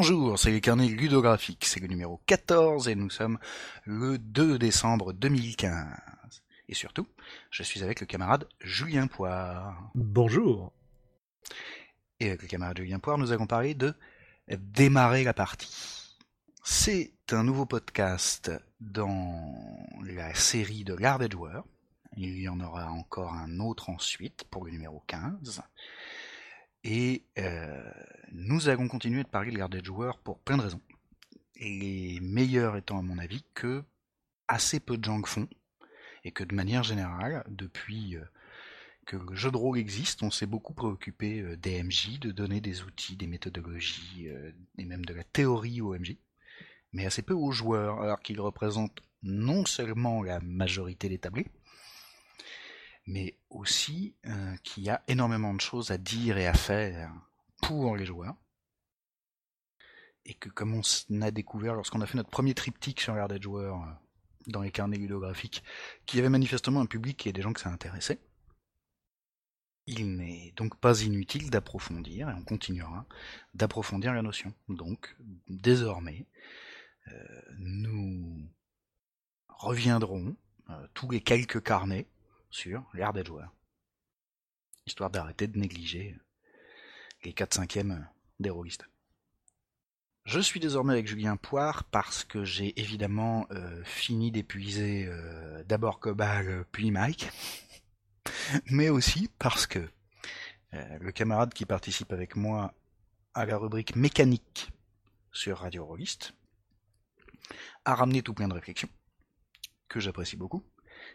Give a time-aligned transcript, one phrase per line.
[0.00, 3.36] Bonjour, c'est les carnets ludographiques, c'est le numéro 14 et nous sommes
[3.84, 5.74] le 2 décembre 2015.
[6.68, 7.08] Et surtout,
[7.50, 9.90] je suis avec le camarade Julien Poire.
[9.96, 10.72] Bonjour.
[12.20, 13.92] Et avec le camarade Julien Poire, nous allons parler de
[14.46, 16.16] démarrer la partie.
[16.62, 19.50] C'est un nouveau podcast dans
[20.04, 21.64] la série de l'art des joueurs.
[22.16, 25.60] Il y en aura encore un autre ensuite pour le numéro 15.
[26.84, 27.92] Et euh,
[28.32, 30.80] nous allons continuer de parler de l'art des joueurs pour plein de raisons.
[31.56, 33.82] Et les meilleurs étant à mon avis que
[34.46, 35.48] assez peu de gens le font.
[36.24, 38.24] Et que de manière générale, depuis euh,
[39.06, 42.60] que le jeu de rôle existe, on s'est beaucoup préoccupé euh, des MJ, de donner
[42.60, 44.28] des outils, des méthodologies,
[44.78, 46.16] et même de la théorie aux MJ,
[46.92, 51.46] mais assez peu aux joueurs, alors qu'ils représentent non seulement la majorité des tablés,
[53.08, 57.10] mais aussi euh, qu'il y a énormément de choses à dire et à faire
[57.62, 58.36] pour les joueurs.
[60.26, 63.40] Et que comme on a découvert lorsqu'on a fait notre premier triptyque sur l'art des
[63.40, 63.92] joueurs euh,
[64.48, 65.64] dans les carnets ludographiques,
[66.04, 68.20] qu'il y avait manifestement un public et des gens que ça intéressait,
[69.86, 73.06] il n'est donc pas inutile d'approfondir, et on continuera
[73.54, 74.52] d'approfondir la notion.
[74.68, 75.16] Donc,
[75.48, 76.26] désormais,
[77.10, 78.50] euh, nous
[79.48, 80.36] reviendrons
[80.92, 82.06] tous les quelques carnets
[82.50, 83.52] sur l'art des joueurs.
[84.86, 86.16] Histoire d'arrêter de négliger
[87.24, 87.78] les 4 5
[88.40, 88.84] des rôlistes.
[90.24, 96.00] Je suis désormais avec Julien Poire parce que j'ai évidemment euh, fini d'épuiser euh, d'abord
[96.00, 97.30] Cobal puis Mike,
[98.70, 99.88] mais aussi parce que
[100.74, 102.74] euh, le camarade qui participe avec moi
[103.32, 104.70] à la rubrique mécanique
[105.32, 106.34] sur Radio Rollist
[107.86, 108.90] a ramené tout plein de réflexions
[109.88, 110.62] que j'apprécie beaucoup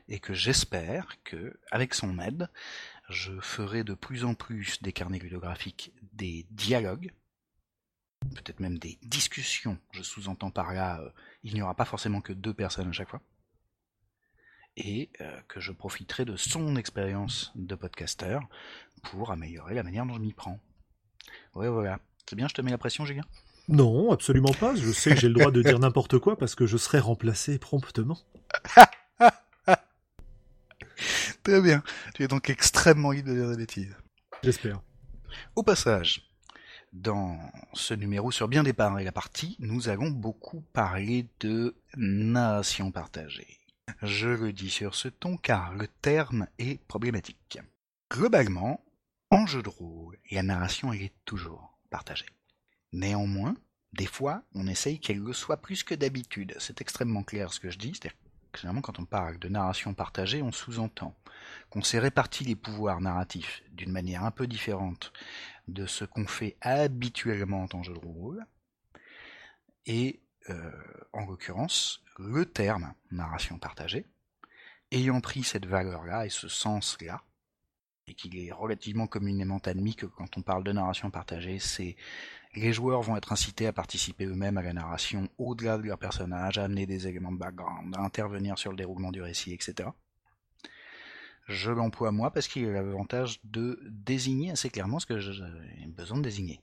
[0.07, 2.49] et que j'espère que, avec son aide,
[3.09, 7.13] je ferai de plus en plus des carnets ludographiques des dialogues,
[8.35, 9.77] peut-être même des discussions.
[9.91, 11.09] Je sous-entends par là, euh,
[11.43, 13.21] il n'y aura pas forcément que deux personnes à chaque fois.
[14.75, 18.41] Et euh, que je profiterai de son expérience de podcasteur
[19.03, 20.59] pour améliorer la manière dont je m'y prends.
[21.53, 21.99] Ouais, voilà.
[22.27, 23.25] C'est bien, je te mets la pression, Julien?
[23.67, 24.75] Non, absolument pas.
[24.75, 27.59] Je sais que j'ai le droit de dire n'importe quoi parce que je serai remplacé
[27.59, 28.17] promptement.
[31.43, 31.83] Très bien.
[32.15, 33.95] Tu es donc extrêmement libre de dire des bêtises.
[34.43, 34.81] J'espère.
[35.55, 36.29] Au passage,
[36.93, 37.37] dans
[37.73, 43.57] ce numéro sur bien déparer la partie, nous allons beaucoup parler de narration partagée.
[44.01, 47.59] Je le dis sur ce ton car le terme est problématique.
[48.11, 48.83] Globalement,
[49.29, 52.29] en jeu de rôle, la narration elle est toujours partagée.
[52.93, 53.55] Néanmoins,
[53.91, 56.55] des fois, on essaye qu'elle le soit plus que d'habitude.
[56.59, 58.17] C'est extrêmement clair ce que je dis, c'est-à-dire
[58.55, 61.15] Généralement, quand on parle de narration partagée, on sous-entend
[61.69, 65.11] qu'on s'est réparti les pouvoirs narratifs d'une manière un peu différente
[65.67, 68.45] de ce qu'on fait habituellement en jeu de rôle.
[69.85, 70.71] Et, euh,
[71.13, 74.05] en l'occurrence, le terme narration partagée,
[74.91, 77.23] ayant pris cette valeur-là et ce sens-là,
[78.07, 81.95] et qu'il est relativement communément admis que quand on parle de narration partagée, c'est
[82.55, 86.57] les joueurs vont être incités à participer eux-mêmes à la narration au-delà de leur personnage,
[86.57, 89.89] à amener des éléments de background, à intervenir sur le déroulement du récit, etc.
[91.47, 95.43] Je l'emploie moi parce qu'il a l'avantage de désigner assez clairement ce que j'ai
[95.87, 96.61] besoin de désigner.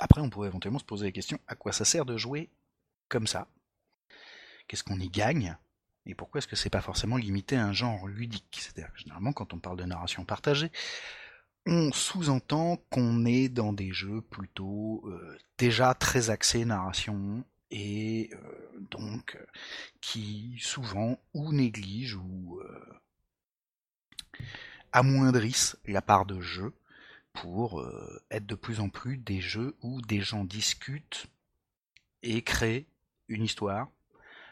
[0.00, 2.50] Après, on pourrait éventuellement se poser la question à quoi ça sert de jouer
[3.08, 3.48] comme ça?
[4.66, 5.56] Qu'est-ce qu'on y gagne?
[6.06, 8.58] Et pourquoi est-ce que c'est pas forcément limité à un genre ludique?
[8.60, 10.70] C'est-à-dire que généralement, quand on parle de narration partagée,
[11.66, 18.86] on sous-entend qu'on est dans des jeux plutôt euh, déjà très axés narration et euh,
[18.90, 19.38] donc
[20.00, 23.00] qui souvent ou négligent ou euh,
[24.92, 26.74] amoindrissent la part de jeu
[27.32, 27.84] pour
[28.30, 31.26] être de plus en plus des jeux où des gens discutent
[32.22, 32.86] et créent
[33.26, 33.88] une histoire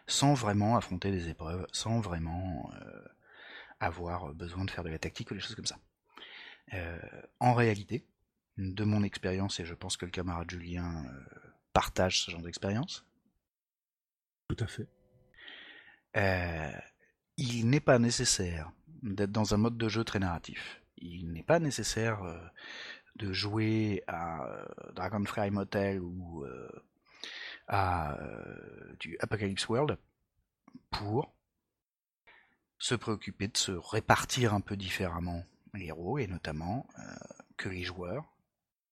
[0.08, 2.72] sans vraiment affronter des épreuves, sans vraiment
[3.78, 5.78] avoir besoin de faire de la tactique ou des choses comme ça.
[6.74, 6.98] Euh,
[7.40, 8.06] en réalité,
[8.56, 11.24] de mon expérience, et je pense que le camarade Julien euh,
[11.72, 13.06] partage ce genre d'expérience.
[14.48, 14.88] Tout à fait.
[16.16, 16.72] Euh,
[17.36, 18.70] il n'est pas nécessaire
[19.02, 20.82] d'être dans un mode de jeu très narratif.
[20.98, 22.22] Il n'est pas nécessaire
[23.16, 24.46] de jouer à
[24.94, 26.46] Dragonfly Motel ou
[27.66, 28.16] à
[29.00, 29.98] du Apocalypse World
[30.90, 31.34] pour
[32.78, 35.44] se préoccuper de se répartir un peu différemment
[35.78, 37.02] héros et notamment euh,
[37.56, 38.24] que les joueurs,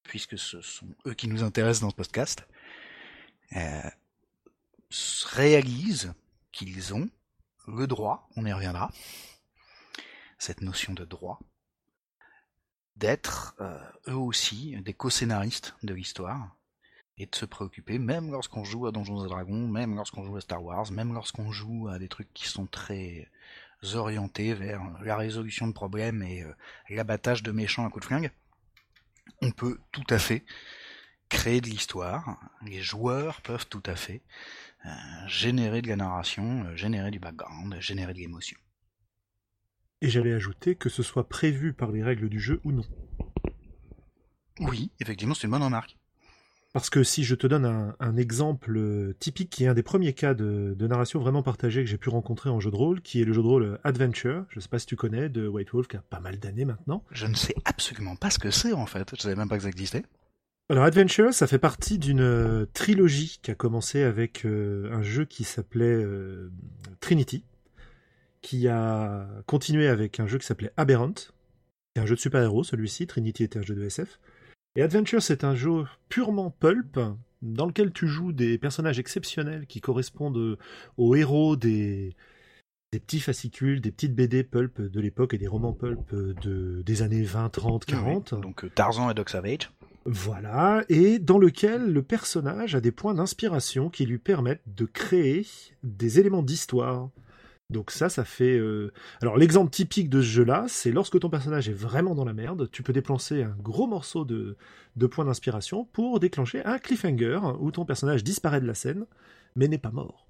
[0.02, 2.46] puisque ce sont eux qui nous intéressent dans ce podcast,
[3.56, 3.90] euh,
[5.26, 6.14] réalisent
[6.52, 7.08] qu'ils ont
[7.66, 8.90] le droit, on y reviendra,
[10.38, 11.38] cette notion de droit,
[12.96, 13.54] d'être
[14.08, 16.56] eux aussi des co-scénaristes de l'histoire
[17.20, 20.40] et de se préoccuper, même lorsqu'on joue à Donjons et Dragons, même lorsqu'on joue à
[20.40, 23.30] Star Wars, même lorsqu'on joue à des trucs qui sont très
[23.94, 26.44] orientés vers la résolution de problèmes et
[26.88, 28.30] l'abattage de méchants à coups de flingue,
[29.42, 30.44] on peut tout à fait
[31.30, 34.22] créer de l'histoire, les joueurs peuvent tout à fait
[34.84, 34.90] euh,
[35.28, 38.58] générer de la narration, euh, générer du background, générer de l'émotion.
[40.02, 42.84] Et j'allais ajouter que ce soit prévu par les règles du jeu ou non.
[44.58, 45.96] Oui, effectivement, c'est une bonne remarque.
[46.72, 50.12] Parce que si je te donne un, exemple euh, typique, qui est un des premiers
[50.12, 53.25] cas de, narration vraiment partagé que j'ai pu rencontrer en jeu de rôle, qui est
[53.25, 55.88] le jeu de rôle Adventure, je ne sais pas si tu connais, de White Wolf,
[55.88, 57.05] qui a pas mal d'années maintenant.
[57.11, 59.64] Je ne sais absolument pas ce que c'est en fait, je savais même pas que
[59.64, 60.05] ça existait.
[60.69, 65.25] Alors Adventure, ça fait partie d'une euh, trilogie qui a commencé avec euh, un jeu
[65.25, 66.06] qui s'appelait
[67.00, 67.43] Trinity,
[68.43, 71.14] qui a continué avec un jeu qui s'appelait Aberrant,
[71.96, 74.20] c'est un jeu de super-héros celui-ci, Trinity était un jeu de SF,
[74.76, 76.99] et Adventure, c'est un jeu purement pulp,
[77.43, 80.58] dans lequel tu joues des personnages exceptionnels qui correspondent
[80.96, 82.14] aux héros des,
[82.93, 87.02] des petits fascicules, des petites BD pulp de l'époque et des romans pulp de, des
[87.02, 88.40] années 20, 30, 40.
[88.40, 89.70] donc euh, Tarzan et Dog Savage.
[90.06, 95.46] Voilà, et dans lequel le personnage a des points d'inspiration qui lui permettent de créer
[95.82, 97.11] des éléments d'histoire.
[97.70, 98.58] Donc ça, ça fait...
[98.58, 102.32] Euh, alors l'exemple typique de ce jeu-là, c'est lorsque ton personnage est vraiment dans la
[102.32, 104.56] merde, tu peux déplacer un gros morceau de,
[104.96, 109.06] de points d'inspiration pour déclencher un cliffhanger où ton personnage disparaît de la scène,
[109.55, 110.26] mais n'est pas mort.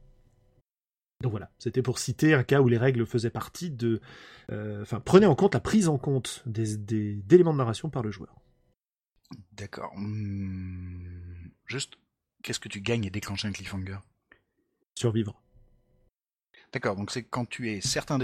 [1.23, 4.01] Donc voilà, c'était pour citer un cas où les règles faisaient partie de...
[4.53, 8.11] Euh, enfin, prenez en compte la prise en compte des, d'éléments de narration par le
[8.11, 8.37] joueur.
[9.53, 9.93] D'accord.
[9.97, 11.95] Hmm, juste,
[12.43, 13.99] qu'est-ce que tu gagnes à déclencher un cliffhanger?
[14.95, 15.41] Survivre.
[16.73, 18.19] D'accord, donc c'est quand tu es certain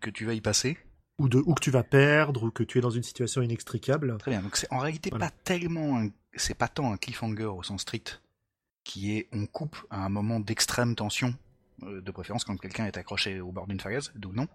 [0.00, 0.78] que tu vas y passer.
[1.18, 4.16] Ou, de, ou que tu vas perdre, ou que tu es dans une situation inextricable.
[4.18, 7.82] Très bien, donc c'est en réalité pas tellement, c'est pas tant un cliffhanger au sens
[7.82, 8.22] strict,
[8.84, 11.34] qui est on coupe à un moment d'extrême tension,
[11.82, 14.48] euh, de préférence quand quelqu'un est accroché au bord d'une falaise, d'où non.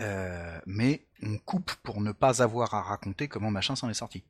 [0.00, 4.24] Euh, mais on coupe pour ne pas avoir à raconter comment machin s'en est sorti.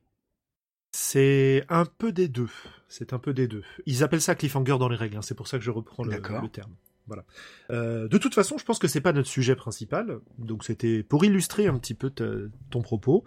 [0.91, 2.49] C'est un peu des deux.
[2.87, 3.63] C'est un peu des deux.
[3.85, 5.17] Ils appellent ça cliffhanger dans les règles.
[5.17, 5.23] Hein.
[5.23, 6.75] C'est pour ça que je reprends le, le terme.
[7.07, 7.25] Voilà.
[7.69, 10.19] Euh, de toute façon, je pense que c'est pas notre sujet principal.
[10.37, 13.23] Donc c'était pour illustrer un petit peu ton propos,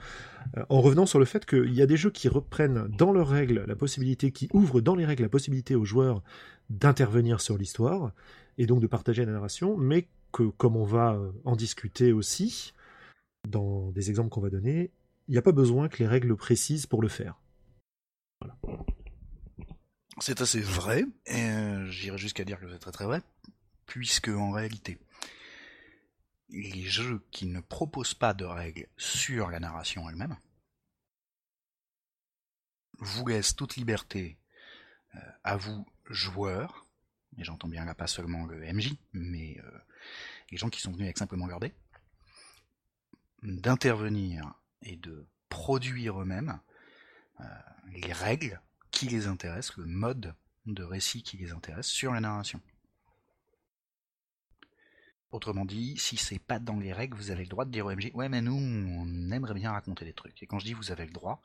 [0.56, 3.28] euh, en revenant sur le fait qu'il y a des jeux qui reprennent dans leurs
[3.28, 6.22] règles la possibilité, qui ouvrent dans les règles la possibilité aux joueurs
[6.70, 8.12] d'intervenir sur l'histoire
[8.58, 12.72] et donc de partager la narration, mais que comme on va euh, en discuter aussi
[13.48, 14.90] dans des exemples qu'on va donner,
[15.28, 17.38] il n'y a pas besoin que les règles précisent pour le faire.
[20.18, 21.48] C'est assez vrai, et
[21.90, 23.22] j'irais jusqu'à dire que c'est très très vrai
[23.86, 24.98] puisque en réalité,
[26.50, 30.36] les jeux qui ne proposent pas de règles sur la narration elle-même
[32.98, 34.38] vous laissent toute liberté
[35.14, 36.86] euh, à vous, joueurs,
[37.36, 39.78] et j'entends bien là pas seulement le MJ, mais euh,
[40.50, 41.60] les gens qui sont venus avec simplement leur
[43.42, 46.58] d'intervenir et de produire eux-mêmes
[47.40, 47.44] euh,
[47.90, 48.60] les règles
[48.90, 52.60] qui les intéressent, le mode de récit qui les intéresse sur la narration.
[55.32, 57.94] Autrement dit, si c'est pas dans les règles, vous avez le droit de dire au
[57.94, 60.42] MJ Ouais, mais nous, on aimerait bien raconter des trucs.
[60.42, 61.42] Et quand je dis vous avez le droit,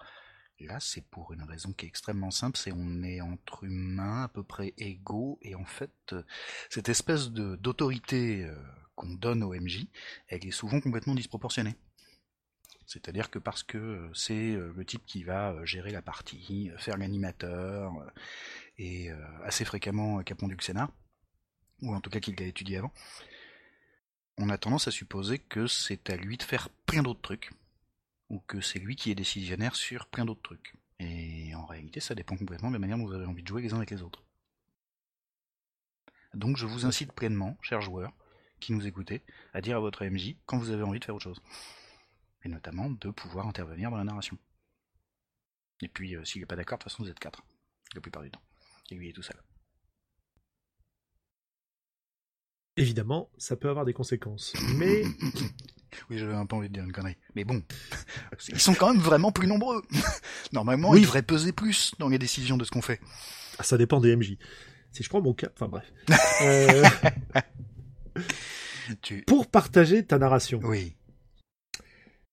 [0.65, 4.27] là, c'est pour une raison qui est extrêmement simple c'est on est entre humains à
[4.27, 5.39] peu près égaux.
[5.41, 6.23] Et en fait, euh,
[6.69, 8.55] cette espèce d'autorité euh,
[8.95, 9.87] qu'on donne au MJ,
[10.27, 11.75] elle est souvent complètement disproportionnée.
[12.85, 17.93] C'est-à-dire que parce que euh, c'est le type qui va gérer la partie, faire l'animateur,
[18.77, 19.09] et
[19.43, 20.89] assez fréquemment pondu le scénar,
[21.81, 22.91] ou en tout cas qu'il l'a étudié avant,
[24.37, 27.51] on a tendance à supposer que c'est à lui de faire plein d'autres trucs,
[28.29, 30.73] ou que c'est lui qui est décisionnaire sur plein d'autres trucs.
[30.99, 33.61] Et en réalité, ça dépend complètement de la manière dont vous avez envie de jouer
[33.61, 34.23] les uns avec les autres.
[36.33, 38.13] Donc je vous incite pleinement, chers joueurs,
[38.59, 39.21] qui nous écoutez,
[39.53, 41.41] à dire à votre MJ quand vous avez envie de faire autre chose.
[42.43, 44.37] Et notamment de pouvoir intervenir dans la narration.
[45.81, 47.43] Et puis, euh, s'il n'est pas d'accord, de toute façon, vous êtes quatre,
[47.95, 48.41] la plupart du temps.
[48.89, 49.41] Et lui est tout seul.
[52.77, 54.53] Évidemment, ça peut avoir des conséquences.
[54.75, 55.03] Mais.
[56.09, 57.17] Oui, j'avais un peu envie de dire une connerie.
[57.35, 57.61] Mais bon,
[58.49, 59.81] ils sont quand même vraiment plus nombreux.
[60.53, 63.01] Normalement, ils devraient peser plus dans les décisions de ce qu'on fait.
[63.59, 64.37] Ah, ça dépend des MJ.
[64.91, 65.91] Si je prends mon cas, enfin bref.
[66.43, 66.83] Euh,
[69.27, 70.59] pour partager ta narration.
[70.63, 70.95] Oui.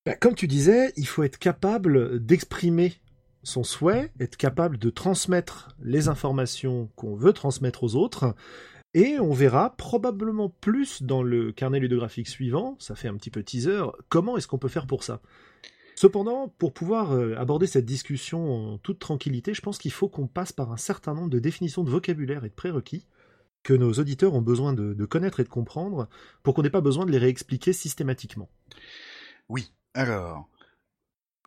[0.07, 2.95] Bah, comme tu disais, il faut être capable d'exprimer
[3.43, 8.35] son souhait, être capable de transmettre les informations qu'on veut transmettre aux autres,
[8.95, 13.43] et on verra probablement plus dans le carnet ludographique suivant, ça fait un petit peu
[13.43, 15.21] teaser, comment est-ce qu'on peut faire pour ça.
[15.95, 20.29] Cependant, pour pouvoir euh, aborder cette discussion en toute tranquillité, je pense qu'il faut qu'on
[20.29, 23.05] passe par un certain nombre de définitions de vocabulaire et de prérequis
[23.65, 26.09] que nos auditeurs ont besoin de, connaître et de comprendre
[26.43, 28.49] pour qu'on n'ait pas besoin de les réexpliquer systématiquement.
[29.49, 30.49] Oui, alors,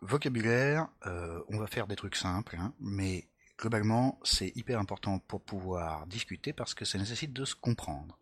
[0.02, 3.26] vocabulaire, euh, on va faire des trucs simples, hein, mais
[3.62, 8.18] globalement, c'est hyper important pour pouvoir discuter parce que ça nécessite de se comprendre.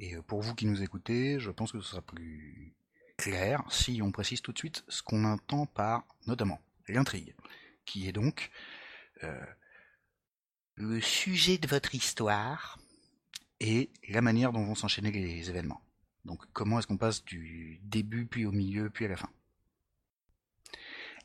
[0.00, 2.74] Et euh, pour vous qui nous écoutez, je pense que ce sera plus
[3.16, 7.36] clair si on précise tout de suite ce qu'on entend par, notamment, l'intrigue,
[7.84, 8.50] qui est donc
[9.22, 9.46] euh,
[10.74, 12.76] le sujet de votre histoire
[13.60, 15.82] et la manière dont vont s'enchaîner les événements.
[16.24, 19.30] Donc comment est-ce qu'on passe du début puis au milieu puis à la fin?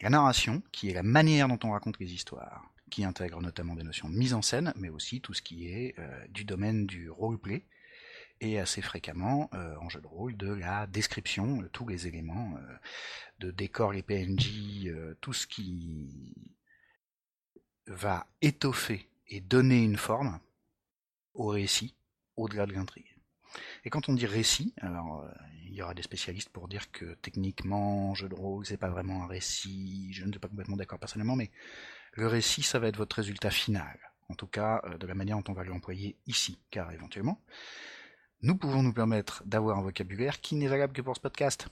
[0.01, 3.83] La narration, qui est la manière dont on raconte les histoires, qui intègre notamment des
[3.83, 7.09] notions de mise en scène, mais aussi tout ce qui est euh, du domaine du
[7.09, 7.65] roleplay,
[8.41, 12.55] et assez fréquemment euh, en jeu de rôle de la description, de tous les éléments
[12.57, 12.75] euh,
[13.39, 16.35] de décor, les PNJ, euh, tout ce qui
[17.87, 20.39] va étoffer et donner une forme
[21.33, 21.95] au récit
[22.35, 23.15] au-delà de l'intrigue.
[23.85, 25.25] Et quand on dit récit, alors
[25.65, 29.23] il y aura des spécialistes pour dire que techniquement, jeu de rôle, c'est pas vraiment
[29.23, 31.51] un récit, je ne suis pas complètement d'accord personnellement, mais
[32.15, 33.99] le récit, ça va être votre résultat final.
[34.29, 37.39] En tout cas, de la manière dont on va l'employer ici, car éventuellement,
[38.41, 41.67] nous pouvons nous permettre d'avoir un vocabulaire qui n'est valable que pour ce podcast,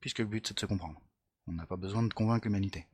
[0.00, 1.00] puisque le but c'est de se comprendre.
[1.46, 2.86] On n'a pas besoin de convaincre l'humanité.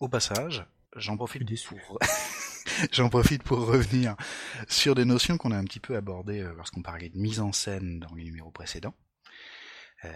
[0.00, 0.66] Au passage,
[0.96, 1.98] j'en profite pour...
[2.92, 4.16] j'en profite pour revenir
[4.68, 7.52] sur des notions qu'on a un petit peu abordées euh, lorsqu'on parlait de mise en
[7.52, 8.94] scène dans les numéros précédents.
[10.04, 10.10] Euh,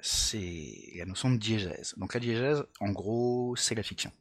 [0.00, 1.94] c'est la notion de diégèse.
[1.96, 4.12] Donc la diégèse, en gros, c'est la fiction.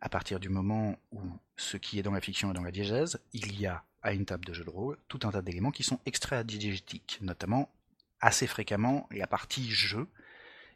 [0.00, 1.20] À partir du moment où
[1.56, 4.26] ce qui est dans la fiction est dans la diégèse, il y a à une
[4.26, 7.72] table de jeu de rôle tout un tas d'éléments qui sont extra-diégétiques, notamment
[8.20, 10.08] assez fréquemment la partie jeu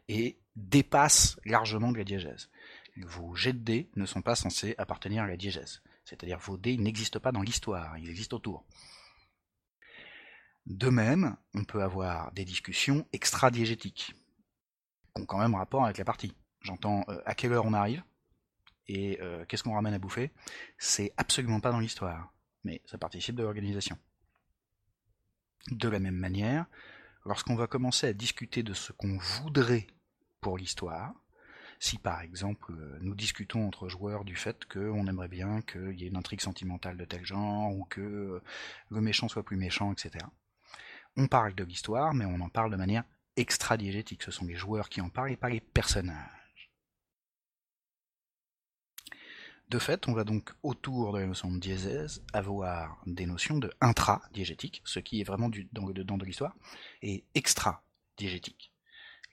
[0.09, 2.49] et dépasse largement la diégèse.
[2.97, 5.81] Vos jets de dés ne sont pas censés appartenir à la diégèse.
[6.05, 8.65] C'est-à-dire vos dés n'existent pas dans l'histoire, ils existent autour.
[10.65, 14.13] De même, on peut avoir des discussions extra-diégétiques,
[15.15, 16.33] qui ont quand même rapport avec la partie.
[16.61, 18.03] J'entends euh, à quelle heure on arrive,
[18.87, 20.31] et euh, qu'est-ce qu'on ramène à bouffer?
[20.77, 23.97] C'est absolument pas dans l'histoire mais ça participe de l'organisation.
[25.71, 26.65] De la même manière,
[27.25, 29.87] lorsqu'on va commencer à discuter de ce qu'on voudrait
[30.41, 31.13] pour l'histoire,
[31.79, 36.05] si par exemple euh, nous discutons entre joueurs du fait qu'on aimerait bien qu'il y
[36.05, 38.43] ait une intrigue sentimentale de tel genre, ou que euh,
[38.89, 40.25] le méchant soit plus méchant, etc.
[41.15, 43.03] On parle de l'histoire, mais on en parle de manière
[43.35, 44.23] extra-diégétique.
[44.23, 46.42] Ce sont les joueurs qui en parlent et pas les personnages.
[49.69, 53.73] De fait, on va donc autour de la notion de diésèse avoir des notions de
[53.81, 56.55] intra-diégétique, ce qui est vraiment du, dans dedans de l'histoire,
[57.01, 58.71] et extra-diégétique.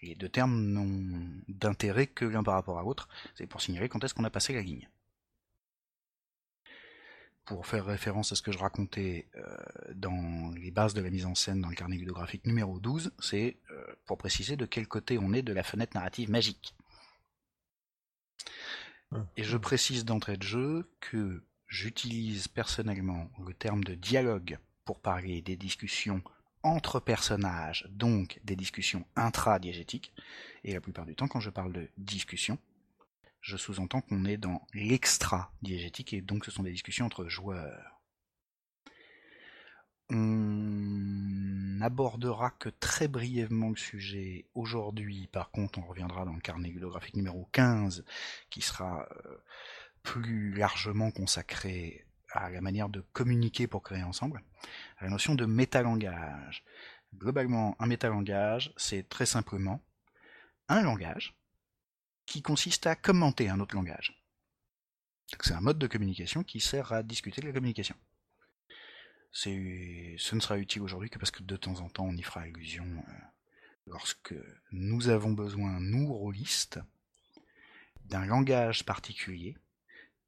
[0.02, 4.02] Les deux termes n'ont d'intérêt que l'un par rapport à l'autre, c'est pour signaler quand
[4.02, 4.88] est-ce qu'on a passé la ligne.
[7.44, 9.56] Pour faire référence à ce que je racontais euh,
[9.94, 13.58] dans les bases de la mise en scène dans le carnet ludographique numéro 12, c'est
[13.70, 16.74] euh, pour préciser de quel côté on est de la fenêtre narrative magique.
[19.36, 25.42] Et je précise d'entrée de jeu que j'utilise personnellement le terme de dialogue pour parler
[25.42, 26.22] des discussions
[26.62, 30.12] entre personnages, donc des discussions intra-diégétiques.
[30.64, 32.58] Et la plupart du temps, quand je parle de discussion,
[33.40, 38.02] je sous-entends qu'on est dans l'extra-diégétique et donc ce sont des discussions entre joueurs.
[40.10, 41.49] On
[41.80, 45.28] n'abordera que très brièvement le sujet aujourd'hui.
[45.32, 48.04] Par contre, on reviendra dans le carnet ludographique numéro 15,
[48.50, 49.38] qui sera euh,
[50.02, 54.42] plus largement consacré à la manière de communiquer pour créer ensemble,
[54.98, 56.64] à la notion de métalangage.
[57.16, 59.82] Globalement, un métalangage, c'est très simplement
[60.68, 61.34] un langage
[62.26, 64.22] qui consiste à commenter un autre langage.
[65.40, 67.96] C'est un mode de communication qui sert à discuter de la communication
[69.32, 72.42] ce ne sera utile aujourd'hui que parce que de temps en temps on y fera
[72.42, 73.12] allusion euh,
[73.86, 74.34] lorsque
[74.72, 76.80] nous avons besoin, nous, rôlistes,
[78.06, 79.56] d'un langage particulier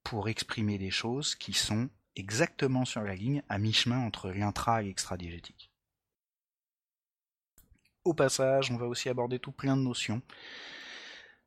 [0.05, 4.87] pour exprimer des choses qui sont exactement sur la ligne à mi-chemin entre l'intra et
[4.87, 5.71] l'extra-diégétique.
[8.05, 10.23] Au passage, on va aussi aborder tout plein de notions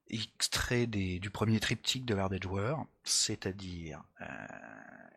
[0.07, 4.25] extraits du premier triptyque de l'art des joueurs, c'est-à-dire euh,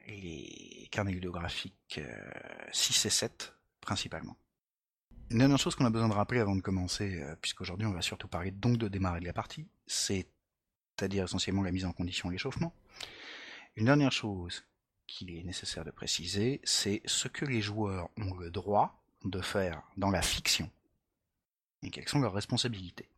[0.09, 2.01] les carnets ludographiques
[2.73, 4.37] 6 euh, et 7 principalement.
[5.31, 8.03] Une dernière chose qu'on a besoin de rappeler avant de commencer, euh, puisqu'aujourd'hui on va
[8.03, 12.33] surtout parler donc de démarrer de la partie, c'est-à-dire essentiellement la mise en condition et
[12.33, 12.73] l'échauffement.
[13.77, 14.65] Une dernière chose
[15.07, 19.83] qu'il est nécessaire de préciser, c'est ce que les joueurs ont le droit de faire
[19.97, 20.71] dans la fiction
[21.83, 23.09] et quelles sont leurs responsabilités.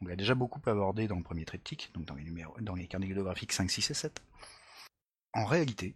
[0.00, 2.86] On l'a déjà beaucoup abordé dans le premier triptyque, donc dans les, numéros, dans les
[2.86, 4.22] carnets ludographiques 5, 6 et 7.
[5.32, 5.94] En réalité,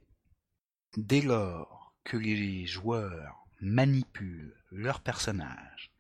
[0.97, 5.93] dès lors que les joueurs manipulent leurs personnages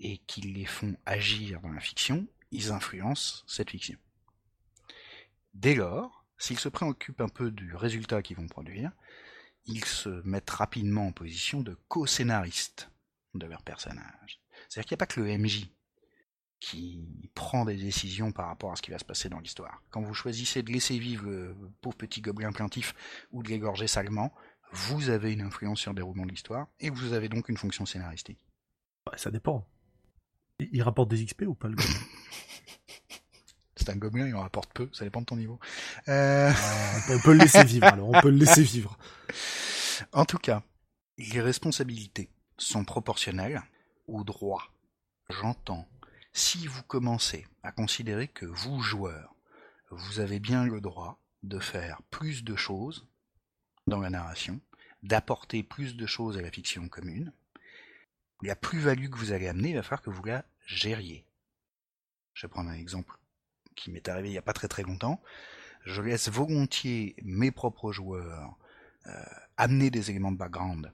[0.00, 3.98] et qu'ils les font agir dans la fiction, ils influencent cette fiction.
[5.54, 8.92] Dès lors, s'ils se préoccupent un peu du résultat qu'ils vont produire,
[9.66, 12.90] ils se mettent rapidement en position de co-scénaristes
[13.34, 14.40] de leur personnage.
[14.68, 15.68] C'est-à-dire qu'il n'y a pas que le MJ
[16.62, 17.00] qui
[17.34, 19.82] prend des décisions par rapport à ce qui va se passer dans l'histoire.
[19.90, 22.94] Quand vous choisissez de laisser vivre le pauvre petit gobelin plaintif
[23.32, 24.32] ou de l'égorger salement,
[24.70, 27.84] vous avez une influence sur le déroulement de l'histoire et vous avez donc une fonction
[27.84, 28.38] scénaristique.
[29.16, 29.66] ça dépend.
[30.60, 31.92] Il rapporte des XP ou pas le gobelin?
[33.74, 35.58] C'est un gobelin, il en rapporte peu, ça dépend de ton niveau.
[36.06, 36.52] Euh,
[37.10, 38.96] on peut le laisser vivre alors, on peut le laisser vivre.
[40.12, 40.62] En tout cas,
[41.16, 42.28] les responsabilités
[42.58, 43.62] sont proportionnelles
[44.08, 44.68] aux droits.
[45.28, 45.86] J'entends.
[46.34, 49.34] Si vous commencez à considérer que vous, joueurs,
[49.90, 53.06] vous avez bien le droit de faire plus de choses
[53.86, 54.60] dans la narration,
[55.02, 57.32] d'apporter plus de choses à la fiction commune,
[58.40, 61.26] la plus-value que vous allez amener, il va falloir que vous la gériez.
[62.32, 63.18] Je vais prendre un exemple
[63.76, 65.20] qui m'est arrivé il n'y a pas très très longtemps.
[65.84, 68.56] Je laisse volontiers mes propres joueurs
[69.06, 69.24] euh,
[69.58, 70.92] amener des éléments de background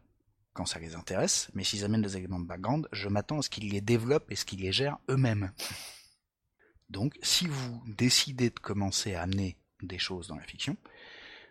[0.58, 3.48] quand ça les intéresse, mais s'ils amènent des éléments de background, je m'attends à ce
[3.48, 5.52] qu'ils les développent et ce qu'ils les gèrent eux-mêmes.
[6.90, 10.76] Donc, si vous décidez de commencer à amener des choses dans la fiction,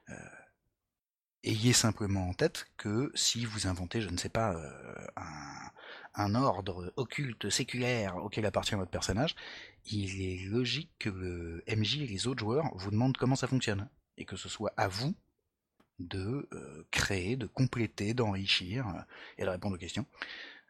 [0.10, 0.14] euh,
[1.46, 5.72] ayez simplement en tête que si vous inventez, je ne sais pas, euh, un,
[6.16, 9.38] un, ordre occulte séculaire auquel appartient votre personnage,
[9.86, 13.88] il est logique que le MJ et les autres joueurs vous demandent comment ça fonctionne,
[14.18, 15.16] et que ce soit à vous
[16.00, 19.02] de euh, créer, de compléter, d'enrichir euh,
[19.38, 20.06] et de répondre aux questions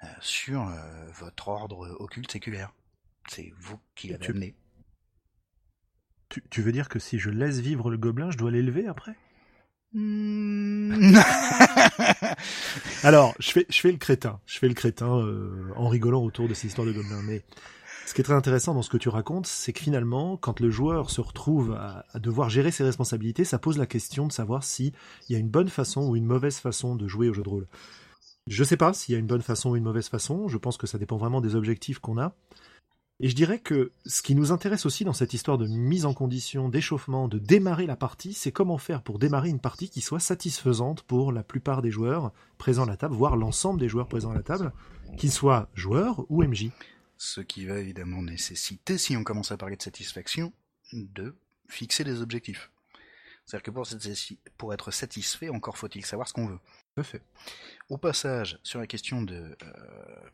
[0.04, 0.72] euh, sur
[1.14, 2.74] votre ordre occulte séculaire.
[3.30, 4.56] C'est vous qui l'avez amené.
[6.50, 9.16] Tu, veux dire que si je laisse vivre le gobelin, je dois l'élever après?
[9.94, 10.94] Hmm.
[13.04, 14.42] Alors, je fais, je fais le crétin.
[14.46, 17.22] Je fais le crétin en rigolant autour de cette histoire de gobelin.
[17.24, 17.44] Mais
[18.08, 20.70] ce qui est très intéressant dans ce que tu racontes, c'est que finalement, quand le
[20.70, 24.94] joueur se retrouve à, devoir gérer ses responsabilités, ça pose la question de savoir s'il
[25.28, 27.68] y a une bonne façon ou une mauvaise façon de jouer au jeu de rôle.
[28.48, 30.78] Je sais pas s'il y a une bonne façon ou une mauvaise façon, je pense
[30.78, 32.34] que ça dépend vraiment des objectifs qu'on a.
[33.20, 36.14] Et je dirais que ce qui nous intéresse aussi dans cette histoire de mise en
[36.14, 40.22] condition, d'échauffement, de démarrer la partie, c'est comment faire pour démarrer une partie qui soit
[40.22, 44.32] satisfaisante pour la plupart des joueurs présents à la table, voire l'ensemble des joueurs présents
[44.32, 44.72] à la table,
[45.18, 46.72] qu'ils soient joueurs ou MJ
[47.18, 50.54] ce qui va évidemment nécessiter, si on commence à parler de satisfaction,
[50.94, 51.36] de
[51.68, 52.72] fixer des objectifs.
[53.46, 56.60] C'est-à-dire que pour, être satisfait, encore faut-il savoir ce qu'on veut.
[57.90, 60.30] Au passage, sur la question de euh,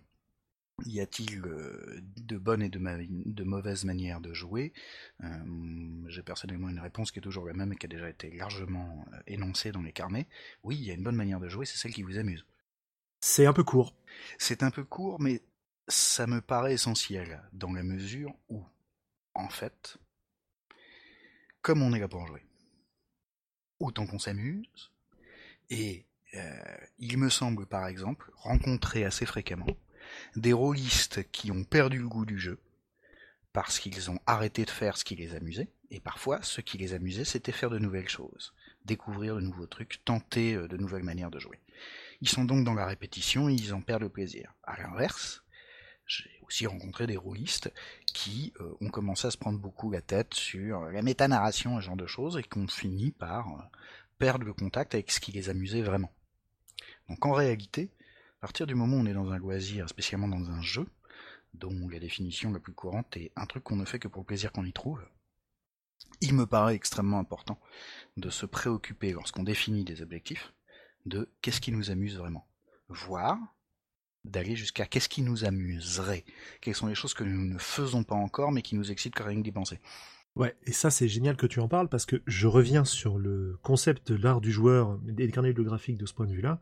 [0.86, 4.74] y a-t-il euh, de bonnes et de, mauvaises manières de jouer
[5.24, 5.28] euh,
[6.08, 9.06] J'ai personnellement une réponse qui est toujours la même et qui a déjà été largement
[9.28, 10.28] énoncée dans les carnets.
[10.64, 12.46] Oui, il y a une bonne manière de jouer, c'est celle qui vous amuse.
[13.20, 13.96] C'est un peu court.
[14.40, 15.44] C'est un peu court, mais
[15.88, 18.64] ça me paraît essentiel dans la mesure où,
[19.34, 19.98] en fait,
[21.62, 22.46] comme on est là pour jouer,
[23.80, 24.92] autant qu'on s'amuse,
[25.70, 29.78] et euh, il me semble par exemple rencontrer assez fréquemment
[30.36, 32.60] des rôlistes qui ont perdu le goût du jeu
[33.54, 36.94] parce qu'ils ont arrêté de faire ce qui les amusait, et parfois ce qui les
[36.94, 41.32] amusait c'était faire de nouvelles choses, découvrir de nouveaux trucs, tenter euh, de nouvelles manières
[41.32, 41.60] de jouer.
[42.22, 44.54] Ils sont donc dans la répétition et ils en perdent le plaisir.
[44.64, 45.43] À l'inverse,
[46.14, 47.72] j'ai aussi rencontré des rôlistes
[48.14, 51.96] qui euh, ont commencé à se prendre beaucoup la tête sur la métanarration, ce genre
[51.96, 53.64] de choses, et qui ont fini par euh,
[54.18, 56.12] perdre le contact avec ce qui les amusait vraiment.
[57.10, 57.92] Donc en réalité,
[58.40, 60.86] à partir du moment où on est dans un loisir, spécialement dans un jeu,
[61.54, 64.28] dont la définition la plus courante est un truc qu'on ne fait que pour le
[64.28, 65.04] plaisir qu'on y trouve,
[66.22, 67.60] il me paraît extrêmement important
[68.18, 70.54] de se préoccuper lorsqu'on définit des objectifs
[71.06, 72.48] de qu'est-ce qui nous amuse vraiment.
[72.90, 73.38] Voir
[74.26, 76.24] d'aller jusqu'à qu'est-ce qui nous amuserait,
[76.62, 79.26] quelles sont les choses que nous ne faisons pas encore mais qui nous excitent quand
[79.26, 79.80] rien d'y penser.
[80.36, 83.58] Ouais, et ça c'est génial que tu en parles parce que je reviens sur le
[83.62, 86.60] concept de l'art du joueur et des carnets graphiques de ce point de vue-là.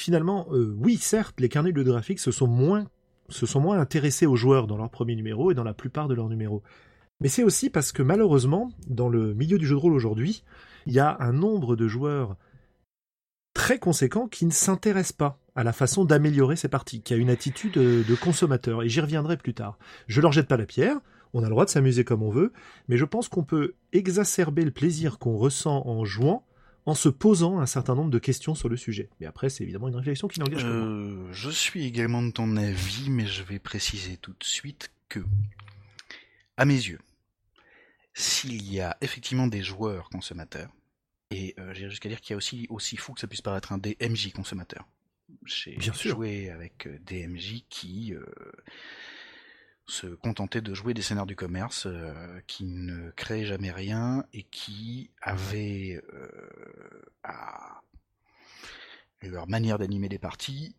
[0.00, 2.88] Finalement, euh, oui, certes, les carnets graphiques se sont moins
[3.30, 6.14] se sont moins intéressés aux joueurs dans leur premier numéro et dans la plupart de
[6.14, 6.62] leurs numéros.
[7.20, 10.44] Mais c'est aussi parce que malheureusement, dans le milieu du jeu de rôle aujourd'hui,
[10.86, 12.36] il y a un nombre de joueurs
[13.64, 17.30] très conséquent qui ne s'intéresse pas à la façon d'améliorer ses parties, qui a une
[17.30, 19.78] attitude de consommateur, et j'y reviendrai plus tard.
[20.06, 20.98] Je leur jette pas la pierre,
[21.32, 22.52] on a le droit de s'amuser comme on veut,
[22.88, 26.44] mais je pense qu'on peut exacerber le plaisir qu'on ressent en jouant
[26.84, 29.08] en se posant un certain nombre de questions sur le sujet.
[29.18, 30.68] Mais après, c'est évidemment une réflexion qui n'engage que.
[30.68, 35.20] Euh, je suis également de ton avis, mais je vais préciser tout de suite que,
[36.58, 37.00] à mes yeux,
[38.12, 40.68] s'il y a effectivement des joueurs consommateurs,
[41.30, 43.72] et euh, j'irai jusqu'à dire qu'il y a aussi, aussi fou que ça puisse paraître
[43.72, 44.86] un DMJ consommateur.
[45.46, 48.24] J'ai joué avec euh, des MJ qui euh,
[49.86, 51.86] se contentaient de jouer des scénarios du commerce,
[52.46, 56.02] qui ne créaient jamais rien et qui avaient
[57.22, 57.82] à
[59.20, 60.74] leur manière d'animer des parties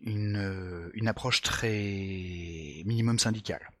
[0.00, 3.71] une, une approche très minimum syndicale.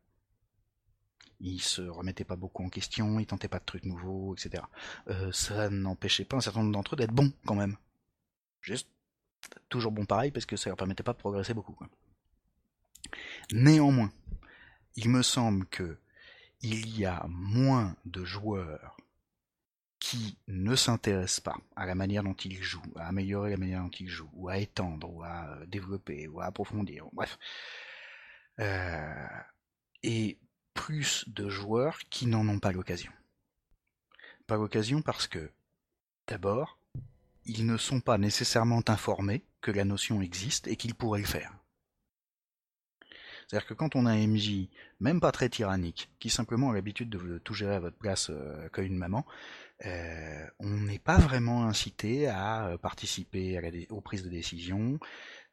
[1.42, 4.62] Ils se remettaient pas beaucoup en question, ils tentaient pas de trucs nouveaux, etc.
[5.08, 7.76] Euh, ça n'empêchait pas un certain nombre d'entre eux d'être bons quand même.
[8.60, 8.88] Juste
[9.68, 11.76] toujours bon pareil parce que ça leur permettait pas de progresser beaucoup.
[13.50, 14.12] Néanmoins,
[14.94, 15.98] il me semble que
[16.60, 18.96] il y a moins de joueurs
[19.98, 23.90] qui ne s'intéressent pas à la manière dont ils jouent, à améliorer la manière dont
[23.90, 27.38] ils jouent, ou à étendre, ou à développer, ou à approfondir, bref.
[28.58, 29.26] Euh,
[30.02, 30.38] et
[30.74, 33.12] plus de joueurs qui n'en ont pas l'occasion.
[34.46, 35.50] Pas l'occasion parce que,
[36.26, 36.78] d'abord,
[37.44, 41.52] ils ne sont pas nécessairement informés que la notion existe et qu'ils pourraient le faire.
[43.46, 44.68] C'est-à-dire que quand on a un MJ,
[45.00, 48.68] même pas très tyrannique, qui simplement a l'habitude de tout gérer à votre place euh,
[48.70, 49.26] comme une maman,
[49.84, 54.98] euh, on n'est pas vraiment incité à euh, participer aux prises de décision,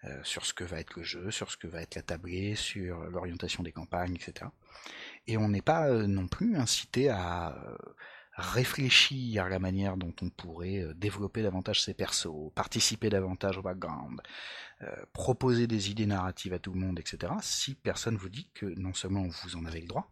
[0.06, 2.56] euh, sur ce que va être le jeu, sur ce que va être la tablée,
[2.56, 4.50] sur l'orientation des campagnes, etc.
[5.28, 7.76] Et on n'est pas euh, non plus incité à euh,
[8.38, 14.22] réfléchir à la manière dont on pourrait développer davantage ses persos, participer davantage au background,
[15.12, 17.34] proposer des idées narratives à tout le monde, etc.
[17.42, 20.10] Si personne vous dit que non seulement vous en avez le droit,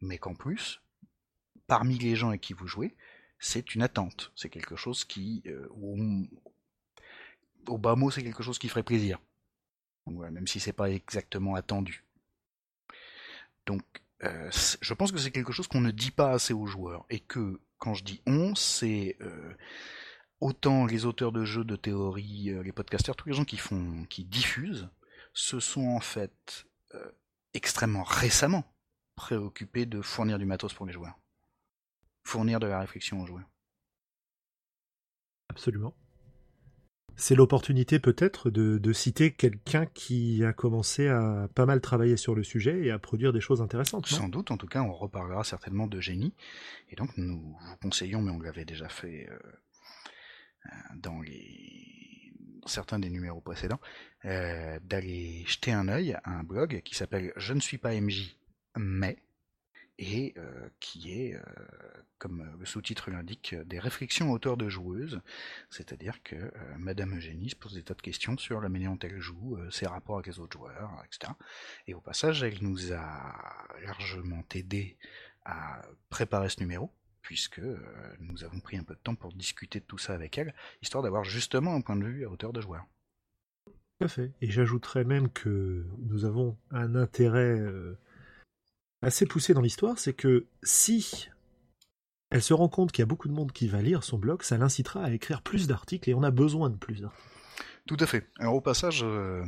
[0.00, 0.80] mais qu'en plus,
[1.66, 2.96] parmi les gens avec qui vous jouez,
[3.38, 4.32] c'est une attente.
[4.34, 5.44] C'est quelque chose qui,
[7.66, 9.18] au bas mot, c'est quelque chose qui ferait plaisir.
[10.06, 12.04] même si c'est pas exactement attendu.
[13.66, 13.82] Donc,
[14.24, 17.06] euh, je pense que c'est quelque chose qu'on ne dit pas assez aux joueurs.
[17.10, 19.54] Et que, quand je dis on, c'est euh,
[20.40, 24.04] autant les auteurs de jeux, de théorie, euh, les podcasters, tous les gens qui font,
[24.08, 24.88] qui diffusent,
[25.34, 26.66] se sont en fait
[27.54, 28.64] extrêmement récemment
[29.14, 31.18] préoccupés de fournir du matos pour les joueurs.
[32.24, 33.48] Fournir de la réflexion aux joueurs.
[35.48, 35.94] Absolument.
[37.22, 42.42] C'est l'opportunité peut-être de, citer quelqu'un qui a commencé à pas mal travailler sur le
[42.42, 44.08] sujet et à produire des choses intéressantes.
[44.08, 46.34] Sans doute, en tout cas, on reparlera certainement de génie.
[46.90, 49.38] Et donc, nous vous conseillons, mais on l'avait déjà fait euh,
[50.66, 51.20] euh, dans
[52.66, 53.80] certains des numéros précédents,
[54.24, 58.36] euh, d'aller jeter un œil à un blog qui s'appelle Je ne suis pas MJ,
[58.76, 59.16] mais
[59.98, 61.42] et euh, qui est, euh,
[62.18, 65.20] comme le sous-titre l'indique, des réflexions auteurs de joueuses,
[65.70, 68.98] c'est-à-dire que euh, Madame Eugénie se pose des tas de questions sur la manière dont
[69.02, 71.32] elle joue, ses rapports avec les autres joueurs, etc.
[71.86, 74.96] Et au passage, elle nous a largement aidé
[75.44, 77.60] à préparer ce numéro, puisque
[78.20, 81.02] nous avons pris un peu de temps pour discuter de tout ça avec elle, histoire
[81.02, 82.86] d'avoir justement un point de vue à hauteur de joueur.
[83.66, 84.32] Tout à fait.
[84.40, 87.60] Et j'ajouterais même que nous avons un intérêt
[89.02, 91.28] assez poussé dans l'histoire, c'est que si
[92.30, 94.42] elle se rend compte qu'il y a beaucoup de monde qui va lire son blog,
[94.42, 97.28] ça l'incitera à écrire plus d'articles et on a besoin de plus d'articles.
[97.86, 98.30] Tout à fait.
[98.38, 99.44] Alors au passage, euh,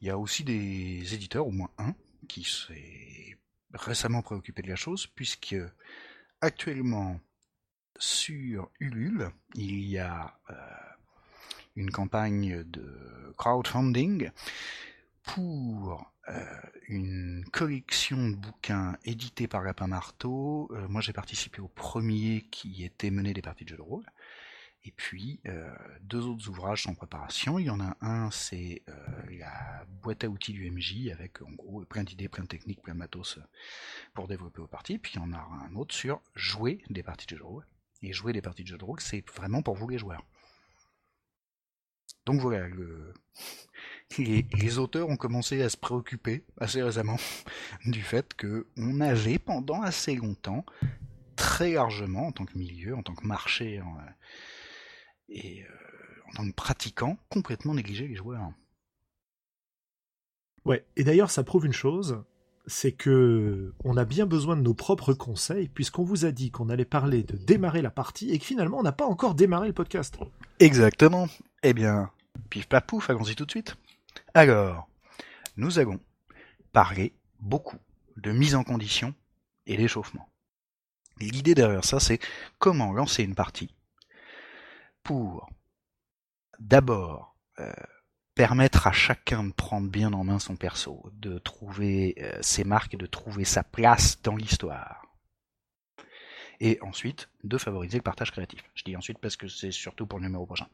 [0.00, 1.94] il y a aussi des éditeurs, au moins un,
[2.28, 3.38] qui s'est
[3.72, 5.56] récemment préoccupé de la chose, puisque
[6.40, 7.20] actuellement
[7.98, 10.54] sur Ulule, il y a euh,
[11.76, 14.30] une campagne de crowdfunding
[15.22, 20.68] pour euh, une collection de bouquins édités par Lapin Marteau.
[20.72, 24.04] Euh, moi, j'ai participé au premier qui était mené des parties de jeux de rôle.
[24.84, 27.58] Et puis, euh, deux autres ouvrages sont en préparation.
[27.58, 28.82] Il y en a un, c'est
[29.30, 32.94] la boîte à outils du MJ, avec en gros plein d'idées, plein de techniques, plein
[32.94, 33.38] de matos
[34.12, 34.98] pour développer aux parties.
[34.98, 37.66] Puis il y en a un autre sur jouer des parties de jeux de rôle.
[38.04, 40.24] Et jouer des parties de jeux de rôle, c'est vraiment pour vous les joueurs.
[42.26, 43.14] Donc voilà, le,
[44.18, 47.16] les, auteurs ont commencé à se préoccuper assez récemment
[47.86, 50.64] du fait que on avait pendant assez longtemps,
[51.36, 53.82] très largement en tant que milieu, en tant que marché euh,
[55.28, 55.66] et euh,
[56.30, 58.50] en tant que pratiquant, complètement négligé les joueurs.
[60.64, 62.22] Ouais, et d'ailleurs ça prouve une chose,
[62.66, 66.68] c'est que on a bien besoin de nos propres conseils puisqu'on vous a dit qu'on
[66.68, 69.74] allait parler de démarrer la partie et que finalement on n'a pas encore démarré le
[69.74, 70.18] podcast.
[70.60, 71.28] Exactement.
[71.64, 72.10] Eh bien,
[72.50, 73.76] pif paf pouf, allons-y tout de suite.
[74.34, 74.88] Alors,
[75.56, 76.00] nous allons
[76.72, 77.78] parler beaucoup
[78.16, 79.14] de mise en condition
[79.66, 80.26] et d'échauffement.
[81.20, 82.18] L'idée derrière ça, c'est
[82.58, 83.74] comment lancer une partie
[85.02, 85.50] pour
[86.58, 87.72] d'abord euh,
[88.34, 92.94] permettre à chacun de prendre bien en main son perso, de trouver euh, ses marques
[92.94, 95.04] et de trouver sa place dans l'histoire.
[96.60, 98.62] Et ensuite, de favoriser le partage créatif.
[98.74, 100.68] Je dis ensuite parce que c'est surtout pour le numéro prochain.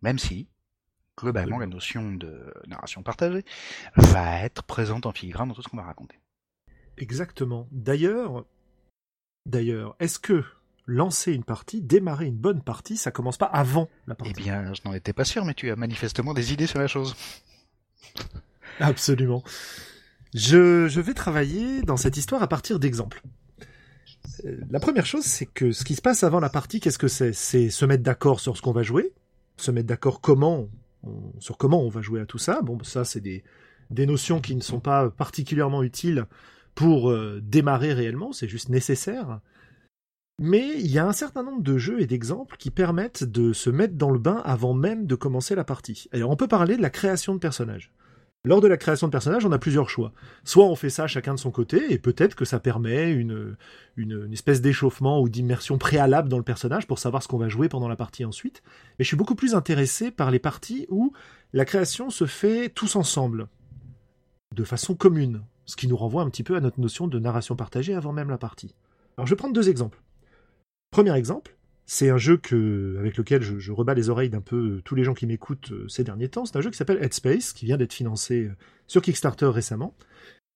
[0.00, 0.48] Même si,
[1.18, 3.44] globalement, la notion de narration partagée
[3.96, 6.18] va être présente en filigrane dans tout ce qu'on va raconter.
[6.98, 7.68] Exactement.
[7.70, 8.44] D'ailleurs,
[9.46, 10.44] d'ailleurs, est-ce que
[10.86, 14.34] lancer une partie, démarrer une bonne partie, ça commence pas avant la partie?
[14.36, 16.86] Eh bien, je n'en étais pas sûr, mais tu as manifestement des idées sur la
[16.86, 17.14] chose.
[18.80, 19.42] Absolument.
[20.34, 23.22] Je, je vais travailler dans cette histoire à partir d'exemples.
[24.44, 27.08] Euh, la première chose, c'est que ce qui se passe avant la partie, qu'est-ce que
[27.08, 27.32] c'est?
[27.32, 29.12] C'est se mettre d'accord sur ce qu'on va jouer,
[29.56, 30.68] se mettre d'accord comment,
[31.38, 32.60] sur comment on va jouer à tout ça.
[32.62, 33.42] Bon, ça, c'est des,
[33.90, 36.26] notions qui ne sont pas particulièrement utiles
[36.74, 39.40] pour euh, démarrer réellement, c'est juste nécessaire.
[40.38, 43.68] Mais il y a un certain nombre de jeux et d'exemples qui permettent de se
[43.68, 46.08] mettre dans le bain avant même de commencer la partie.
[46.12, 47.92] Alors on peut parler de la création de personnages.
[48.44, 50.12] Lors de la création de personnages, on a plusieurs choix.
[50.42, 53.56] Soit on fait ça chacun de son côté, et peut-être que ça permet une,
[53.96, 57.68] une, espèce d'échauffement ou d'immersion préalable dans le personnage pour savoir ce qu'on va jouer
[57.68, 58.64] pendant la partie ensuite.
[58.98, 61.12] Mais je suis beaucoup plus intéressé par les parties où
[61.52, 63.46] la création se fait tous ensemble,
[64.56, 67.54] de façon commune, ce qui nous renvoie un petit peu à notre notion de narration
[67.54, 68.74] partagée avant même la partie.
[69.16, 70.02] Alors je vais prendre deux exemples.
[70.90, 71.56] Premier exemple,
[71.92, 72.40] c'est un jeu
[72.98, 76.04] avec lequel je, rebats les oreilles d'un peu tous les gens qui m'écoutent euh, ces
[76.04, 76.46] derniers temps.
[76.46, 79.94] C'est un jeu qui s'appelle Headspace, qui vient d'être financé euh, sur Kickstarter récemment,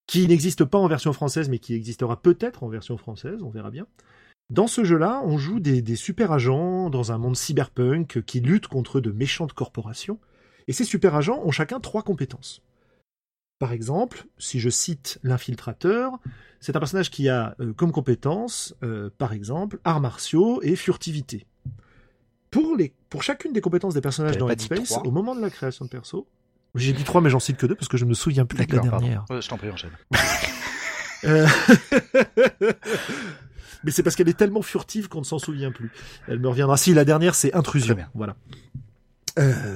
[0.06, 3.70] qui n'existe pas en version française, mais qui existera peut-être en version française, on verra
[3.70, 3.86] bien.
[4.48, 8.68] Dans ce jeu-là, on joue des, des, super agents dans un monde cyberpunk qui luttent
[8.68, 10.18] contre de méchantes corporations,
[10.68, 12.62] et ces super agents ont chacun trois compétences.
[13.58, 16.18] Par exemple, si je cite l'infiltrateur,
[16.60, 21.46] c'est un personnage qui a euh, comme compétence, euh, par exemple, arts martiaux et furtivité.
[22.50, 25.84] Pour, les, pour chacune des compétences des personnages dans Headspace, au moment de la création
[25.86, 26.26] de perso,
[26.74, 28.76] j'ai dit trois, mais j'en cite que deux parce que je me souviens plus de
[28.76, 29.24] la dernière.
[29.30, 29.90] je t'en prie, enchaîne.
[31.24, 31.46] Euh,
[33.82, 35.90] mais c'est parce qu'elle est tellement furtive qu'on ne s'en souvient plus.
[36.28, 36.76] Elle me reviendra.
[36.76, 37.96] Si la dernière, c'est intrusion.
[38.14, 38.36] Voilà.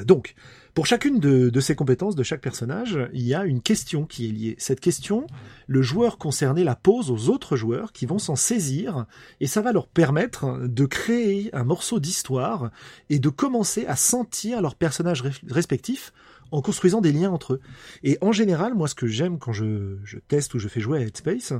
[0.04, 0.34] donc,
[0.74, 4.32] pour chacune de, ces compétences de chaque personnage, il y a une question qui est
[4.32, 4.56] liée.
[4.58, 5.26] Cette question,
[5.66, 9.06] le joueur concerné la pose aux autres joueurs qui vont s'en saisir
[9.40, 12.70] et ça va leur permettre de créer un morceau d'histoire
[13.08, 16.12] et de commencer à sentir leurs personnages respectifs
[16.52, 17.60] en construisant des liens entre eux.
[18.02, 19.96] Et en général, moi, ce que j'aime quand je,
[20.28, 21.52] teste ou je fais jouer à Headspace,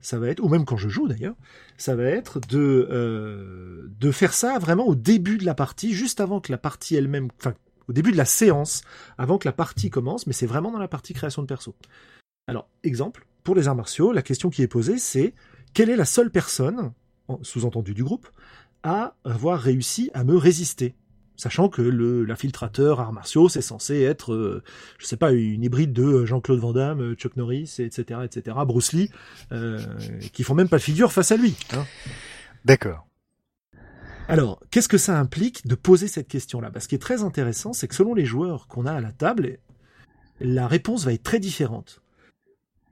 [0.00, 1.34] ça va être, ou même quand je joue d'ailleurs,
[1.78, 6.40] ça va être de euh, faire ça vraiment au début de la partie, juste avant
[6.40, 7.28] que la partie elle-même,
[7.88, 8.82] au début de la séance,
[9.18, 11.74] avant que la partie commence, mais c'est vraiment dans la partie création de perso.
[12.46, 15.34] Alors, exemple, pour les arts martiaux, la question qui est posée, c'est
[15.74, 16.92] quelle est la seule personne,
[17.42, 18.28] sous-entendu du groupe,
[18.82, 20.94] à avoir réussi à me résister?
[21.36, 24.62] Sachant que l'infiltrateur arts martiaux, c'est censé être, euh,
[24.98, 29.10] je sais pas, une hybride de Jean-Claude Van Damme, Chuck Norris, etc., etc., Bruce Lee,
[29.52, 29.78] euh,
[30.32, 31.54] qui font même pas figure face à lui.
[31.74, 31.84] Hein.
[32.64, 33.05] D'accord.
[34.28, 36.72] Alors, qu'est-ce que ça implique de poser cette question-là?
[36.80, 39.58] Ce qui est très intéressant, c'est que selon les joueurs qu'on a à la table,
[40.40, 42.02] la réponse va être très différente.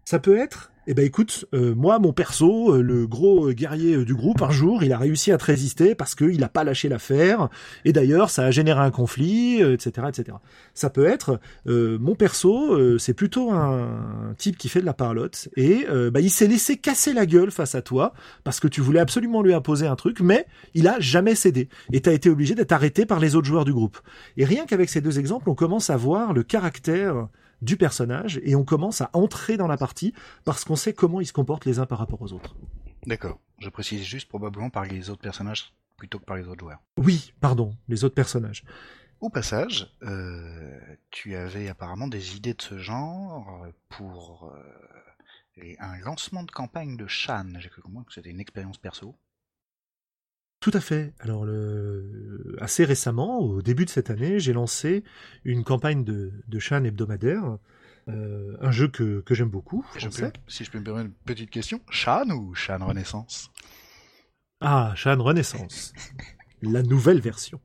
[0.04, 4.04] Ça peut être eh ben écoute, euh, moi mon perso, euh, le gros guerrier euh,
[4.04, 6.90] du groupe, un jour il a réussi à te résister parce qu'il n'a pas lâché
[6.90, 7.48] l'affaire,
[7.86, 10.36] et d'ailleurs ça a généré un conflit, etc., etc.
[10.74, 15.86] Ça peut être mon perso, c'est plutôt un, type qui fait de la parlotte et
[16.12, 18.12] bah, il s'est laissé casser la gueule face à toi
[18.42, 22.00] parce que tu voulais absolument lui imposer un truc, mais il a jamais cédé et
[22.00, 23.98] t'as été obligé d'être arrêté par les autres joueurs du groupe.
[24.36, 27.28] Et rien qu'avec ces deux exemples, on commence à voir le caractère
[27.62, 30.14] du personnage et on commence à entrer dans la partie
[30.44, 32.56] parce qu'on sait comment ils se comportent les uns par rapport aux autres.
[33.06, 33.38] D'accord.
[33.58, 36.82] Je précise juste probablement par les autres personnages plutôt que par les autres joueurs.
[36.96, 38.64] Oui, pardon, les autres personnages.
[39.20, 40.78] Au passage, euh,
[41.10, 47.06] tu avais apparemment des idées de ce genre pour euh, un lancement de campagne de
[47.06, 47.46] Shan.
[47.58, 49.16] J'ai cru comprendre que c'était une expérience perso.
[50.64, 51.12] Tout à fait.
[51.20, 52.56] Alors, le...
[52.58, 55.04] assez récemment, au début de cette année, j'ai lancé
[55.44, 57.58] une campagne de, de hebdomadaire,
[58.08, 59.84] euh, un jeu que, que j'aime beaucoup.
[60.48, 63.50] si je peux me permettre une petite question, Shan ou Shan Renaissance?
[64.62, 65.92] Ah, Shan Renaissance,
[66.62, 67.60] la nouvelle version.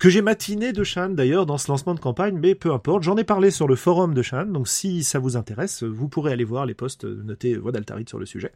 [0.00, 3.16] Que j'ai matiné de Shan d'ailleurs dans ce lancement de campagne, mais peu importe, j'en
[3.16, 6.42] ai parlé sur le forum de Shan, donc si ça vous intéresse, vous pourrez aller
[6.42, 8.50] voir les posts notés Voix d'Altarit sur le sujet.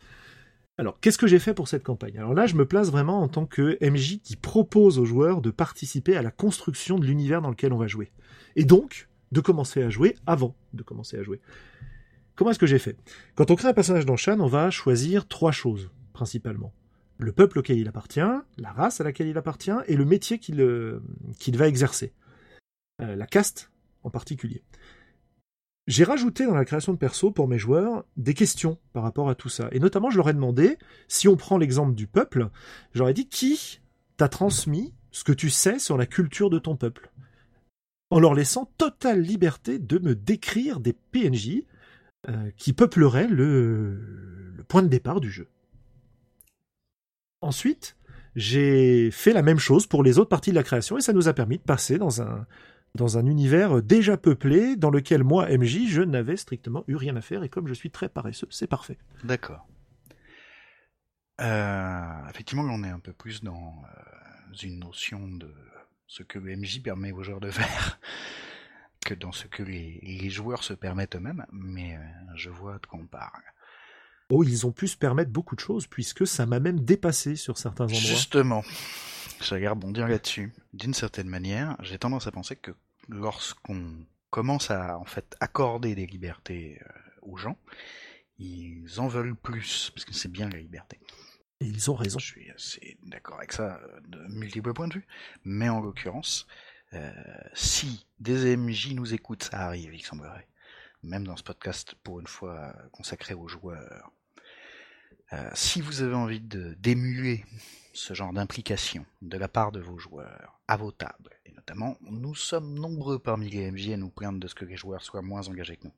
[0.78, 2.16] Alors, qu'est-ce que j'ai fait pour cette campagne?
[2.18, 5.50] Alors là, je me place vraiment en tant que MJ qui propose aux joueurs de
[5.50, 8.12] participer à la construction de l'univers dans lequel on va jouer.
[8.54, 11.40] Et donc, de commencer à jouer avant de commencer à jouer.
[12.36, 12.96] Comment est-ce que j'ai fait?
[13.34, 16.72] Quand on crée un personnage dans Shan, on va choisir trois choses, principalement.
[17.18, 20.60] Le peuple auquel il appartient, la race à laquelle il appartient, et le métier qu'il
[20.60, 21.00] euh,
[21.54, 22.12] va exercer.
[23.00, 23.72] la caste
[24.04, 24.62] en particulier.
[25.88, 29.34] J'ai rajouté dans la création de perso pour mes joueurs des questions par rapport à
[29.34, 29.68] tout ça.
[29.72, 30.76] Et notamment, je leur ai demandé,
[31.08, 32.50] si on prend l'exemple du peuple,
[32.92, 33.80] j'aurais dit qui
[34.18, 37.10] t'a transmis ce que tu sais sur la culture de ton peuple?
[38.10, 41.62] En leur laissant totale liberté de me décrire des PNJ
[42.28, 45.48] euh, qui peupleraient le, le point de départ du jeu.
[47.40, 47.96] Ensuite,
[48.36, 51.28] j'ai fait la même chose pour les autres parties de la création et ça nous
[51.28, 52.46] a permis de passer dans un,
[52.98, 57.20] dans un univers déjà peuplé dans lequel moi, MJ, je n'avais strictement eu rien à
[57.22, 58.98] faire et comme je suis très paresseux, c'est parfait.
[59.24, 59.66] D'accord.
[61.40, 65.54] Euh, effectivement, on est un peu plus dans euh, une notion de
[66.08, 68.00] ce que le MJ permet aux joueurs de faire
[69.06, 72.00] que dans ce que les, joueurs se permettent eux-mêmes, mais euh,
[72.34, 73.42] je vois de quoi on parle.
[74.30, 77.56] Oh, ils ont pu se permettre beaucoup de choses, puisque ça m'a même dépassé sur
[77.56, 77.98] certains endroits.
[77.98, 78.62] Justement,
[79.40, 80.52] je rebondir là-dessus.
[80.74, 82.72] D'une certaine manière, j'ai tendance à penser que
[83.08, 86.92] lorsqu'on commence à en fait accorder des libertés euh,
[87.22, 87.58] aux gens,
[88.38, 91.00] ils en veulent plus, parce que c'est bien la liberté.
[91.60, 92.18] Et ils ont raison.
[92.18, 95.06] Je suis assez d'accord avec ça euh, de multiples points de vue.
[95.44, 96.46] Mais en l'occurrence,
[96.92, 97.12] euh,
[97.54, 100.46] si des MJ nous écoutent, ça arrive, il semblerait.
[101.02, 104.10] Même dans ce podcast, pour une fois consacré aux joueurs.
[105.54, 107.44] si vous avez envie de d'émuler
[107.98, 112.34] ce genre d'implication de la part de vos joueurs à vos tables, et notamment, nous
[112.34, 115.48] sommes nombreux parmi les MJ à nous plaindre de ce que les joueurs soient moins
[115.48, 115.94] engagés que nous.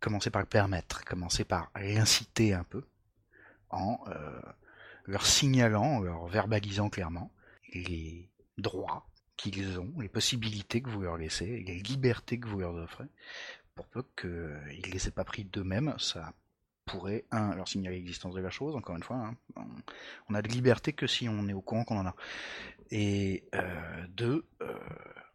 [0.00, 2.84] Commencez par le permettre, commencez par l'inciter un peu,
[3.70, 4.40] en euh,
[5.04, 7.30] leur signalant, en leur verbalisant clairement
[7.74, 12.74] les droits qu'ils ont, les possibilités que vous leur laissez, les libertés que vous leur
[12.74, 13.06] offrez,
[13.74, 16.32] pour peu qu'ils ne les aient pas pris d'eux-mêmes, ça
[16.84, 19.64] pourrait, un, leur signaler l'existence de la chose, encore une fois, hein.
[20.28, 22.14] on, a de liberté que si on est au courant qu'on en a.
[22.90, 24.74] Et euh, deux, euh,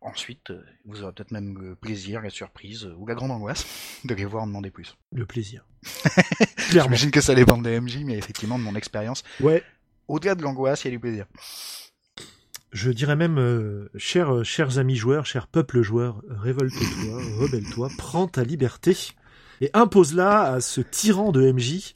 [0.02, 0.52] ensuite,
[0.86, 3.66] vous aurez peut-être même le plaisir, la surprise ou la grande angoisse
[4.06, 4.98] de les voir en demander plus.
[5.12, 5.66] Le plaisir.
[6.70, 9.64] J'imagine que ça dépend des MJ, mais effectivement, de mon expérience, ouais.
[10.08, 11.26] au-delà de l'angoisse, il y a du plaisir.
[12.74, 18.44] Je dirais même, euh, chers, chers amis joueurs, chers peuples joueurs, révolte-toi, rebelle-toi, prends ta
[18.44, 18.96] liberté
[19.62, 21.94] et impose-la à ce tyran de MJ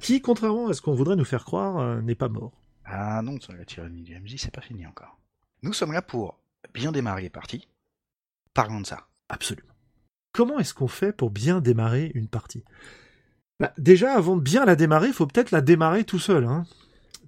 [0.00, 2.52] qui, contrairement à ce qu'on voudrait nous faire croire, euh, n'est pas mort.
[2.84, 5.18] Ah non, la tyrannie du MJ, c'est pas fini encore.
[5.62, 6.38] Nous sommes là pour
[6.72, 7.68] bien démarrer les parties.
[8.54, 9.08] Parlons de ça.
[9.28, 9.68] Absolument.
[10.32, 12.64] Comment est-ce qu'on fait pour bien démarrer une partie?
[13.58, 16.44] Bah, Déjà, avant de bien la démarrer, il faut peut-être la démarrer tout seul.
[16.44, 16.64] Hein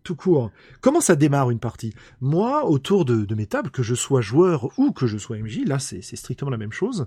[0.03, 0.51] tout court.
[0.81, 1.95] Comment ça démarre une partie?
[2.21, 5.61] Moi, autour de, de, mes tables, que je sois joueur ou que je sois MJ,
[5.65, 7.07] là c'est strictement la même chose,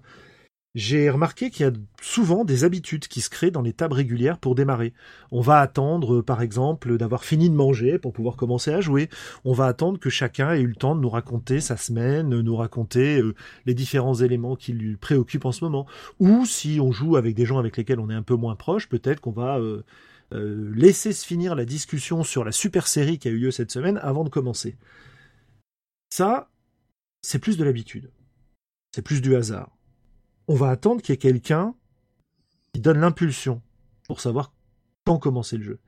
[0.76, 4.38] j'ai remarqué qu'il y a souvent des habitudes qui se créent dans les tables régulières
[4.38, 4.94] pour démarrer.
[5.32, 9.10] On va attendre, par exemple, d'avoir fini de manger pour pouvoir commencer à jouer.
[9.46, 12.56] On va attendre que chacun ait eu le temps de nous raconter sa semaine, nous
[12.58, 13.36] raconter euh,
[13.66, 15.88] les différents éléments qui lui préoccupent en ce moment.
[16.20, 18.90] Ou si on joue avec des gens avec lesquels on est un peu moins proche,
[18.90, 19.82] peut-être qu'on va euh,
[20.34, 23.72] euh, laisser se finir la discussion sur la super série qui a eu lieu cette
[23.72, 24.76] semaine avant de commencer.
[26.10, 26.50] Ça,
[27.22, 28.12] c'est plus de l'habitude.
[28.94, 29.75] C'est plus du hasard
[30.48, 31.76] on va attendre qu'il y ait quelqu'un
[32.74, 33.62] qui donne l'impulsion
[34.08, 34.54] pour savoir
[35.06, 35.80] quand commencer le jeu.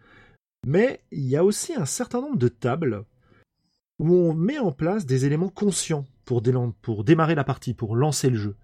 [0.66, 3.04] Mais il y a aussi un certain nombre de tables
[4.00, 8.38] où on met en place des éléments conscients pour, démarrer la partie, pour lancer le
[8.38, 8.56] jeu.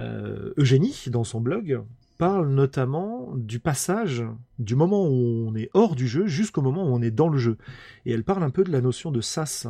[0.00, 1.82] Euh, Eugénie, dans son blog,
[2.20, 4.22] parle notamment du passage
[4.58, 7.38] du moment où on est hors du jeu jusqu'au moment où on est dans le
[7.38, 7.56] jeu.
[8.04, 9.66] Et elle parle un peu de la notion de sas.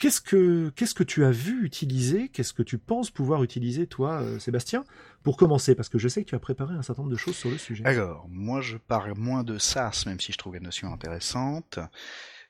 [0.00, 2.28] Qu'est-ce que, qu'est-ce que tu as vu utiliser?
[2.28, 4.82] Qu'est-ce que tu penses pouvoir utiliser, toi, euh, Sébastien,
[5.22, 5.76] pour commencer?
[5.76, 7.56] Parce que je sais que tu as préparé un certain nombre de choses sur le
[7.56, 7.84] sujet.
[7.84, 11.78] Alors, moi, je parle moins de sas, même si je trouve la notion intéressante,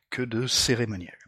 [0.09, 1.19] que de cérémoniel.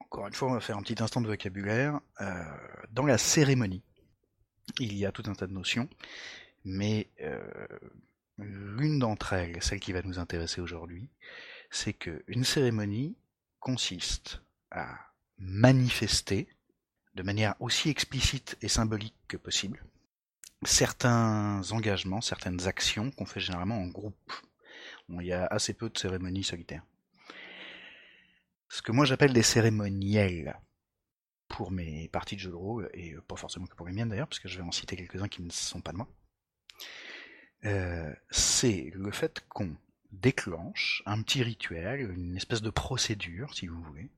[0.00, 1.98] Encore une fois, on va faire un petit instant de vocabulaire.
[2.20, 2.44] Euh,
[2.92, 3.82] dans la cérémonie,
[4.80, 5.88] il y a tout un tas de notions
[6.64, 7.40] mais euh,
[8.38, 11.08] l'une d'entre elles, celle qui va nous intéresser aujourd'hui,
[11.70, 13.16] c'est qu'une cérémonie
[13.60, 14.98] consiste à
[15.38, 16.48] manifester
[17.14, 19.84] de manière aussi explicite et symbolique que possible
[20.66, 24.32] certains engagements, certaines actions qu'on fait généralement en groupe.
[25.08, 26.84] il y a assez peu de cérémonies solitaires.
[28.68, 30.58] Ce que moi j'appelle des cérémoniels
[31.48, 34.26] pour mes parties de jeux de rôle, et pas forcément que pour les miennes d'ailleurs,
[34.26, 36.08] parce que je vais en citer quelques-uns qui ne sont pas de moi.
[37.64, 39.74] Euh, c'est le fait qu'on
[40.12, 44.10] déclenche un petit rituel, une espèce de procédure, si vous voulez,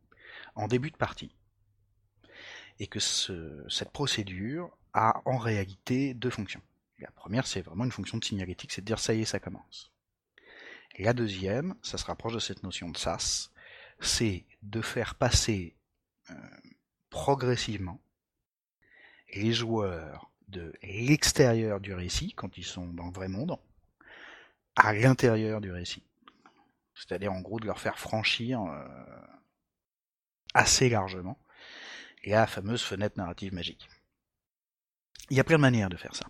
[0.54, 1.32] en début de partie.
[2.78, 6.60] Et que cette procédure a en réalité deux fonctions.
[6.98, 9.38] La première, c'est vraiment une fonction de signalétique, c'est de dire ça y est, ça
[9.38, 9.92] commence.
[10.98, 13.50] La deuxième, ça se rapproche de cette notion de sas,
[14.00, 15.74] c'est de faire passer
[16.30, 16.34] euh,
[17.10, 18.00] progressivement
[19.34, 23.58] les joueurs de l'extérieur du récit, quand ils sont dans le vrai monde,
[24.76, 26.02] à l'intérieur du récit.
[26.94, 28.86] C'est-à-dire en gros de leur faire franchir euh,
[30.54, 31.38] assez largement
[32.26, 33.88] la fameuse fenêtre narrative magique.
[35.30, 36.26] Il y a plein de manières de faire ça.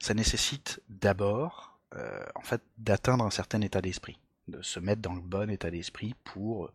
[0.00, 5.14] Ça nécessite d'abord, euh, en fait, d'atteindre un certain état d'esprit, de se mettre dans
[5.14, 6.72] le bon état d'esprit pour euh,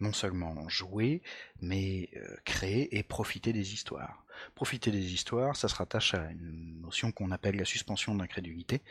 [0.00, 1.22] non seulement jouer,
[1.60, 2.10] mais
[2.44, 4.24] créer et profiter des histoires.
[4.54, 8.82] Profiter des histoires, ça se rattache à une notion qu'on appelle la suspension d'incrédulité,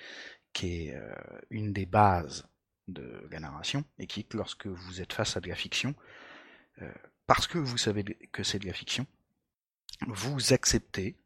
[0.53, 1.13] qui est euh,
[1.49, 2.47] une des bases
[2.87, 5.95] de la narration, et qui, lorsque vous êtes face à de la fiction,
[6.81, 6.91] euh,
[7.27, 9.05] parce que vous savez que c'est de la fiction,
[10.07, 11.17] vous acceptez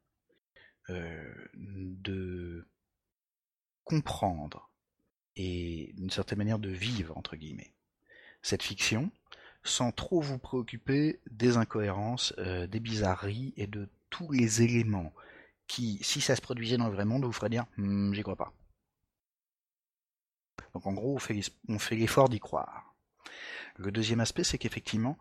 [0.89, 2.67] euh, de
[3.83, 4.69] comprendre
[5.35, 7.73] et d'une certaine manière de vivre, entre guillemets,
[8.41, 9.11] cette fiction,
[9.63, 15.13] sans trop vous préoccuper des incohérences, des bizarreries et de tous les éléments
[15.67, 18.35] qui, si ça se produisait dans le vrai monde, vous ferait dire hmm, j'y crois
[18.35, 18.53] pas.
[20.73, 21.19] Donc en gros,
[21.67, 22.93] on fait l'effort d'y croire.
[23.77, 25.17] Le deuxième aspect, c'est qu'effectivement,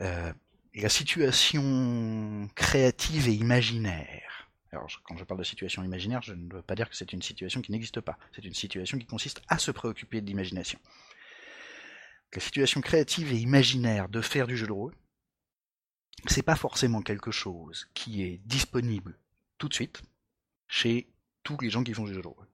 [0.00, 0.32] euh,
[0.74, 4.29] la situation créative et imaginaire.
[4.72, 7.22] Alors, quand je parle de situation imaginaire, je ne veux pas dire que c'est une
[7.22, 8.18] situation qui n'existe pas.
[8.32, 10.78] C'est une situation qui consiste à se préoccuper de l'imagination.
[12.32, 14.94] La situation créative et imaginaire de faire du jeu de rôle,
[16.26, 19.18] c'est pas forcément quelque chose qui est disponible
[19.58, 20.02] tout de suite
[20.68, 21.08] chez
[21.42, 22.46] tous les gens qui font du jeu de rôle.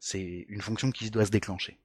[0.00, 1.78] C'est une fonction qui doit se déclencher.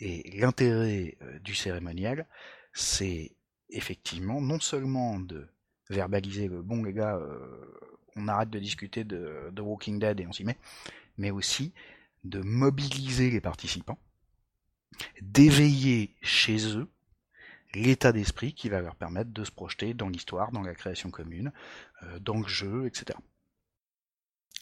[0.00, 2.26] Et l'intérêt euh, du cérémonial,
[2.72, 3.36] c'est
[3.68, 5.48] effectivement non seulement de
[5.88, 7.89] verbaliser le bon les gars, euh,
[8.20, 10.58] on arrête de discuter de, Walking Dead et on s'y met,
[11.18, 11.72] mais aussi
[12.24, 13.98] de mobiliser les participants,
[15.20, 16.88] d'éveiller chez eux
[17.74, 21.52] l'état d'esprit qui va leur permettre de se projeter dans l'histoire, dans la création commune,
[22.02, 23.18] euh, dans le jeu, etc.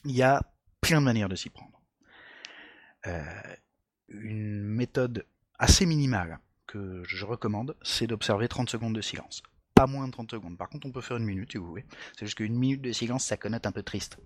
[0.05, 0.43] Il y a
[0.81, 1.81] plein de manières de s'y prendre.
[3.07, 3.25] Euh,
[4.09, 5.27] une méthode
[5.59, 9.43] assez minimale que je recommande, c'est d'observer 30 secondes de silence.
[9.79, 10.59] Pas moins de 30 secondes.
[10.59, 11.85] Par contre, on peut faire une minute si vous voulez.
[12.17, 14.19] C'est juste qu'une minute de silence, ça connote un peu triste.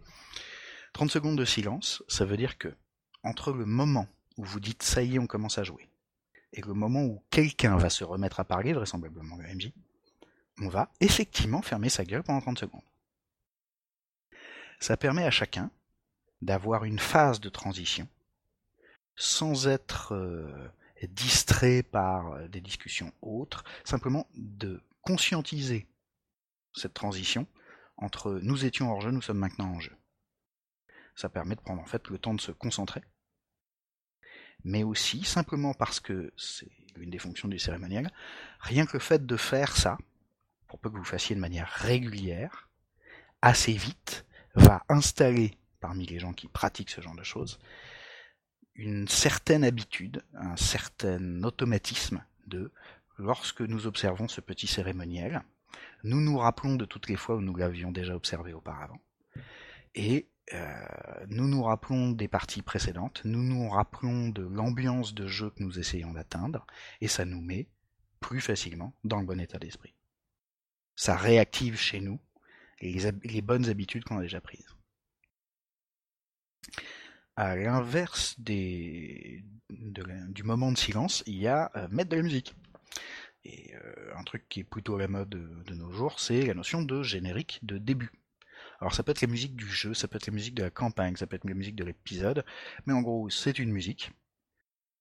[0.95, 2.75] 30 secondes de silence, ça veut dire que
[3.23, 4.07] entre le moment
[4.39, 5.91] où vous dites ça y est, on commence à jouer,
[6.55, 9.73] et le moment où quelqu'un va se remettre à parler, vraisemblablement le MJ,
[10.59, 12.81] on va effectivement fermer sa gueule pendant 30 secondes.
[14.81, 15.71] Ça permet à chacun
[16.41, 18.09] d'avoir une phase de transition
[19.17, 20.69] sans être euh,
[21.09, 25.87] distrait par euh, des discussions autres, simplement de conscientiser
[26.75, 27.47] cette transition
[27.97, 29.95] entre nous étions hors jeu, nous sommes maintenant en jeu.
[31.15, 33.03] Ça permet de prendre en fait le temps de se concentrer
[34.65, 38.11] mais aussi simplement parce que c'est l'une des fonctions du cérémonial,
[38.61, 39.99] rien que le fait de faire ça,
[40.69, 42.69] pour peu que vous fassiez de manière régulière,
[43.41, 44.25] assez vite,
[44.55, 47.59] va installer parmi les gens qui pratiquent ce genre de choses
[48.75, 52.73] une certaine habitude, un certain automatisme de
[53.23, 55.43] lorsque nous observons ce petit cérémoniel,
[56.05, 59.01] nous nous rappelons de toutes les fois où nous l'avions déjà observé auparavant,
[59.95, 65.51] et euh, nous nous rappelons des parties précédentes, nous nous rappelons de l'ambiance de jeu
[65.51, 66.67] que nous essayons d'atteindre,
[67.01, 67.69] et ça nous met
[68.21, 69.95] plus facilement dans le bon état d'esprit.
[70.97, 72.21] Ça réactive chez nous
[72.81, 74.69] les, bonnes habitudes qu'on a déjà prises.
[77.37, 79.45] À l'inverse du
[80.43, 82.55] moment de silence, il y a euh, mettre de la musique.
[83.45, 86.55] Et euh, un truc qui est plutôt à la mode de nos jours, c'est la
[86.55, 88.13] notion de générique de début.
[88.81, 90.71] Alors ça peut être la musique du jeu, ça peut être la musique de la
[90.71, 92.45] campagne, ça peut être la musique de l'épisode,
[92.87, 94.11] mais en gros c'est une musique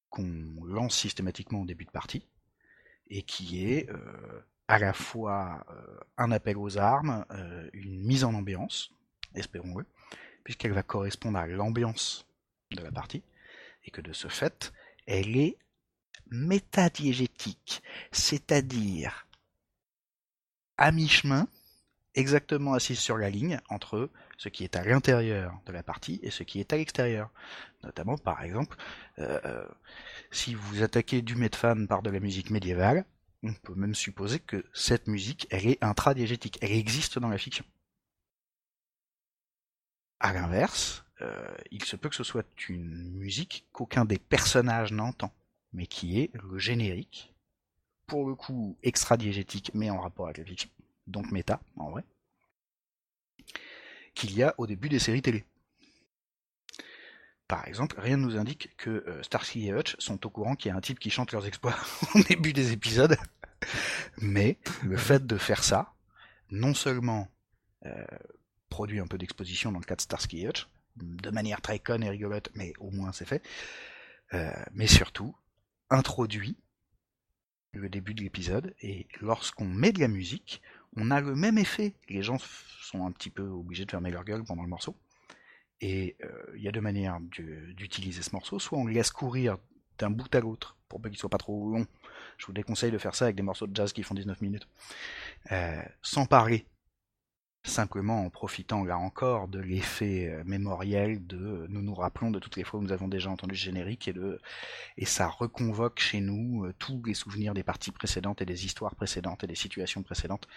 [0.09, 2.27] qu'on lance systématiquement au début de partie,
[3.07, 8.23] et qui est euh, à la fois euh, un appel aux armes, euh, une mise
[8.23, 8.91] en ambiance,
[9.35, 9.85] espérons-le,
[10.43, 12.27] puisqu'elle va correspondre à l'ambiance
[12.71, 13.23] de la partie,
[13.85, 14.73] et que de ce fait,
[15.07, 15.57] elle est
[16.30, 17.82] métadiégétique,
[18.12, 19.28] c'est-à-dire
[20.78, 21.47] à mi-chemin
[22.16, 26.32] exactement assise sur la ligne entre ce qui est à l'intérieur de la partie et
[26.32, 27.30] ce qui est à l'extérieur.
[27.84, 28.76] Notamment, par exemple,
[29.20, 29.68] euh, euh,
[30.32, 33.05] si vous attaquez du Medfan par de la musique médiévale,
[33.43, 37.66] on peut même supposer que cette musique, elle est intradiégétique, elle existe dans la fiction.
[40.20, 45.34] À l'inverse, euh, il se peut que ce soit une musique qu'aucun des personnages n'entend,
[45.74, 47.34] mais qui est le générique,
[48.07, 50.69] pour le coup extradiégétique, mais en rapport avec la fiction
[51.07, 52.03] donc méta en vrai,
[54.13, 55.45] qu'il y a au début des séries télé.
[57.47, 60.69] Par exemple, rien ne nous indique que euh, Starsky et Hutch sont au courant qu'il
[60.69, 61.76] y a un type qui chante leurs exploits
[62.15, 63.17] au début des épisodes,
[64.17, 65.93] mais le fait de faire ça,
[66.49, 67.28] non seulement
[67.86, 68.05] euh,
[68.69, 72.09] introduit un peu d'exposition dans le cas de Starsky Hutch, de manière très conne et
[72.09, 73.43] rigolote, mais au moins c'est fait.
[74.34, 75.36] Euh, mais surtout,
[75.91, 76.57] introduit
[77.73, 80.61] le début de l'épisode, et lorsqu'on met de la musique,
[80.97, 81.93] on a le même effet.
[82.09, 82.37] Les gens
[82.81, 84.97] sont un petit peu obligés de fermer leur gueule pendant le morceau.
[85.79, 88.59] Et euh, il y a deux manières d'utiliser ce morceau.
[88.59, 89.57] Soit on le laisse courir
[89.97, 91.87] d'un bout à l'autre, pour pas qu'il soit pas trop long.
[92.37, 94.67] Je vous déconseille de faire ça avec des morceaux de jazz qui font 19 minutes.
[95.51, 96.65] Euh, sans parler
[97.64, 102.39] simplement en profitant là encore de l'effet euh, mémoriel de euh, nous nous rappelons de
[102.39, 104.39] toutes les fois où nous avons déjà entendu ce générique et de
[104.97, 108.95] et ça reconvoque chez nous euh, tous les souvenirs des parties précédentes et des histoires
[108.95, 110.47] précédentes et des situations précédentes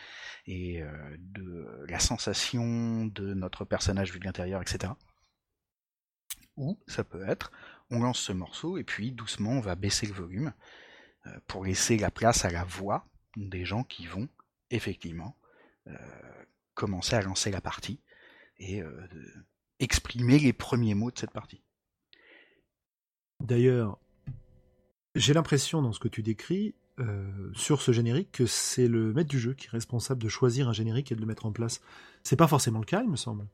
[0.47, 0.83] et
[1.19, 4.93] de la sensation de notre personnage vu de l'intérieur etc
[6.57, 7.53] ou ça peut être
[7.91, 10.53] on lance ce morceau et puis doucement on va baisser le volume
[11.47, 14.29] pour laisser la place à la voix des gens qui vont
[14.71, 15.37] effectivement
[16.75, 18.01] commencer à lancer la partie
[18.59, 18.91] et euh,
[19.81, 21.63] exprimer les premiers mots de cette partie.
[23.41, 23.99] D'ailleurs,
[25.15, 29.29] j'ai l'impression dans ce que tu décris euh, sur ce générique que c'est le maître
[29.29, 31.81] du jeu qui est responsable de choisir un générique et de le mettre en place.
[32.23, 33.47] C'est pas forcément le cas, il me semble.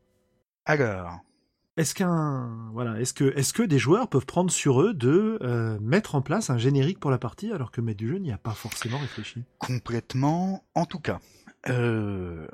[0.67, 1.21] Alors,
[1.77, 5.79] est-ce qu'un voilà, est-ce que est-ce que des joueurs peuvent prendre sur eux de euh,
[5.81, 8.33] mettre en place un générique pour la partie alors que le maître du jeu n'y
[8.33, 9.43] a pas forcément réfléchi?
[9.59, 11.21] Complètement, en tout cas.
[11.69, 12.47] Euh,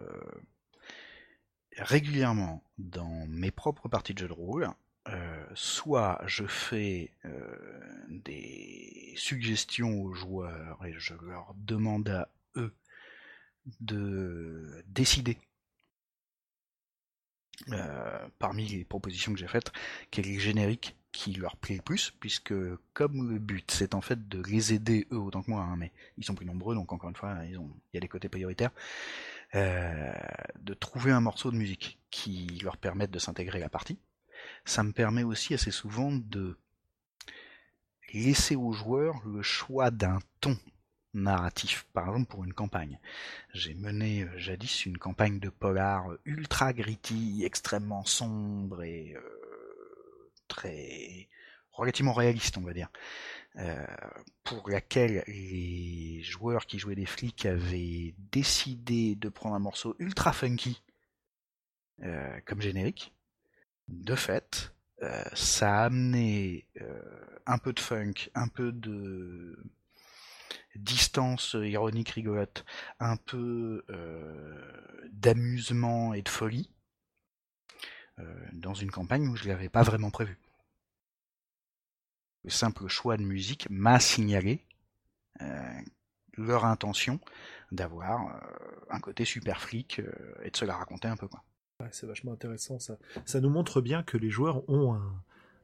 [1.78, 4.70] régulièrement dans mes propres parties de jeux de rôle,
[5.08, 12.74] euh, soit je fais euh, des suggestions aux joueurs et je leur demande à eux
[13.80, 15.38] de décider
[17.72, 19.72] euh, parmi les propositions que j'ai faites
[20.10, 22.54] quel est le générique qui leur plaît le plus, puisque
[22.92, 25.90] comme le but c'est en fait de les aider eux autant que moi, hein, mais
[26.18, 28.28] ils sont plus nombreux donc encore une fois ils ont, il y a des côtés
[28.28, 28.72] prioritaires,
[29.56, 30.12] euh,
[30.60, 33.98] de trouver un morceau de musique qui leur permette de s'intégrer à la partie.
[34.66, 36.58] Ça me permet aussi assez souvent de
[38.12, 40.58] laisser aux joueurs le choix d'un ton
[41.14, 43.00] narratif, par exemple pour une campagne.
[43.54, 51.28] J'ai mené euh, jadis une campagne de polar ultra gritty, extrêmement sombre et euh, très
[51.72, 52.90] relativement réaliste, on va dire.
[53.58, 53.86] Euh,
[54.44, 60.32] pour laquelle les joueurs qui jouaient des flics avaient décidé de prendre un morceau ultra
[60.32, 60.82] funky
[62.02, 63.14] euh, comme générique.
[63.88, 66.66] De fait, euh, ça a amené
[67.46, 69.58] un peu de funk, un peu de
[70.74, 72.64] distance ironique rigolote,
[73.00, 73.84] un peu
[75.12, 76.70] d'amusement et de folie
[78.52, 80.38] dans une campagne où je l'avais pas vraiment prévu
[82.46, 84.64] le simple choix de musique m'a signalé
[85.42, 85.80] euh,
[86.38, 87.18] leur intention
[87.72, 88.38] d'avoir euh,
[88.90, 90.12] un côté super flic euh,
[90.44, 91.42] et de se la raconter un peu quoi.
[91.90, 92.98] c'est vachement intéressant ça.
[93.24, 94.94] Ça nous montre bien que les joueurs ont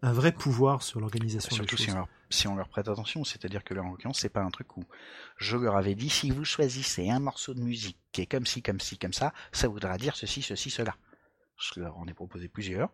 [0.03, 1.79] un, vrai pouvoir sur l'organisation des choses.
[1.79, 4.43] Si on, leur, si on leur prête attention, c'est-à-dire que là en l'occurrence c'est pas
[4.43, 4.85] un truc où
[5.37, 8.61] je leur avais dit si vous choisissez un morceau de musique qui est comme ci,
[8.61, 10.97] comme ci, comme ça, ça voudra dire ceci, ceci, cela.
[11.59, 12.91] Je leur en ai proposé plusieurs.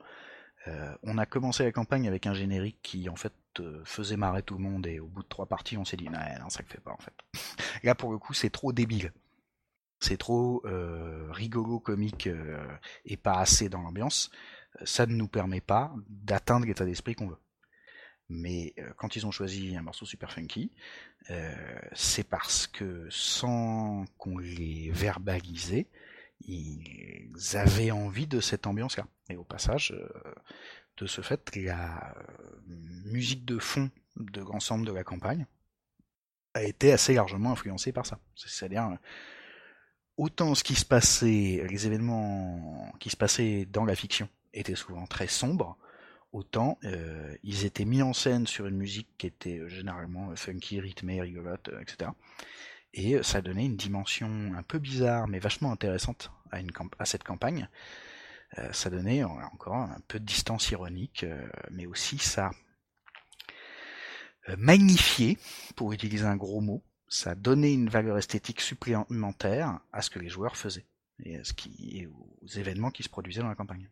[1.02, 4.54] on a commencé la campagne avec un générique qui en fait euh, faisait marrer tout
[4.54, 6.68] le monde et au bout de trois parties on s'est dit non, non ça le
[6.68, 7.14] fait pas en fait.
[7.82, 9.12] Là pour le coup c'est trop débile.
[10.00, 12.64] C'est trop euh, rigolo, comique euh,
[13.04, 14.30] et pas assez dans l'ambiance.
[14.84, 17.40] Ça ne nous permet pas d'atteindre l'état d'esprit qu'on veut.
[18.28, 20.70] Mais quand ils ont choisi un morceau super funky,
[21.94, 25.88] c'est parce que sans qu'on les verbalisait,
[26.40, 29.06] ils avaient envie de cette ambiance-là.
[29.28, 29.94] Et au passage,
[30.98, 32.22] de ce fait, la euh,
[33.04, 35.46] musique de fond de l'ensemble de la campagne
[36.54, 38.18] a été assez largement influencée par ça.
[38.34, 38.98] C'est-à-dire,
[40.16, 45.06] autant ce qui se passait, les événements qui se passaient dans la fiction étaient souvent
[45.06, 45.78] très sombres,
[46.32, 50.80] autant euh, ils étaient mis en scène sur une musique qui était euh, généralement funky,
[50.80, 52.10] rythmée, rigolote, etc.
[52.94, 56.30] Et ça donnait une dimension un peu bizarre mais vachement intéressante
[56.98, 57.68] à, cette campagne,
[58.58, 62.50] euh, ça donnait encore un peu de distance ironique, euh, mais aussi ça
[64.48, 65.36] euh, magnifiait,
[65.76, 70.28] pour utiliser un gros mot, ça donnait une valeur esthétique supplémentaire à ce que les
[70.28, 70.86] joueurs faisaient
[71.20, 73.90] et, à ce qui, aux événements qui se produisaient dans la campagne.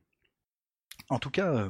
[1.09, 1.69] En tout cas,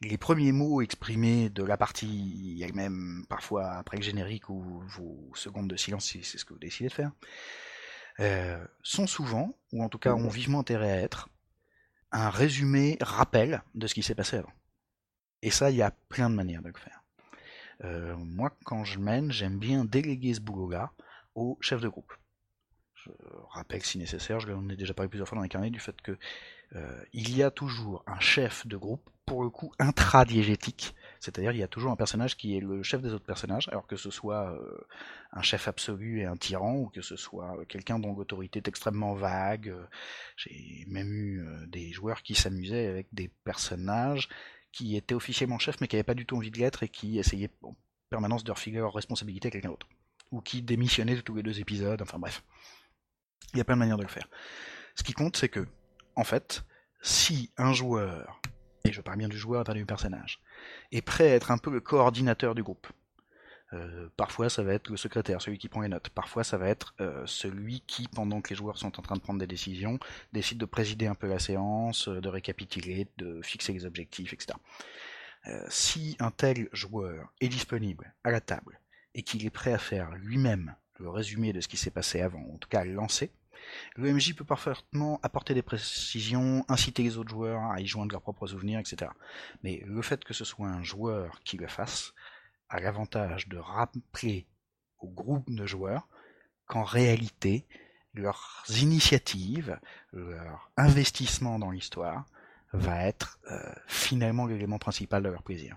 [0.00, 5.68] les premiers mots exprimés de la partie elle-même, parfois après le générique ou vos secondes
[5.68, 7.12] de silence si c'est ce que vous décidez de faire,
[8.82, 11.28] sont souvent, ou en tout cas ont vivement intérêt à être,
[12.14, 14.52] un résumé rappel de ce qui s'est passé avant.
[15.42, 17.02] Et ça, il y a plein de manières de le faire.
[17.82, 20.92] Euh, moi, quand je mène, j'aime bien déléguer ce boulot-là
[21.34, 22.12] au chef de groupe.
[22.94, 23.10] Je
[23.50, 26.00] rappelle si nécessaire, je l'en ai déjà parlé plusieurs fois dans les carnets, du fait
[26.00, 26.16] que
[26.76, 31.58] euh, il y a toujours un chef de groupe, pour le coup intradiégétique, c'est-à-dire il
[31.58, 34.10] y a toujours un personnage qui est le chef des autres personnages, alors que ce
[34.10, 34.86] soit euh,
[35.32, 39.14] un chef absolu et un tyran, ou que ce soit quelqu'un dont l'autorité est extrêmement
[39.14, 39.74] vague.
[40.36, 44.28] J'ai même eu des joueurs qui s'amusaient avec des personnages
[44.74, 47.18] qui étaient officiellement chefs mais qui n'avaient pas du tout envie de l'être et qui
[47.18, 47.76] essayaient en
[48.10, 49.88] permanence de refiler leur responsabilité à quelqu'un d'autre.
[50.32, 52.42] Ou qui démissionnaient de tous les deux épisodes, enfin bref.
[53.52, 54.28] Il y a plein de manières de le faire.
[54.96, 55.66] Ce qui compte, c'est que,
[56.16, 56.64] en fait,
[57.02, 58.40] si un joueur,
[58.84, 60.40] et je parle bien du joueur pas du personnage,
[60.92, 62.86] est prêt à être un peu le coordinateur du groupe,
[63.72, 66.68] euh, parfois ça va être le secrétaire, celui qui prend les notes, parfois ça va
[66.68, 69.98] être euh, celui qui, pendant que les joueurs sont en train de prendre des décisions,
[70.32, 74.58] décide de présider un peu la séance, euh, de récapituler, de fixer les objectifs, etc.
[75.68, 78.80] si un tel joueur est disponible à la table
[79.14, 82.44] et qu'il est prêt à faire lui-même le résumé de ce qui s'est passé avant,
[82.54, 83.30] en tout cas lancer,
[83.96, 88.22] le MJ peut parfaitement apporter des précisions, inciter les autres joueurs à y joindre leurs
[88.22, 89.10] propres souvenirs, etc.
[89.62, 92.14] Mais le fait que ce soit un joueur qui le fasse
[92.68, 94.46] a l'avantage de rappeler
[94.98, 96.08] au groupe de joueurs
[96.66, 97.66] qu'en réalité,
[98.14, 99.78] leurs initiatives,
[100.12, 102.26] leur investissement dans l'histoire
[102.72, 105.76] va être euh, finalement l'élément principal de leur plaisir.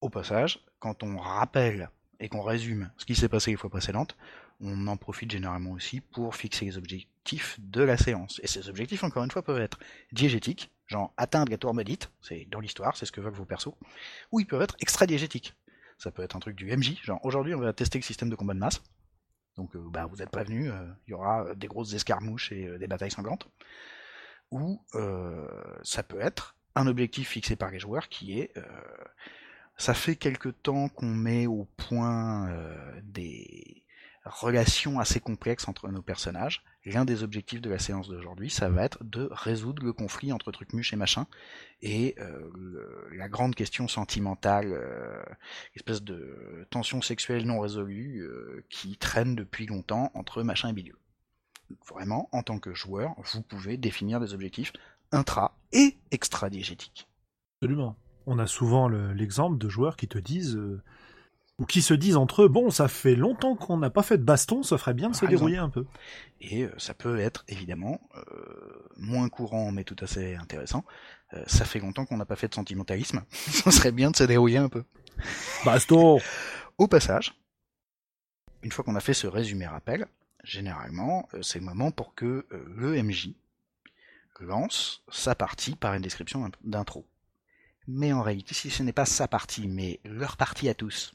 [0.00, 1.90] Au passage, quand on rappelle
[2.20, 4.16] et qu'on résume ce qui s'est passé les fois précédentes,
[4.64, 8.40] on en profite généralement aussi pour fixer les objectifs de la séance.
[8.42, 9.78] Et ces objectifs, encore une fois, peuvent être
[10.12, 13.74] diégétiques, genre atteindre la tour maudite, c'est dans l'histoire, c'est ce que veulent vos persos,
[14.32, 15.54] ou ils peuvent être extra-diégétiques.
[15.98, 18.36] Ça peut être un truc du MJ, genre aujourd'hui on va tester le système de
[18.36, 18.82] combat de masse.
[19.56, 22.78] Donc euh, bah, vous êtes prévenus, euh, il y aura des grosses escarmouches et euh,
[22.78, 23.48] des batailles sanglantes.
[24.50, 24.80] Ou
[25.82, 28.54] ça peut être un objectif fixé par les joueurs qui est
[29.76, 32.54] ça fait quelque temps qu'on met au point
[33.02, 33.83] des
[34.24, 36.62] relation assez complexe entre nos personnages.
[36.86, 40.50] L'un des objectifs de la séance d'aujourd'hui, ça va être de résoudre le conflit entre
[40.50, 41.26] Trucmuche et machin,
[41.82, 42.50] et euh,
[43.12, 45.22] la grande question sentimentale, euh,
[45.74, 50.96] espèce de tension sexuelle non résolue euh, qui traîne depuis longtemps entre machin et bidule.
[51.88, 54.72] Vraiment, en tant que joueur, vous pouvez définir des objectifs
[55.12, 57.08] intra et extra-diégétiques.
[57.60, 57.96] Absolument.
[58.26, 60.58] On a souvent l'exemple de joueurs qui te disent
[61.58, 64.24] ou qui se disent entre eux bon ça fait longtemps qu'on n'a pas fait de
[64.24, 65.86] baston ça ferait bien de se dérouiller un peu.
[66.40, 70.84] Et euh, ça peut être évidemment euh, moins courant mais tout à fait intéressant.
[71.32, 73.22] Euh, ça fait longtemps qu'on n'a pas fait de sentimentalisme.
[73.30, 74.84] Ça serait bien de se dérouiller un peu.
[75.64, 76.20] Baston.
[76.78, 77.34] Au passage
[78.62, 80.06] une fois qu'on a fait ce résumé rappel
[80.42, 83.34] généralement c'est le moment pour que le MJ
[84.40, 87.06] lance sa partie par une description d'intro.
[87.86, 91.14] Mais en réalité, si ce n'est pas sa partie, mais leur partie à tous,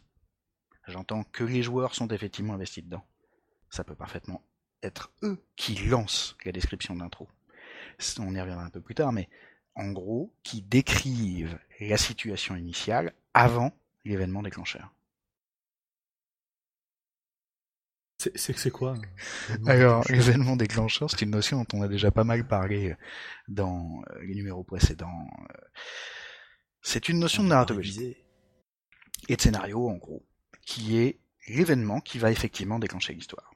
[0.89, 3.05] J'entends que les joueurs sont effectivement investis dedans.
[3.69, 4.43] Ça peut parfaitement
[4.81, 7.27] être eux qui lancent la description d'intro.
[8.19, 9.29] On y reviendra un peu plus tard, mais
[9.75, 13.71] en gros, qui décrivent la situation initiale avant
[14.05, 14.93] l'événement déclencheur.
[18.35, 18.95] C'est quoi
[19.67, 22.95] Alors, l'événement déclencheur, c'est une notion dont on a déjà pas mal parlé
[23.47, 25.29] dans euh, les numéros précédents.
[26.81, 28.17] C'est une notion de narratologie
[29.29, 30.25] et de scénario, en gros
[30.69, 31.17] qui est
[31.47, 33.55] l'événement qui va effectivement déclencher l'histoire.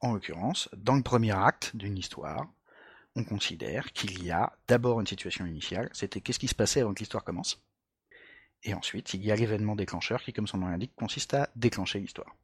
[0.00, 2.48] En l'occurrence, dans le premier acte d'une histoire,
[3.14, 6.94] on considère qu'il y a d'abord une situation initiale, c'était qu'est-ce qui se passait avant
[6.94, 7.62] que l'histoire commence,
[8.62, 12.00] et ensuite il y a l'événement déclencheur qui, comme son nom l'indique, consiste à déclencher
[12.00, 12.34] l'histoire.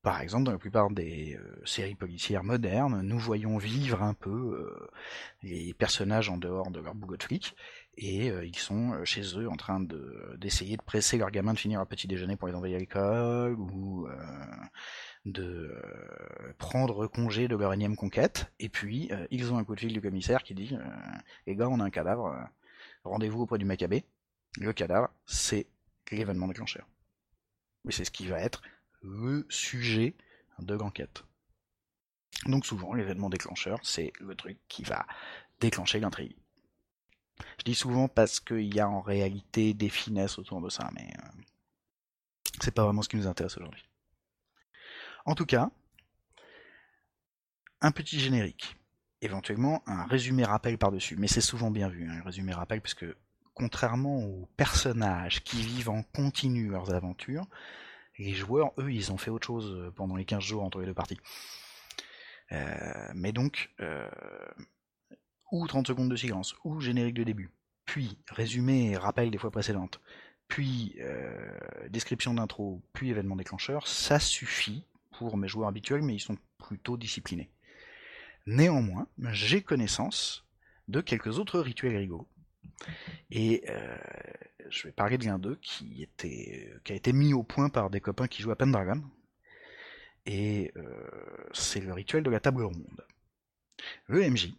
[0.00, 4.30] Par exemple, dans la plupart des euh, séries policières modernes, nous voyons vivre un peu
[4.30, 4.88] euh,
[5.42, 7.54] les personnages en dehors de leur boulot de flic,
[7.96, 9.80] et euh, ils sont chez eux en train
[10.38, 13.54] d'essayer de presser leurs gamins de finir leur petit déjeuner pour les envoyer à l'école,
[13.54, 14.08] ou
[15.24, 15.74] de
[16.58, 20.00] prendre congé de leur énième conquête, et puis ils ont un coup de fil du
[20.00, 20.76] commissaire qui dit
[21.46, 22.36] Les gars, on a un cadavre,
[23.04, 24.04] rendez-vous auprès du Maccabée.
[24.58, 25.66] Le cadavre, c'est
[26.10, 26.86] l'événement déclencheur.
[27.84, 28.62] Mais c'est ce qui va être
[29.02, 30.14] le sujet
[30.58, 31.24] de l'enquête.
[32.46, 35.06] Donc souvent, l'événement déclencheur, c'est le truc qui va
[35.60, 36.36] déclencher l'intrigue.
[37.58, 41.08] Je dis souvent parce qu'il y a en réalité des finesses autour de ça, mais
[41.18, 41.42] euh,
[42.60, 43.84] c'est pas vraiment ce qui nous intéresse aujourd'hui.
[45.24, 45.70] En tout cas,
[47.80, 48.76] un petit générique,
[49.20, 53.16] éventuellement un résumé rappel par-dessus, mais c'est souvent bien vu, un résumé rappel, parce que
[53.54, 57.46] contrairement aux personnages qui vivent en continu leurs aventures,
[58.18, 60.86] les joueurs, eux, ils ont fait autre chose euh, pendant les 15 jours entre les
[60.86, 61.20] deux parties.
[62.52, 63.70] Euh, mais donc,
[65.52, 67.50] ou 30 secondes de silence, ou générique de début,
[67.84, 70.00] puis résumé rappel des fois précédentes,
[70.48, 70.96] puis
[71.90, 74.84] description d'intro, puis événement déclencheur, ça suffit
[75.18, 77.50] pour mes joueurs habituels, mais ils sont plutôt disciplinés.
[78.46, 80.44] Néanmoins, j'ai connaissance
[80.88, 82.28] de quelques autres rituels rigolos.
[83.30, 83.96] Et euh,
[84.68, 88.28] je vais parler de l'un d'eux qui a été mis au point par des copains
[88.28, 89.02] qui jouent à Pendragon.
[90.26, 93.04] Et euh, c'est le rituel de la table ronde.
[94.06, 94.54] Le MJ,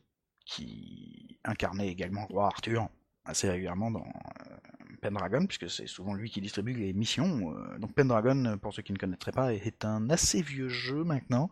[0.48, 2.90] qui incarnait également le roi Arthur
[3.26, 4.56] assez régulièrement dans euh,
[5.02, 7.54] Pendragon, puisque c'est souvent lui qui distribue les missions.
[7.78, 11.50] donc Pendragon, pour ceux qui ne connaîtraient pas, est un assez vieux jeu maintenant,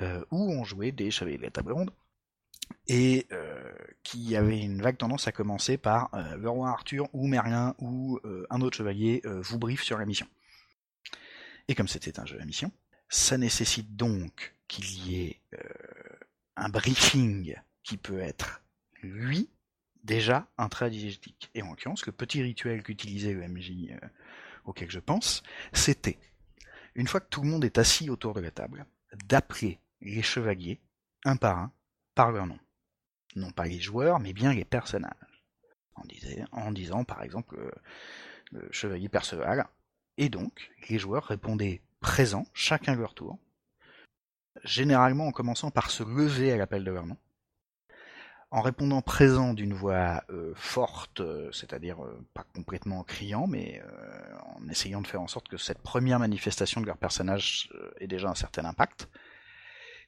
[0.00, 1.90] où on jouait des chevaliers de la table ronde
[2.86, 3.72] et euh,
[4.02, 8.18] qui avait une vague tendance à commencer par euh, le roi Arthur ou Merlin ou
[8.24, 10.26] euh, un autre chevalier vous brief sur la mission.
[11.68, 12.72] Et comme c'était un jeu à mission,
[13.08, 15.40] ça nécessite donc qu'il y ait
[16.56, 17.54] un briefing
[17.90, 18.62] qui peut être,
[19.02, 19.50] lui,
[20.04, 21.50] déjà intradigétique.
[21.56, 23.92] Et en l'occurrence, le petit rituel qu'utilisait le MJ
[24.64, 26.16] auquel je pense, c'était,
[26.94, 28.86] une fois que tout le monde est assis autour de la table,
[29.26, 30.78] d'appeler les chevaliers,
[31.24, 31.72] un par un,
[32.14, 32.60] par leur nom.
[33.34, 35.42] Non pas les joueurs, mais bien les personnages.
[36.52, 37.58] En, disant par exemple
[38.52, 39.66] le, chevalier Perceval.
[40.16, 43.36] Et donc, les joueurs répondaient présents, chacun leur tour,
[44.62, 47.16] généralement en commençant par se lever à l'appel de leur nom,
[48.50, 53.82] en répondant présent d'une voix euh, forte, euh, c'est-à-dire euh, pas complètement criant, mais
[54.56, 57.70] en essayant de faire en sorte que cette première manifestation de leur personnage
[58.00, 59.08] ait déjà un certain impact,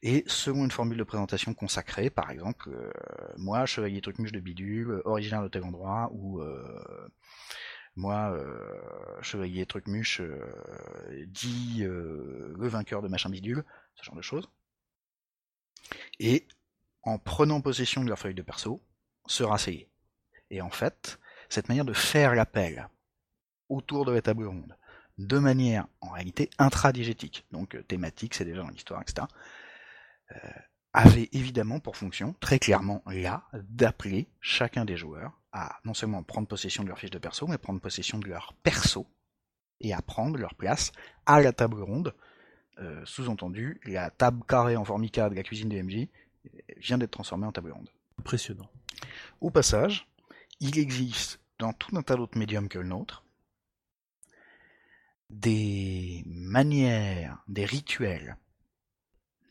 [0.03, 2.91] et selon une formule de présentation consacrée, par exemple, euh,
[3.37, 7.09] moi, chevalier trucmuche de bidule, originaire de tel endroit, ou euh,
[7.95, 10.21] moi, euh, chevalier trucmuche,
[11.29, 13.65] dit le vainqueur de machin bidule,
[13.95, 14.51] ce genre de choses.
[16.19, 16.49] Et
[17.03, 18.83] en prenant possession de leur feuille de perso,
[19.27, 19.89] se rasseyer.
[20.51, 22.89] Et en fait, cette manière de faire l'appel
[23.69, 24.77] autour de la table ronde,
[25.19, 29.27] de manière en réalité intradigétique, donc thématique, c'est déjà dans l'histoire, etc.,
[30.33, 30.37] euh,
[30.93, 36.47] avait évidemment pour fonction, très clairement là, d'appeler chacun des joueurs à non seulement prendre
[36.47, 39.07] possession de leur fiche de perso, mais prendre possession de leur perso
[39.81, 40.93] et à prendre leur place
[41.25, 42.15] à la table ronde.
[42.79, 46.09] Euh, sous-entendu, la table carrée en formica de la cuisine de MJ
[46.77, 47.91] vient d'être transformée en table ronde.
[48.19, 48.69] Impressionnant.
[49.41, 50.09] Au passage,
[50.61, 53.25] il existe dans tout un tas d'autres médiums que le nôtre
[55.31, 58.37] des manières, des rituels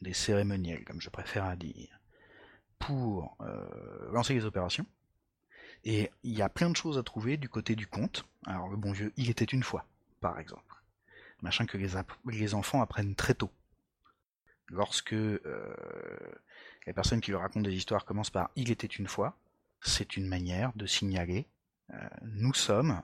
[0.01, 1.99] des cérémoniels, comme je préfère à dire,
[2.79, 4.85] pour euh, lancer les opérations.
[5.83, 8.25] Et il y a plein de choses à trouver du côté du conte.
[8.45, 9.85] Alors le bon vieux, il était une fois,
[10.19, 10.75] par exemple.
[11.41, 11.89] Machin que les,
[12.25, 13.51] les enfants apprennent très tôt.
[14.67, 15.75] Lorsque euh,
[16.85, 19.37] les personnes qui leur racontent des histoires commencent par il était une fois,
[19.81, 21.47] c'est une manière de signaler
[21.93, 23.01] euh, nous sommes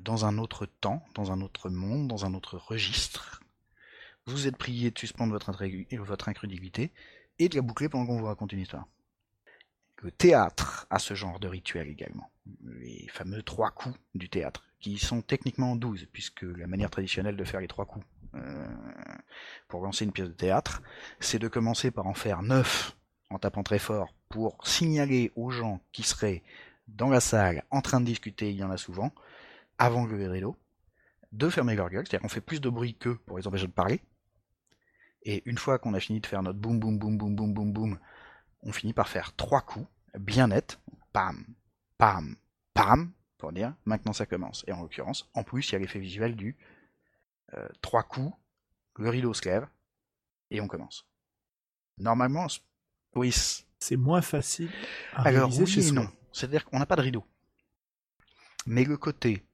[0.00, 3.42] dans un autre temps, dans un autre monde, dans un autre registre,
[4.26, 5.50] vous êtes prié de suspendre votre,
[6.28, 6.92] incrédulité
[7.38, 8.86] et de la boucler pendant qu'on vous raconte une histoire.
[10.00, 12.30] Le théâtre a ce genre de rituel également.
[12.62, 17.44] Les fameux trois coups du théâtre, qui sont techniquement douze, puisque la manière traditionnelle de
[17.44, 18.21] faire les trois coups euh,
[19.68, 20.82] pour lancer une pièce de théâtre,
[21.20, 22.96] c'est de commencer par en faire neuf
[23.30, 26.42] en tapant très fort pour signaler aux gens qui seraient
[26.88, 29.12] dans la salle en train de discuter, il y en a souvent,
[29.78, 30.56] avant le rideau,
[31.32, 33.72] de fermer leur gueule, c'est-à-dire qu'on fait plus de bruit qu'eux pour les empêcher de
[33.72, 34.02] parler,
[35.24, 37.72] et une fois qu'on a fini de faire notre boum boum boum boum boum boum
[37.72, 37.98] boum,
[38.62, 39.86] on finit par faire trois coups
[40.18, 40.78] bien nets,
[41.12, 41.44] pam,
[41.98, 42.36] pam,
[42.74, 44.64] pam, pour dire maintenant ça commence.
[44.66, 46.56] Et en l'occurrence, en plus, il y a l'effet visuel du
[47.54, 48.34] euh, trois coups,
[48.96, 49.66] le rideau se lève
[50.50, 51.06] et on commence.
[51.98, 52.46] Normalement,
[53.14, 53.34] oui.
[53.78, 54.70] C'est moins facile
[55.12, 56.08] à Alors, oui chez non.
[56.32, 57.24] C'est-à-dire qu'on n'a pas de rideau.
[58.66, 59.44] Mais le côté,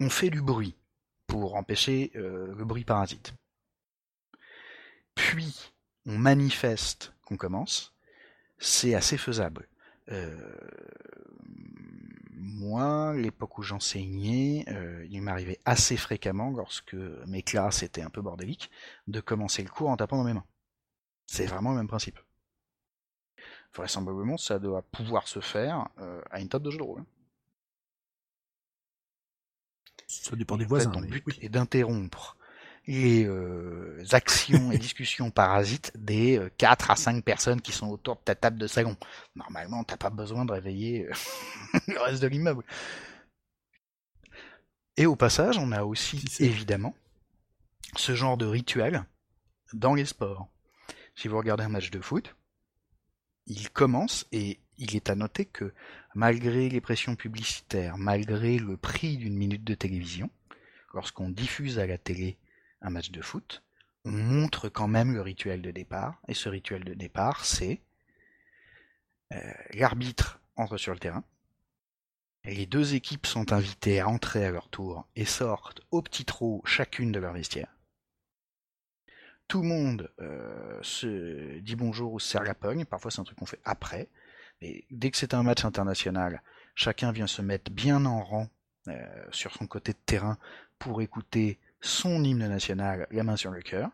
[0.00, 0.76] on fait du bruit
[1.26, 3.32] pour empêcher euh, le bruit parasite
[5.18, 5.72] puis
[6.06, 7.94] on manifeste qu'on commence,
[8.58, 9.68] c'est assez faisable.
[10.10, 10.56] Euh,
[12.40, 16.94] moi, l'époque où j'enseignais, euh, il m'arrivait assez fréquemment, lorsque
[17.26, 18.70] mes classes étaient un peu bordéliques,
[19.06, 20.46] de commencer le cours en tapant dans mes mains.
[21.26, 22.18] C'est vraiment le même principe.
[23.74, 27.04] Vraisemblablement, ça doit pouvoir se faire euh, à une table de jeu de rôle.
[30.06, 30.90] Ça dépend des voisins.
[31.00, 32.37] Le but est d'interrompre
[32.88, 38.16] les euh, actions et discussions parasites des 4 euh, à 5 personnes qui sont autour
[38.16, 38.96] de ta table de salon.
[39.36, 42.64] Normalement, t'as pas besoin de réveiller euh, le reste de l'immeuble.
[44.96, 46.94] Et au passage, on a aussi évidemment
[47.94, 49.04] ce genre de rituel
[49.74, 50.48] dans les sports.
[51.14, 52.34] Si vous regardez un match de foot,
[53.46, 55.74] il commence et il est à noter que
[56.14, 60.30] malgré les pressions publicitaires, malgré le prix d'une minute de télévision,
[60.94, 62.38] lorsqu'on diffuse à la télé
[62.80, 63.62] un match de foot,
[64.04, 66.20] on montre quand même le rituel de départ.
[66.28, 67.80] Et ce rituel de départ, c'est
[69.32, 71.24] euh, l'arbitre entre sur le terrain.
[72.44, 76.62] les deux équipes sont invitées à entrer à leur tour et sortent au petit trot
[76.64, 77.68] chacune de leur vestiaire.
[79.48, 82.84] Tout le monde euh, se dit bonjour ou se serre la pogne.
[82.84, 84.08] Parfois, c'est un truc qu'on fait après.
[84.60, 86.42] Mais dès que c'est un match international,
[86.74, 88.48] chacun vient se mettre bien en rang
[88.88, 90.38] euh, sur son côté de terrain
[90.78, 93.90] pour écouter son hymne national, la main sur le cœur.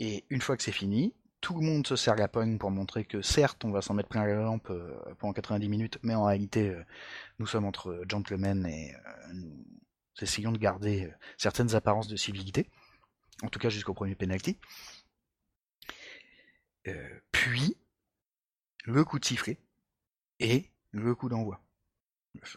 [0.00, 3.04] Et une fois que c'est fini, tout le monde se serre la pogne pour montrer
[3.04, 6.24] que certes on va s'en mettre plein la lampe euh, pendant 90 minutes, mais en
[6.24, 6.82] réalité euh,
[7.38, 8.94] nous sommes entre gentlemen et
[9.34, 9.64] nous
[10.20, 12.70] essayons de garder certaines apparences de civilité,
[13.42, 14.58] en tout cas jusqu'au premier penalty.
[17.32, 17.76] puis
[18.84, 19.58] le coup de sifflet
[20.40, 21.64] et le coup d'envoi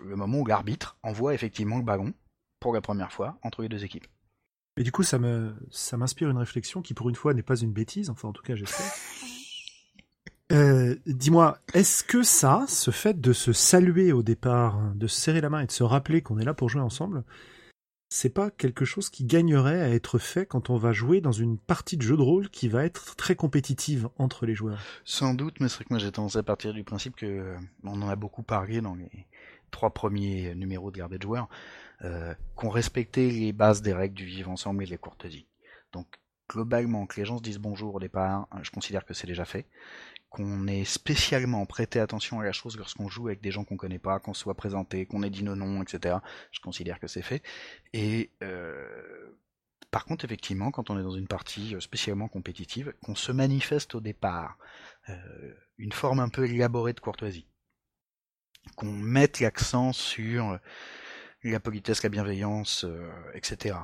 [0.01, 2.13] le moment où l'arbitre envoie effectivement le ballon
[2.59, 4.07] pour la première fois entre les deux équipes.
[4.77, 7.59] Et du coup, ça me, ça m'inspire une réflexion qui, pour une fois, n'est pas
[7.59, 8.09] une bêtise.
[8.09, 8.85] Enfin, en tout cas, j'espère.
[10.53, 15.41] Euh, dis-moi, est-ce que ça, ce fait de se saluer au départ, de se serrer
[15.41, 17.25] la main et de se rappeler qu'on est là pour jouer ensemble,
[18.09, 21.57] c'est pas quelque chose qui gagnerait à être fait quand on va jouer dans une
[21.57, 24.79] partie de jeu de rôle qui va être très compétitive entre les joueurs?
[25.03, 27.57] Sans doute, mais c'est vrai que moi j'ai tendance à partir du principe que euh,
[27.83, 29.27] on en a beaucoup parlé dans les
[29.71, 31.49] trois premiers numéros de l'ère joueurs,
[32.03, 35.47] euh, qu'on respectait les bases des règles du vivre ensemble et des courtoisies.
[35.93, 36.07] Donc
[36.49, 39.65] globalement, que les gens se disent bonjour au départ, je considère que c'est déjà fait.
[40.29, 43.99] Qu'on ait spécialement prêté attention à la chose lorsqu'on joue avec des gens qu'on connaît
[43.99, 46.17] pas, qu'on soit présenté, qu'on ait dit nos noms, etc.
[46.51, 47.41] Je considère que c'est fait.
[47.93, 49.39] Et euh,
[49.89, 53.95] par contre, effectivement, quand on est dans une partie euh, spécialement compétitive, qu'on se manifeste
[53.95, 54.57] au départ
[55.77, 57.47] une forme un peu élaborée de courtoisie
[58.75, 60.59] qu'on mette l'accent sur
[61.51, 63.75] la politesse, la bienveillance, euh, etc.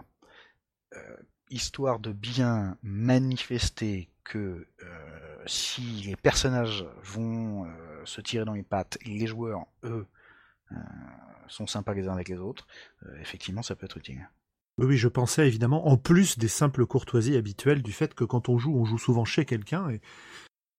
[0.96, 1.16] Euh,
[1.50, 7.68] histoire de bien manifester que euh, si les personnages vont
[8.06, 10.08] se tirer dans les pattes, les joueurs, eux,
[11.48, 12.66] sont sympas les uns avec les autres,
[13.20, 14.28] effectivement, ça peut être utile.
[14.80, 18.50] Oui, oui, je pensais évidemment, en plus des simples courtoisies habituelles, du fait que quand
[18.50, 20.02] on joue, on joue souvent chez quelqu'un, et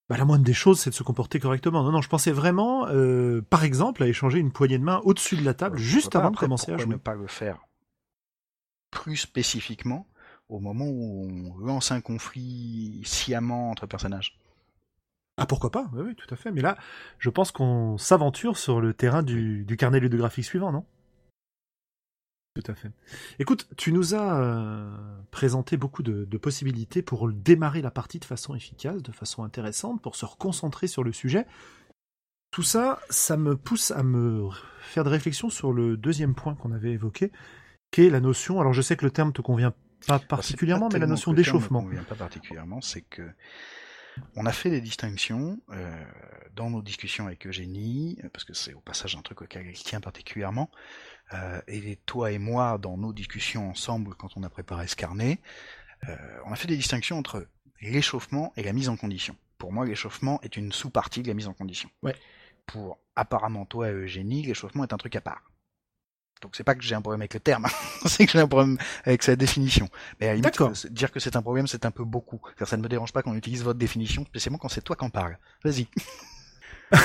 [0.09, 1.83] bah, la moindre des choses, c'est de se comporter correctement.
[1.83, 5.37] Non, non, je pensais vraiment, euh, par exemple, à échanger une poignée de main au-dessus
[5.37, 6.95] de la table, juste avant de commencer à jouer.
[6.95, 7.59] ne pas le faire
[8.91, 10.07] plus spécifiquement
[10.49, 14.39] au moment où on lance un conflit sciemment entre personnages?
[15.37, 16.53] Ah pourquoi pas, oui, oui, tout à fait.
[16.53, 16.77] Mais là,
[17.19, 20.85] je pense qu'on s'aventure sur le terrain du, du carnet ludographique suivant, non?
[22.55, 22.91] Tout à fait.
[23.41, 24.97] Écoute, tu nous as euh,
[25.33, 30.15] présenté beaucoup de, possibilités pour démarrer la partie de façon efficace, de façon intéressante, pour
[30.15, 31.47] se reconcentrer sur le sujet.
[32.53, 34.49] Tout ça, ça me pousse à me
[34.83, 37.33] faire des réflexions sur le deuxième point qu'on avait évoqué,
[37.91, 38.61] qui est la notion.
[38.61, 39.73] Alors, je sais que le terme te convient
[40.07, 41.83] pas bah, particulièrement, mais la notion d'échauffement.
[41.83, 43.29] Ne convient pas particulièrement, c'est que
[44.37, 46.05] on a fait des distinctions euh,
[46.55, 50.01] dans nos discussions avec Eugénie, parce que c'est au passage un truc auquel elle tient
[50.01, 50.71] particulièrement,
[51.33, 55.41] euh, et toi et moi, dans nos discussions ensemble, quand on a préparé ce carnet,
[56.09, 57.47] euh, on a fait des distinctions entre
[57.81, 59.37] l'échauffement et la mise en condition.
[59.59, 61.89] Pour moi, l'échauffement est une sous-partie de la mise en condition.
[62.03, 62.17] Ouais.
[62.67, 65.43] Pour apparemment toi, Eugénie, l'échauffement est un truc à part.
[66.43, 67.67] Donc c'est pas que j'ai un problème avec le terme,
[68.05, 69.89] c'est que j'ai un problème avec sa définition.
[70.21, 72.41] Mais à limite, dire que c'est un problème, c'est un peu beaucoup.
[72.65, 75.11] Ça ne me dérange pas qu'on utilise votre définition, spécialement quand c'est toi qui en
[75.11, 75.39] parles.
[75.65, 75.87] Vas-y.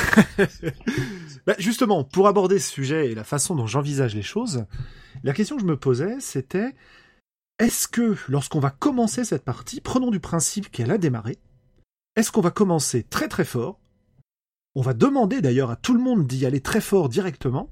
[1.47, 4.65] Bah, justement, pour aborder ce sujet et la façon dont j'envisage les choses,
[5.23, 6.75] la question que je me posais, c'était
[7.57, 11.39] est-ce que lorsqu'on va commencer cette partie, prenons du principe qu'elle a démarré,
[12.15, 13.79] est-ce qu'on va commencer très très fort
[14.75, 17.69] On va demander d'ailleurs à tout le monde d'y aller très fort directement,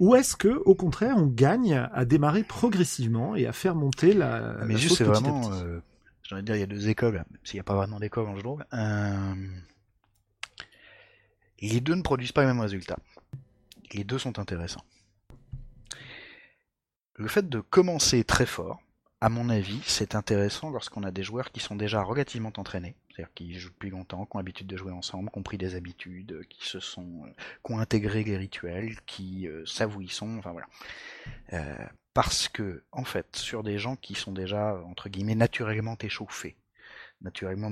[0.00, 4.56] ou est-ce que, au contraire, on gagne à démarrer progressivement et à faire monter la.
[4.64, 5.52] Mais juste, c'est vraiment.
[5.52, 5.80] Euh,
[6.22, 8.26] j'ai envie de dire, il y a deux écoles, s'il n'y a pas vraiment d'école
[8.26, 8.64] en jeu de rôle.
[8.72, 9.34] Euh,
[11.68, 12.96] les deux ne produisent pas le même résultat.
[13.92, 14.84] Les deux sont intéressants.
[17.16, 18.82] Le fait de commencer très fort,
[19.20, 23.32] à mon avis, c'est intéressant lorsqu'on a des joueurs qui sont déjà relativement entraînés, c'est-à-dire
[23.34, 26.44] qui jouent depuis longtemps, qui ont l'habitude de jouer ensemble, qui ont pris des habitudes,
[26.50, 27.30] qui se sont, euh,
[27.64, 30.66] qui ont intégré les rituels, qui euh, enfin voilà.
[31.52, 36.56] Euh, parce que, en fait, sur des gens qui sont déjà, entre guillemets, naturellement échauffés,
[37.22, 37.70] naturellement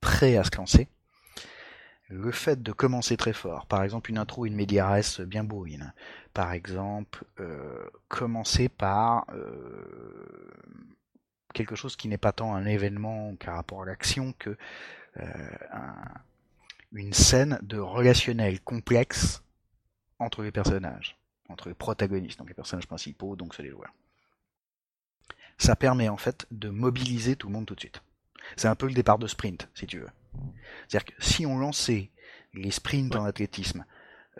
[0.00, 0.88] prêts à se lancer,
[2.10, 5.94] le fait de commencer très fort, par exemple une intro, une médiaresse bien bourrine,
[6.34, 10.50] par exemple euh, commencer par euh,
[11.54, 14.56] quelque chose qui n'est pas tant un événement par rapport à l'action que
[15.18, 15.50] euh,
[16.92, 19.42] une scène de relationnel complexe
[20.18, 21.16] entre les personnages,
[21.48, 23.94] entre les protagonistes, donc les personnages principaux, donc c'est les joueurs.
[25.58, 28.02] ça permet en fait de mobiliser tout le monde tout de suite.
[28.56, 30.10] C'est un peu le départ de sprint, si tu veux.
[30.88, 32.10] C'est-à-dire que si on lançait
[32.54, 33.84] les sprints en athlétisme,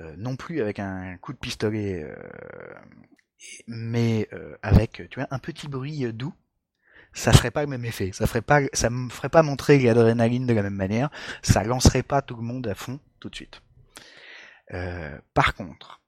[0.01, 2.17] euh, non plus avec un coup de pistolet, euh,
[3.67, 6.35] mais euh, avec, tu vois, un petit bruit doux,
[7.13, 8.11] ça ferait pas le même effet.
[8.13, 11.11] Ça ferait pas, ça me ferait pas montrer l'adrénaline de la même manière.
[11.43, 13.61] Ça lancerait pas tout le monde à fond tout de suite.
[15.35, 16.01] par contre,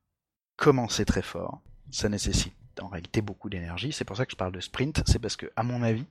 [0.56, 1.60] commencer très fort,
[1.90, 3.92] ça nécessite en réalité beaucoup d'énergie.
[3.92, 5.02] C'est pour ça que je parle de sprint.
[5.06, 6.06] C'est parce que, à mon avis,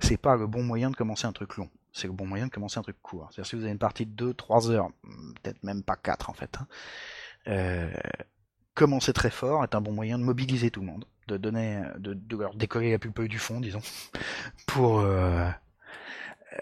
[0.00, 1.70] c'est pas le bon moyen de commencer un truc long.
[1.92, 3.28] C'est le bon moyen de commencer un truc court.
[3.30, 4.88] C'est-à-dire si vous avez une partie de 2-3 heures,
[5.42, 6.56] peut-être même pas 4 en fait.
[6.58, 6.66] Hein,
[7.48, 7.92] euh,
[8.74, 12.14] commencer très fort est un bon moyen de mobiliser tout le monde, de donner, de,
[12.14, 13.82] de leur décoller la pulpe du fond, disons,
[14.66, 15.48] pour euh,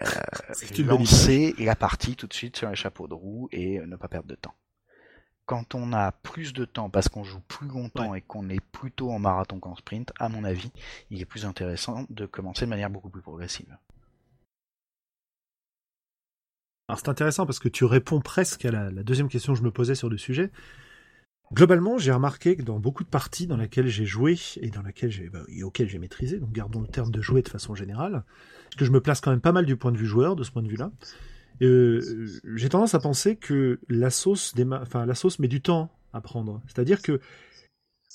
[0.01, 4.07] euh, lancer la partie tout de suite sur les chapeaux de roue et ne pas
[4.07, 4.55] perdre de temps
[5.51, 9.11] quand on a plus de temps parce qu'on joue plus longtemps et qu'on est plutôt
[9.11, 10.71] en marathon qu'en sprint, à mon avis,
[11.09, 13.75] il est plus intéressant de commencer de manière beaucoup plus progressive.
[16.97, 19.95] C'est intéressant parce que tu réponds presque à la, deuxième question que je me posais
[19.95, 20.51] sur le sujet.
[21.53, 25.11] Globalement, j'ai remarqué que dans beaucoup de parties dans lesquelles j'ai joué et dans laquelle
[25.11, 28.23] j'ai, bah, auxquelles j'ai maîtrisé, donc gardons le terme de jouer de façon générale,
[28.77, 30.51] que je me place quand même pas mal du point de vue joueur de ce
[30.51, 30.91] point de vue-là.
[31.61, 36.61] Euh, j'ai tendance à penser que la sauce, la sauce met du temps à prendre.
[36.67, 37.19] C'est-à-dire que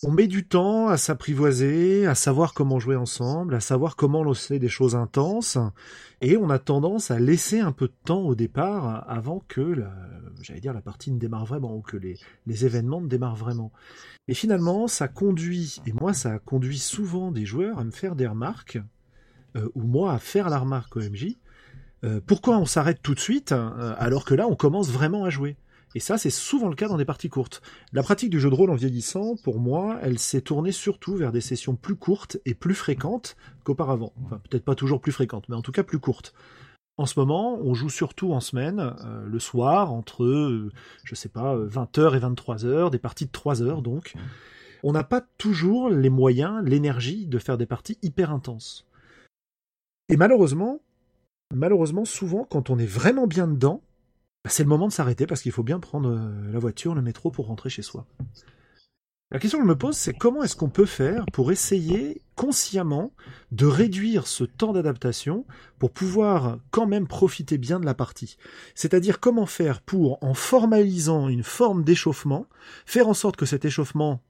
[0.06, 4.60] on met du temps à s'apprivoiser, à savoir comment jouer ensemble, à savoir comment lancer
[4.60, 5.58] des choses intenses,
[6.20, 9.92] et on a tendance à laisser un peu de temps au départ avant que, la,
[10.42, 13.72] j'allais dire, la partie ne démarre vraiment, ou que les, événements ne démarrent vraiment.
[14.28, 18.28] Et finalement, ça conduit, et moi ça conduit souvent des joueurs à me faire des
[18.28, 18.78] remarques,
[19.56, 21.00] euh, ou moi à faire la remarque au
[22.04, 25.30] euh, pourquoi on s'arrête tout de suite euh, alors que là on commence vraiment à
[25.30, 25.56] jouer
[25.96, 27.62] et ça, c'est souvent le cas dans des parties courtes.
[27.94, 31.32] La pratique du jeu de rôle en vieillissant, pour moi, elle s'est tournée surtout vers
[31.32, 33.34] des sessions plus courtes et plus fréquentes
[33.64, 34.12] qu'auparavant.
[34.22, 36.34] Enfin, peut-être pas toujours plus fréquentes, mais en tout cas plus courtes.
[36.98, 40.68] En ce moment, on joue surtout en semaine, euh, le soir, entre,
[41.02, 44.16] je sais pas, 20h et 23h, des parties de 3 heures donc.
[44.82, 48.86] On n'a pas toujours les moyens, l'énergie de faire des parties hyper intenses.
[50.10, 50.82] Et malheureusement,
[51.54, 53.80] malheureusement, souvent, quand on est vraiment bien dedans,
[54.46, 57.02] bah, c'est le moment de s'arrêter parce qu'il faut bien prendre euh, la voiture, le
[57.02, 58.06] métro pour rentrer chez soi.
[59.32, 63.12] La question que je me pose, c'est comment est-ce qu'on peut faire pour essayer consciemment
[63.50, 65.46] de réduire ce temps d'adaptation
[65.80, 68.36] pour pouvoir quand même profiter bien de la partie?
[68.76, 72.46] C'est-à-dire comment faire pour, en formalisant une forme d'échauffement,
[72.84, 74.22] faire en sorte que cet échauffement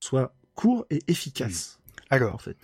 [0.00, 1.78] soit court et efficace.
[2.10, 2.56] Alors, en fait?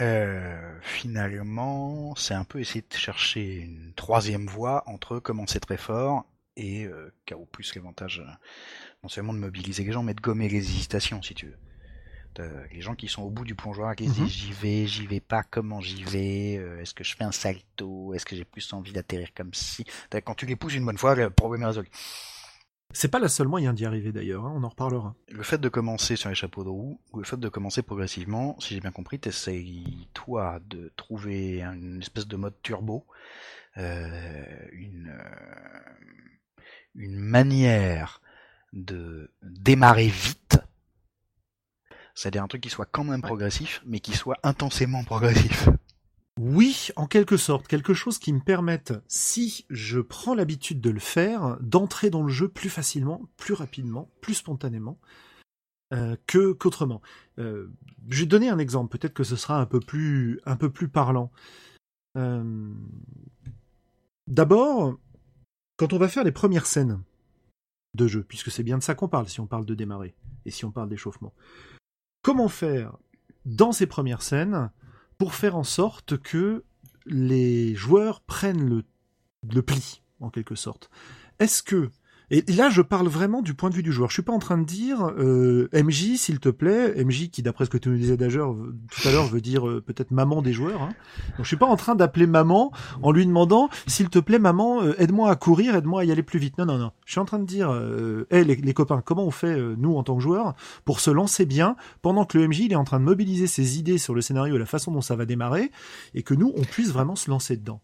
[0.00, 6.26] Euh, finalement, c'est un peu essayer de chercher une troisième voie entre commencer très fort
[6.56, 8.30] et euh, KO plus l'avantage euh,
[9.02, 11.58] non seulement de mobiliser les gens, mais de gommer les hésitations, si tu veux.
[12.72, 14.28] les gens qui sont au bout du plongeoir, qui se disent mhm.
[14.28, 18.14] j'y vais, j'y vais pas, comment j'y vais, euh, est-ce que je fais un salto,
[18.14, 19.84] est-ce que j'ai plus envie d'atterrir comme si.
[20.24, 21.88] Quand tu les pousses une bonne fois, le problème est résolu.
[22.92, 25.14] C'est pas la seul moyen d'y arriver d'ailleurs, hein, on en reparlera.
[25.28, 28.58] Le fait de commencer sur les chapeaux de roue, ou le fait de commencer progressivement,
[28.58, 33.06] si j'ai bien compris, t'essayes toi de trouver une espèce de mode turbo,
[33.76, 36.62] euh, une, euh,
[36.96, 38.20] une manière
[38.72, 40.58] de démarrer vite,
[42.14, 45.68] c'est-à-dire un truc qui soit quand même progressif, mais qui soit intensément progressif.
[46.42, 50.98] Oui, en quelque sorte, quelque chose qui me permette, si je prends l'habitude de le
[50.98, 54.98] faire, d'entrer dans le jeu plus facilement, plus rapidement, plus spontanément
[55.92, 57.02] euh, que qu'autrement.
[57.38, 57.68] Euh,
[58.08, 60.88] je vais donner un exemple, peut-être que ce sera un peu plus un peu plus
[60.88, 61.30] parlant.
[62.16, 62.72] Euh,
[64.26, 64.98] d'abord,
[65.76, 67.02] quand on va faire les premières scènes
[67.92, 70.14] de jeu, puisque c'est bien de ça qu'on parle si on parle de démarrer
[70.46, 71.34] et si on parle d'échauffement.
[72.22, 72.96] Comment faire
[73.44, 74.70] dans ces premières scènes
[75.20, 76.64] pour faire en sorte que
[77.04, 78.84] les joueurs prennent le,
[79.52, 80.88] le pli, en quelque sorte.
[81.38, 81.90] Est-ce que
[82.32, 84.08] et là, je parle vraiment du point de vue du joueur.
[84.08, 87.64] Je suis pas en train de dire euh, MJ, s'il te plaît, MJ qui, d'après
[87.64, 88.22] ce que tu nous disais tout
[89.08, 90.80] à l'heure, veut dire euh, peut-être maman des joueurs.
[90.82, 90.90] Hein.
[91.36, 92.70] Donc, je suis pas en train d'appeler maman
[93.02, 96.22] en lui demandant, s'il te plaît, maman, euh, aide-moi à courir, aide-moi à y aller
[96.22, 96.56] plus vite.
[96.56, 96.92] Non, non, non.
[97.04, 100.04] Je suis en train de dire, euh, les, les, copains, comment on fait nous en
[100.04, 100.54] tant que joueurs
[100.84, 103.78] pour se lancer bien pendant que le MJ il est en train de mobiliser ses
[103.78, 105.72] idées sur le scénario et la façon dont ça va démarrer,
[106.14, 107.80] et que nous on puisse vraiment se lancer dedans.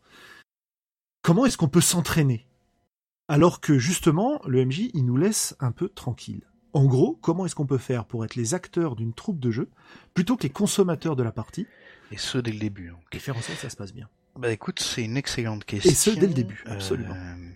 [1.23, 2.47] Comment est-ce qu'on peut s'entraîner?
[3.29, 6.43] Alors que justement, le MJ, il nous laisse un peu tranquille.
[6.73, 9.71] En gros, comment est-ce qu'on peut faire pour être les acteurs d'une troupe de jeu
[10.15, 11.67] plutôt que les consommateurs de la partie?
[12.11, 12.93] Et ce dès le début.
[13.13, 14.09] Et faire en sorte que ça se passe bien.
[14.37, 15.91] Bah écoute, c'est une excellente question.
[15.91, 17.15] Et ce dès le début, absolument.
[17.15, 17.51] Euh,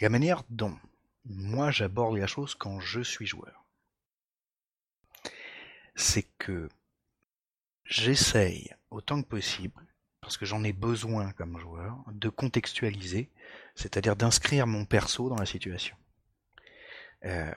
[0.00, 0.76] la manière dont
[1.24, 3.66] moi j'aborde la chose quand je suis joueur,
[5.94, 6.68] c'est que
[7.84, 9.86] j'essaye autant que possible,
[10.22, 13.28] parce que j'en ai besoin comme joueur, de contextualiser,
[13.74, 15.96] c'est-à-dire d'inscrire mon perso dans la situation.
[17.24, 17.52] Euh,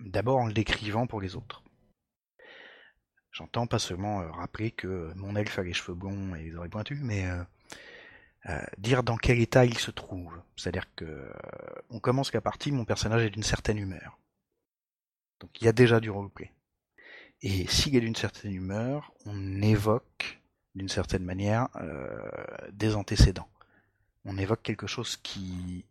[0.00, 1.64] d'abord en le décrivant pour les autres.
[3.32, 6.70] J'entends pas seulement euh, rappeler que mon elfe a les cheveux blonds et les oreilles
[6.70, 7.28] pointues, mais
[8.46, 10.40] euh, dire dans quel état il se trouve.
[10.56, 11.32] C'est-à-dire que
[11.90, 14.16] on commence la partie, mon personnage est d'une certaine humeur.
[15.40, 16.52] Donc il y a déjà du roleplay.
[17.42, 20.37] Et s'il est d'une certaine humeur, on évoque
[20.78, 21.68] d'une certaine manière
[22.72, 23.48] des antécédents.
[24.24, 25.84] On évoque quelque chose qui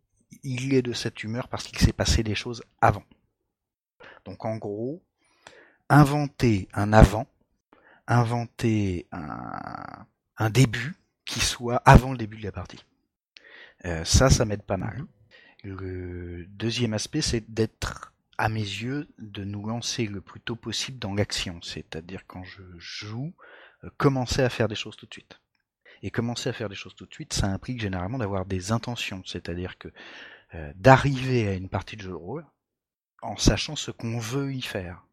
[0.44, 3.04] il est de cette humeur parce qu'il s'est passé des choses avant.
[4.26, 5.02] Donc en gros,
[5.90, 7.28] inventer un avant,
[8.08, 10.06] inventer un,
[10.38, 12.84] un début qui soit avant le début de la partie.
[13.86, 15.04] Euh, ça, ça m'aide pas mal.
[15.64, 21.00] Le deuxième aspect, c'est d'être, à mes yeux, de nous lancer le plus tôt possible
[21.00, 21.60] dans l'action.
[21.62, 23.34] C'est-à-dire quand je joue, euh,
[23.98, 25.40] commencer à faire des choses tout de suite.
[26.04, 29.24] Et commencer à faire des choses tout de suite, ça implique généralement d'avoir des intentions.
[29.26, 29.90] C'est-à-dire que
[30.54, 32.46] euh, d'arriver à une partie de jeu de rôle
[33.22, 35.04] en sachant ce qu'on veut y faire.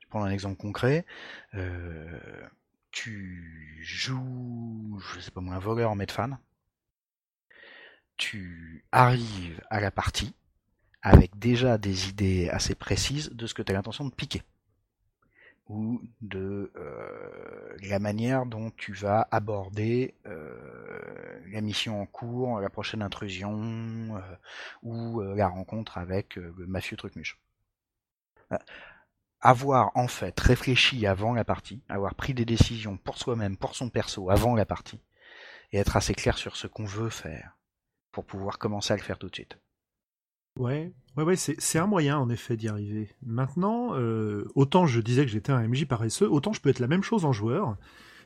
[0.00, 1.06] Je prends un exemple concret.
[1.54, 2.48] Euh,
[2.90, 6.38] tu joues, je sais pas moi, un voleur en fan.
[8.16, 10.34] Tu arrives à la partie
[11.02, 14.42] avec déjà des idées assez précises de ce que tu as l'intention de piquer
[15.68, 22.68] ou de euh, la manière dont tu vas aborder euh, la mission en cours, la
[22.68, 24.20] prochaine intrusion euh,
[24.82, 27.38] ou la rencontre avec le mafieux trucmuche.
[29.40, 33.88] Avoir en fait réfléchi avant la partie, avoir pris des décisions pour soi-même, pour son
[33.88, 35.00] perso avant la partie,
[35.72, 37.56] et être assez clair sur ce qu'on veut faire
[38.12, 39.58] pour pouvoir commencer à le faire tout de suite.
[40.58, 43.08] Ouais, ouais, ouais, c'est un moyen en effet d'y arriver.
[43.26, 46.86] Maintenant, euh, autant je disais que j'étais un MJ paresseux, autant je peux être la
[46.86, 47.76] même chose en joueur.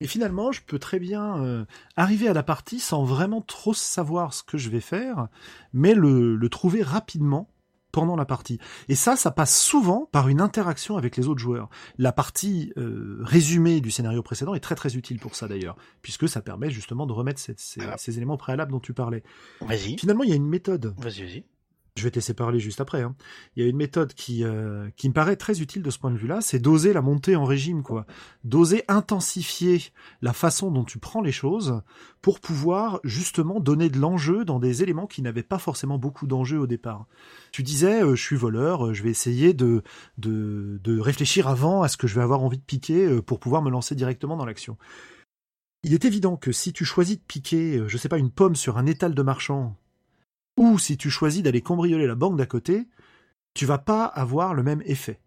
[0.01, 1.65] Et finalement, je peux très bien euh,
[1.97, 5.29] arriver à la partie sans vraiment trop savoir ce que je vais faire,
[5.73, 7.51] mais le, le trouver rapidement
[7.93, 8.61] pendant la partie.
[8.89, 11.71] Et ça, ça passe souvent par une interaction avec les autres joueurs.
[11.97, 16.29] La partie euh, résumée du scénario précédent est très très utile pour ça d'ailleurs, puisque
[16.29, 19.25] ça permet justement de remettre ces, ces, ces éléments préalables dont tu parlais.
[19.63, 19.99] Vas-y.
[19.99, 20.95] Finalement, il y a une méthode.
[20.99, 21.45] Vas-y, vas-y
[21.99, 23.03] je vais te laisser parler juste après.
[23.03, 23.15] Hein.
[23.55, 26.11] Il y a une méthode qui, euh, qui me paraît très utile de ce point
[26.11, 28.07] de vue-là, c'est d'oser la montée en régime, quoi.
[28.45, 29.83] D'oser intensifier
[30.23, 31.83] la façon dont tu prends les choses
[32.23, 36.59] pour pouvoir justement donner de l'enjeu dans des éléments qui n'avaient pas forcément beaucoup d'enjeu
[36.59, 37.07] au départ.
[37.53, 39.83] Tu disais, euh, je suis voleur, euh, je vais essayer de,
[40.17, 43.63] de, de réfléchir avant à ce que je vais avoir envie de piquer pour pouvoir
[43.63, 44.77] me lancer directement dans l'action.
[45.85, 48.79] Il est évident que si tu choisis de piquer, je sais pas, une pomme sur
[48.79, 49.77] un étal de marchand
[50.59, 52.89] ou si tu choisis d'aller cambrioler la banque d'à côté,
[53.55, 55.21] tu vas pas avoir le même effet.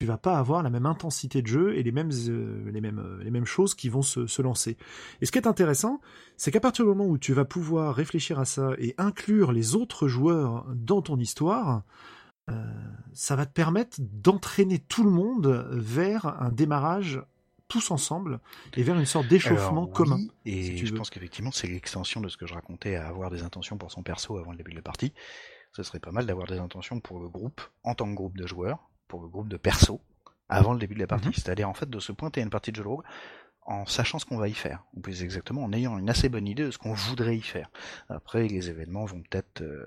[0.00, 3.74] Tu vas pas avoir la même intensité de jeu et les mêmes, euh, euh, choses
[3.74, 4.78] qui vont se, lancer.
[5.20, 6.00] Et ce qui est intéressant,
[6.38, 9.74] c'est qu'à partir du moment où tu vas pouvoir réfléchir à ça et inclure les
[9.74, 11.82] autres joueurs dans ton histoire,
[12.48, 12.54] euh,
[13.12, 17.20] ça va te permettre d'entraîner tout le monde vers un démarrage
[17.70, 18.40] tous ensemble
[18.76, 20.18] et vers une sorte d'échauffement commun.
[20.44, 23.78] Et je pense qu'effectivement, c'est l'extension de ce que je racontais à avoir des intentions
[23.78, 25.14] pour son perso avant le début de la partie.
[25.72, 28.46] Ce serait pas mal d'avoir des intentions pour le groupe, en tant que groupe de
[28.46, 30.00] joueurs, pour le groupe de perso,
[30.48, 31.28] avant le début de la partie.
[31.28, 31.34] Mhm.
[31.34, 33.04] C'est-à-dire en fait de se pointer à une partie de jeu de rôle
[33.70, 36.48] en sachant ce qu'on va y faire, ou plus exactement en ayant une assez bonne
[36.48, 37.70] idée de ce qu'on voudrait y faire.
[38.08, 39.86] Après, les événements vont peut-être euh,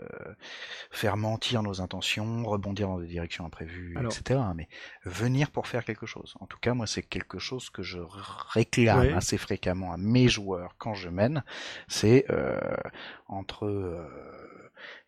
[0.89, 4.39] faire mentir nos intentions, rebondir dans des directions imprévues, etc.
[4.55, 4.69] Mais
[5.03, 6.35] venir pour faire quelque chose.
[6.39, 7.99] En tout cas, moi, c'est quelque chose que je
[8.53, 11.43] réclame assez fréquemment à mes joueurs quand je mène.
[11.89, 12.57] C'est euh,
[13.27, 14.07] entre euh,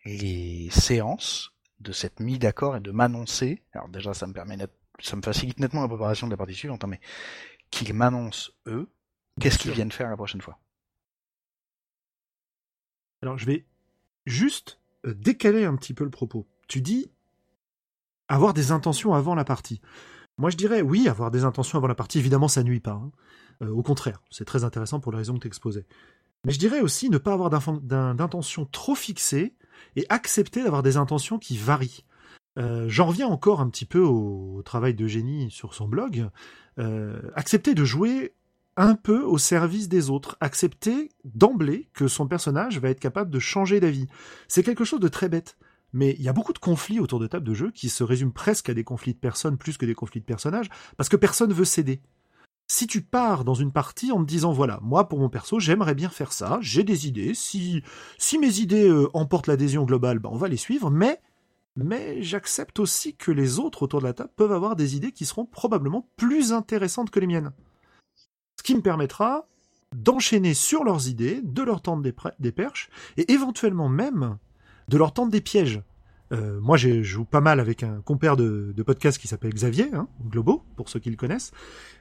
[0.04, 3.62] les séances de cette mise d'accord et de m'annoncer.
[3.72, 4.58] Alors déjà, ça me permet
[5.00, 7.00] ça me facilite nettement la préparation de la partie suivante, hein, mais
[7.70, 8.88] qu'ils m'annoncent, eux,
[9.40, 10.58] qu'est-ce qu'ils viennent faire la prochaine fois.
[13.22, 13.66] Alors, je vais
[14.26, 16.46] juste euh, décaler un petit peu le propos.
[16.68, 17.10] Tu dis
[18.28, 19.80] avoir des intentions avant la partie.
[20.38, 22.92] Moi, je dirais oui, avoir des intentions avant la partie, évidemment, ça nuit pas.
[22.92, 23.10] Hein.
[23.62, 25.86] Euh, au contraire, c'est très intéressant pour les raisons que tu exposais.
[26.44, 29.54] Mais je dirais aussi ne pas avoir d'intentions trop fixées
[29.96, 32.04] et accepter d'avoir des intentions qui varient.
[32.58, 36.28] Euh, j'en reviens encore un petit peu au, travail d'Eugénie sur son blog.
[36.78, 38.34] Euh, accepter de jouer
[38.76, 43.38] un peu au service des autres, accepter d'emblée que son personnage va être capable de
[43.38, 44.06] changer d'avis.
[44.48, 45.56] C'est quelque chose de très bête.
[45.92, 48.32] Mais il y a beaucoup de conflits autour de table de jeu qui se résument
[48.32, 51.52] presque à des conflits de personnes plus que des conflits de personnages, parce que personne
[51.52, 52.02] veut céder.
[52.68, 55.94] Si tu pars dans une partie en me disant voilà, moi pour mon perso, j'aimerais
[55.94, 57.82] bien faire ça, j'ai des idées, si
[58.18, 61.20] si mes idées euh, emportent l'adhésion globale, ben on va les suivre, mais
[61.76, 65.26] mais j'accepte aussi que les autres autour de la table peuvent avoir des idées qui
[65.26, 67.52] seront probablement plus intéressantes que les miennes.
[68.58, 69.46] Ce qui me permettra
[69.94, 74.38] d'enchaîner sur leurs idées, de leur tendre des, perches, et éventuellement même
[74.88, 75.82] de leur tendre des pièges.
[76.32, 80.08] Euh, moi, je joue pas mal avec un compère de, podcast qui s'appelle Xavier, hein,
[80.28, 81.52] Globo, pour ceux qui le connaissent,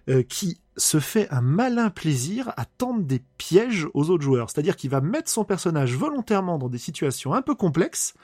[0.10, 4.50] euh, qui se fait un malin plaisir à tendre des pièges aux autres joueurs.
[4.50, 8.16] C'est-à-dire qu'il va mettre son personnage volontairement dans des situations un peu complexes,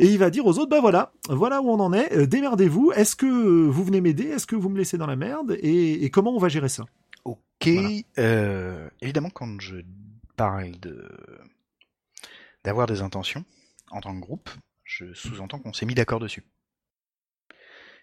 [0.00, 2.92] et il va dire aux autres, bah voilà, voilà où on en est, euh, démerdez-vous,
[2.92, 6.34] est-ce que vous venez m'aider, est-ce que vous me laissez dans la merde, et, comment
[6.34, 6.84] on va gérer ça?
[7.24, 7.68] Ok,
[9.02, 9.76] évidemment quand je
[10.36, 11.06] parle de
[12.64, 13.44] d'avoir des intentions
[13.90, 14.50] en tant que groupe,
[14.84, 16.44] je sous-entends qu'on s'est mis d'accord dessus.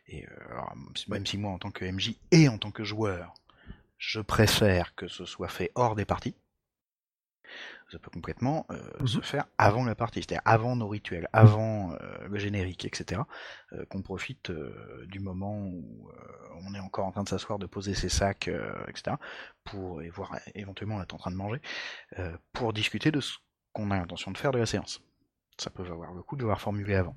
[0.08, 0.62] Et euh,
[1.10, 3.34] même si moi, en tant que MJ et en tant que joueur,
[3.98, 6.36] je préfère que ce soit fait hors des parties,
[7.90, 9.08] ça peut complètement euh, mhm.
[9.08, 13.22] se faire avant la partie, c'est-à-dire avant nos rituels, avant euh, le générique, etc.
[13.90, 14.52] qu'on profite
[15.06, 16.10] du moment où
[16.66, 18.50] on est encore en train de s'asseoir, de poser ses sacs,
[18.88, 19.16] etc.
[19.64, 21.62] pour et voir éventuellement être en train de manger,
[22.54, 23.38] pour discuter de ce
[23.74, 25.02] qu'on a l'intention de faire de la séance
[25.58, 27.16] ça peut avoir le coup de l'avoir formulé avant,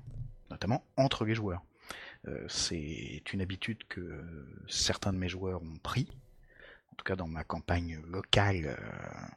[0.49, 1.63] notamment entre les joueurs.
[2.27, 4.25] Euh, c'est une habitude que
[4.67, 6.07] certains de mes joueurs ont pris,
[6.91, 9.27] en tout cas dans ma campagne locale, euh,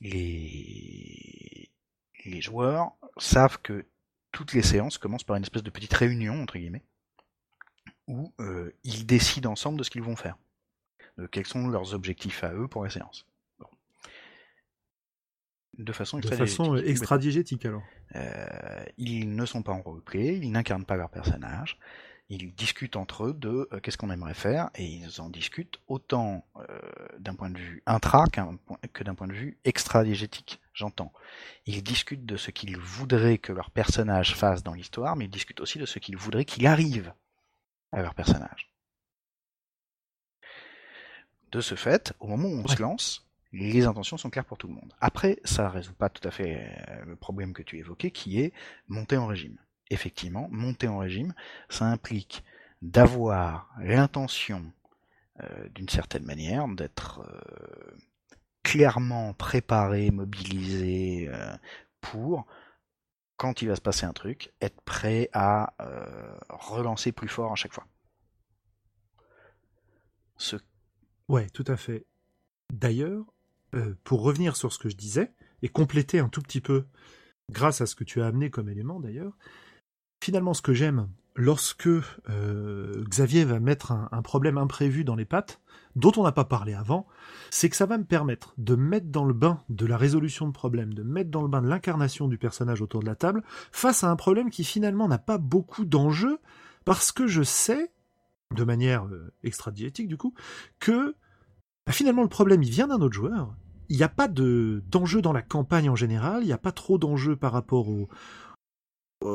[0.00, 1.70] les...
[2.24, 3.86] les joueurs savent que
[4.32, 6.84] toutes les séances commencent par une espèce de petite réunion, entre guillemets,
[8.06, 10.36] où euh, ils décident ensemble de ce qu'ils vont faire,
[11.18, 13.26] de quels sont leurs objectifs à eux pour la séance
[15.78, 16.20] de façon
[16.76, 17.64] extra-diégétique.
[17.66, 17.82] alors.
[18.14, 21.78] Euh, ils ne sont pas en roleplay, ils n'incarnent pas leur personnage,
[22.28, 26.46] ils discutent entre eux de euh, qu'est-ce qu'on aimerait faire, et ils en discutent autant
[26.56, 26.62] euh,
[27.18, 28.24] d'un point de vue intra
[28.92, 31.12] que d'un point de vue extra-diégétique, j'entends.
[31.66, 35.60] Ils discutent de ce qu'ils voudraient que leur personnage fasse dans l'histoire, mais ils discutent
[35.60, 37.12] aussi de ce qu'ils voudraient qu'il arrive
[37.92, 38.70] à leur personnage.
[41.52, 44.66] De ce fait, au moment où on se lance, les intentions sont claires pour tout
[44.66, 44.92] le monde.
[45.00, 48.52] Après, ça résout pas tout à fait euh, le problème que tu évoquais, qui est
[48.88, 49.58] monter en régime.
[49.90, 51.34] Effectivement, monter en régime,
[51.68, 52.44] ça implique
[52.82, 54.72] d'avoir l'intention,
[55.40, 57.96] euh, d'une certaine manière, d'être euh,
[58.62, 61.30] clairement préparé, mobilisé
[62.00, 62.46] pour,
[63.36, 65.74] quand il va se passer un truc, être prêt à
[66.48, 67.86] relancer plus fort à chaque fois.
[70.36, 70.56] Ce...
[71.28, 72.06] Ouais, tout à fait.
[72.72, 73.24] D'ailleurs,
[73.74, 75.32] euh, pour revenir sur ce que je disais,
[75.62, 76.86] et compléter un tout petit peu,
[77.50, 79.36] grâce à ce que tu as amené comme élément d'ailleurs,
[80.24, 85.60] finalement ce que j'aime lorsque euh, Xavier va mettre un, problème imprévu dans les pattes,
[85.96, 87.06] dont on n'a pas parlé avant,
[87.50, 90.52] c'est que ça va me permettre de mettre dans le bain de la résolution de
[90.52, 94.02] problème, de mettre dans le bain de l'incarnation du personnage autour de la table, face
[94.02, 96.38] à un problème qui finalement n'a pas beaucoup d'enjeux,
[96.86, 97.92] parce que je sais,
[98.54, 100.32] de manière euh, extra-diétique du coup,
[100.80, 101.16] que
[101.86, 103.54] bah, finalement le problème il vient d'un autre joueur,
[103.90, 106.72] il n'y a pas de d'enjeu dans la campagne en général, il n'y a pas
[106.72, 108.08] trop d'enjeux par rapport au,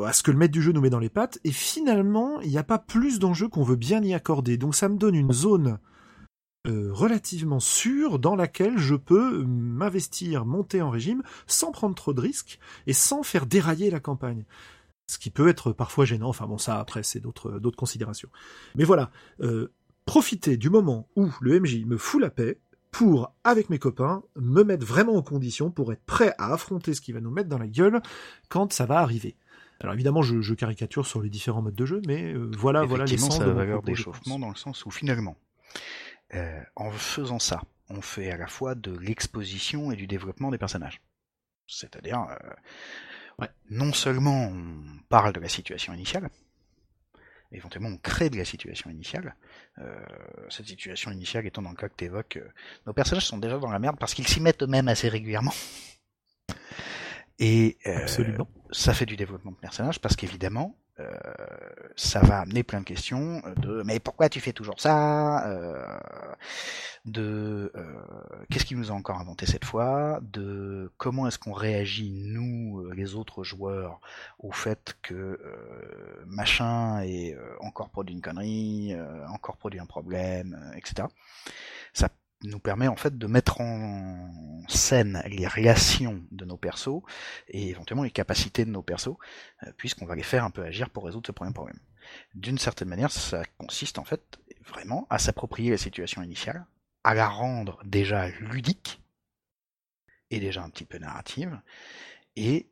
[0.06, 2.50] à ce que le maître du jeu nous met dans les pattes, et finalement, il
[2.50, 4.56] n'y a pas plus d'enjeux qu'on veut bien y accorder.
[4.56, 5.78] Donc ça me donne une zone
[6.66, 12.20] euh, relativement sûre dans laquelle je peux m'investir, monter en régime, sans prendre trop de
[12.20, 14.44] risques, et sans faire dérailler la campagne.
[15.06, 18.28] Ce qui peut être parfois gênant, enfin bon ça après c'est d'autres d'autres considérations.
[18.76, 19.10] Mais voilà,
[19.40, 19.72] euh,
[20.04, 22.60] profiter du moment où le MJ me fout la paix,
[22.90, 27.00] pour, avec mes copains, me mettre vraiment en condition pour être prêt à affronter ce
[27.00, 28.02] qui va nous mettre dans la gueule
[28.48, 29.36] quand ça va arriver.
[29.80, 33.38] Alors évidemment, je, caricature sur les différents modes de jeu, mais euh, voilà, voilà l'essence
[33.38, 35.36] de la valeur d'échauffement dans le sens où finalement,
[36.34, 40.58] euh, en faisant ça, on fait à la fois de l'exposition et du développement des
[40.58, 41.00] personnages.
[41.66, 42.26] C'est-à-dire,
[43.40, 46.28] euh, non seulement on parle de la situation initiale,
[47.52, 49.34] éventuellement on crée de la situation initiale.
[49.78, 50.04] Euh,
[50.48, 52.48] cette situation initiale étant dans le cas que tu évoques, euh,
[52.86, 55.54] nos personnages sont déjà dans la merde parce qu'ils s'y mettent eux-mêmes assez régulièrement.
[57.40, 58.06] Et euh,
[58.70, 61.10] ça fait du développement de personnages parce qu'évidemment, euh,
[61.96, 65.48] ça va amener plein de questions euh, de mais pourquoi tu fais toujours ça?
[65.48, 65.84] Euh,
[67.06, 67.72] de
[68.50, 70.20] qu'est-ce qui nous a encore inventé cette fois?
[70.22, 74.00] De comment est-ce qu'on réagit nous les autres joueurs
[74.38, 75.40] au fait que
[76.26, 78.94] machin est encore produit une connerie
[79.28, 81.08] encore produit un problème etc
[81.94, 82.10] ça
[82.42, 84.30] nous permet en fait de mettre en
[84.68, 87.02] scène les relations de nos persos
[87.48, 89.16] et éventuellement les capacités de nos persos,
[89.62, 91.78] euh, puisqu'on va les faire un peu agir pour résoudre ce premier problème.
[92.34, 96.64] D'une certaine manière, ça consiste en fait vraiment à s'approprier la situation initiale,
[97.04, 99.00] à la rendre déjà ludique
[100.30, 101.60] et déjà un petit peu narrative,
[102.36, 102.70] Et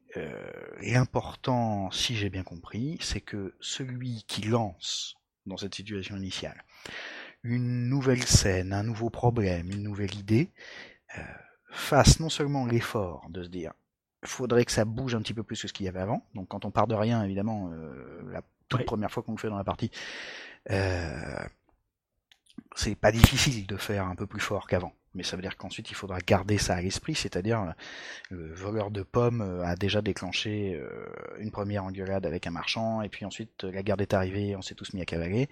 [0.81, 5.17] l'important, si j'ai bien compris, c'est que celui qui lance
[5.47, 6.65] dans cette situation initiale
[7.43, 10.51] une nouvelle scène, un nouveau problème, une nouvelle idée,
[11.71, 13.73] fasse non seulement l'effort de se dire
[14.25, 16.27] faudrait que ça bouge un petit peu plus que ce qu'il y avait avant.
[16.35, 17.71] Donc quand on part de rien, évidemment,
[18.27, 19.91] la toute première fois qu'on le fait dans la partie,
[20.71, 21.39] euh,
[22.77, 24.93] c'est pas difficile de faire un peu plus fort qu'avant.
[25.19, 27.73] Mais ça veut dire qu'ensuite il faudra garder ça à l'esprit, c'est-à-dire euh,
[28.31, 30.81] le voleur de pommes euh, a déjà déclenché
[31.41, 34.77] une première engueulade avec un marchand, et puis ensuite la garde est arrivée, on s'est
[34.77, 35.49] tous mis à cavaler.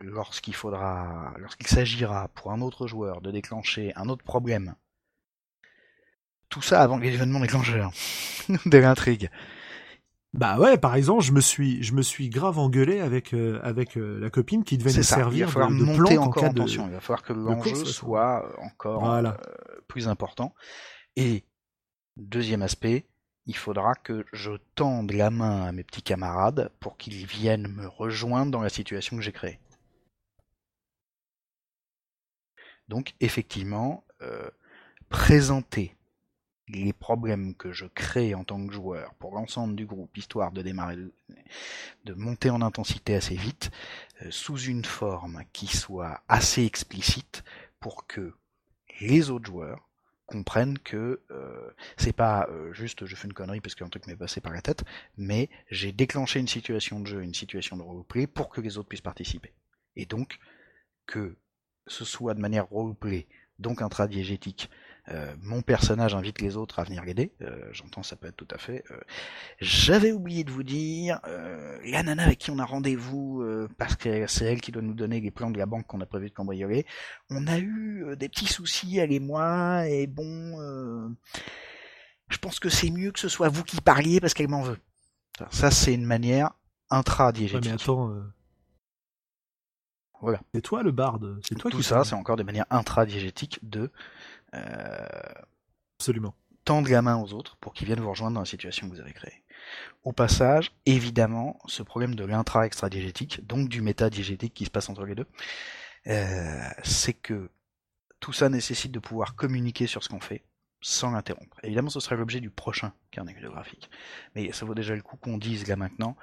[0.00, 4.74] lorsqu'il faudra, lorsqu'il s'agira pour un autre joueur de déclencher un autre problème,
[6.50, 7.90] tout ça avant l'événement déclencheur
[8.66, 9.30] de l'intrigue,
[10.36, 13.96] bah ouais, par exemple, je me suis, je me suis grave engueulé avec euh, avec
[13.96, 16.86] euh, la copine qui devait nous servir de, de monter encore en, tension.
[16.86, 19.34] Il va falloir que l'enjeu soit euh, encore
[19.88, 20.54] plus important.
[21.16, 21.44] Et
[22.16, 23.06] deuxième aspect,
[23.46, 27.86] il faudra que je tende la main à mes petits camarades pour qu'ils viennent me
[27.86, 29.58] rejoindre dans la situation que j'ai créée.
[32.88, 34.04] Donc effectivement,
[35.08, 35.95] présenter
[36.68, 40.62] les problèmes que je crée en tant que joueur pour l'ensemble du groupe, histoire de
[40.62, 40.98] démarrer,
[42.04, 43.70] de monter en intensité assez vite,
[44.22, 47.44] euh, sous une forme qui soit assez explicite
[47.80, 48.34] pour que
[49.00, 49.88] les autres joueurs
[50.26, 54.16] comprennent que euh, c'est pas euh, juste je fais une connerie parce qu'un truc m'est
[54.16, 54.82] passé par la tête,
[55.16, 58.88] mais j'ai déclenché une situation de jeu, une situation de roleplay pour que les autres
[58.88, 59.52] puissent participer.
[59.94, 60.40] Et donc
[61.06, 61.36] que
[61.86, 63.28] ce soit de manière roleplay,
[63.60, 64.68] donc intradiégétique,
[65.10, 67.32] euh, mon personnage invite les autres à venir l'aider.
[67.42, 68.84] Euh, j'entends, ça peut être tout à fait.
[68.90, 68.98] Euh,
[69.60, 71.20] j'avais oublié de vous dire,
[71.84, 73.44] la nana avec qui on a rendez-vous,
[73.78, 76.06] parce que c'est elle qui doit nous donner les plans de la banque qu'on a
[76.06, 76.86] prévu de cambrioler,
[77.30, 81.14] on a eu des petits soucis, elle et moi, et bon,
[82.28, 84.78] je pense que c'est mieux que ce soit vous qui parliez parce qu'elle m'en veut.
[85.50, 86.50] Ça, c'est une manière
[86.90, 87.70] intra-diégétique.
[87.70, 88.12] mais attends,
[90.20, 90.40] voilà.
[90.54, 91.38] C'est toi le barde.
[91.46, 93.90] C'est toi Tout ça, c'est encore des manières intradiégétiques de
[94.52, 96.34] Absolument.
[96.64, 99.00] Tendre la main aux autres pour qu'ils viennent vous rejoindre dans la situation que vous
[99.00, 99.42] avez créée.
[100.04, 105.14] Au passage, évidemment, ce problème de l'intra-extra-diégétique, donc du méta-diégétique qui se passe entre les
[105.14, 105.26] deux,
[106.06, 107.50] euh, c'est que
[108.20, 110.44] tout ça nécessite de pouvoir communiquer sur ce qu'on fait
[110.80, 111.58] sans l'interrompre.
[111.62, 113.90] Évidemment, ce sera l'objet du prochain carnet graphique.
[114.34, 116.16] Mais ça vaut déjà le coup qu'on dise là maintenant,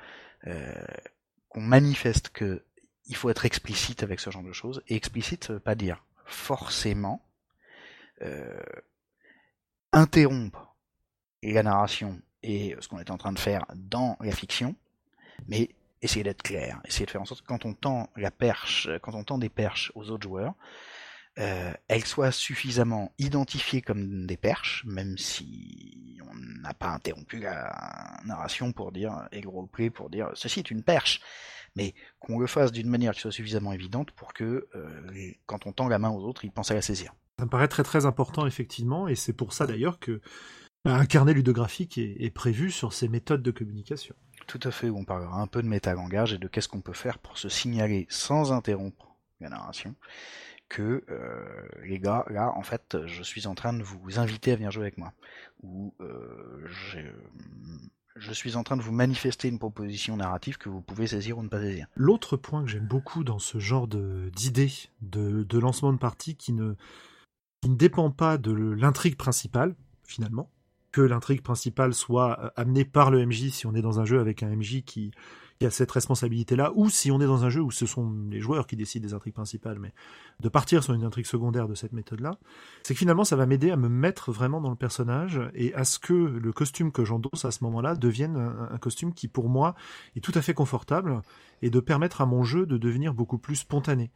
[0.47, 0.73] euh,
[1.49, 2.63] qu'on manifeste que
[3.05, 4.81] il faut être explicite avec ce genre de choses.
[4.87, 7.32] Et explicite, ça veut pas dire forcément euh,
[9.91, 10.75] interrompre
[11.41, 14.75] la narration et ce qu'on est en train de faire dans la fiction,
[15.47, 15.69] mais
[16.01, 19.13] essayer d'être clair, essayer de faire en sorte que quand on tend la perche, quand
[19.13, 20.53] on tend des perches aux autres joueurs,
[21.39, 28.19] euh, elles soient suffisamment identifiées comme des perches, même si on n'a pas interrompu la
[28.25, 31.21] narration pour dire, et le roleplay pour dire, ceci est une perche
[31.75, 35.71] mais qu'on le fasse d'une manière qui soit suffisamment évidente pour que euh, quand on
[35.71, 37.13] tend la main aux autres, ils pensent à la saisir.
[37.39, 40.21] Ça me paraît très très important effectivement, et c'est pour ça d'ailleurs que
[40.85, 44.15] bah, un carnet ludographique est, prévu sur ces méthodes de communication.
[44.47, 46.93] Tout à fait, où on parlera un peu de métalangage et de qu'est-ce qu'on peut
[46.93, 49.95] faire pour se signaler sans interrompre la narration
[50.67, 51.45] que euh,
[51.85, 54.83] les gars, là, en fait, je suis en train de vous inviter à venir jouer
[54.83, 55.13] avec moi.
[55.61, 56.67] Ou euh,
[58.15, 61.43] je suis en train de vous manifester une proposition narrative que vous pouvez saisir ou
[61.43, 61.87] ne pas saisir.
[61.95, 66.53] L'autre point que j'aime beaucoup dans ce genre d'idée de, de, lancement de partie qui
[66.53, 66.73] ne,
[67.63, 69.73] qui ne dépend pas de l'intrigue principale,
[70.03, 70.51] finalement,
[70.91, 74.19] que l'intrigue principale soit euh, amenée par le MJ si on est dans un jeu
[74.19, 75.11] avec un MJ qui,
[75.59, 78.41] qui a cette responsabilité-là, ou si on est dans un jeu où ce sont les
[78.41, 79.93] joueurs qui décident des intrigues principales, mais
[80.41, 82.37] de partir sur une intrigue secondaire de cette méthode-là,
[82.83, 85.85] c'est que finalement ça va m'aider à me mettre vraiment dans le personnage et à
[85.85, 89.73] ce que le costume que j'endosse à ce moment-là devienne un, costume qui pour moi
[90.17, 91.21] est tout à fait confortable
[91.61, 94.11] et de permettre à mon jeu de devenir beaucoup plus spontané.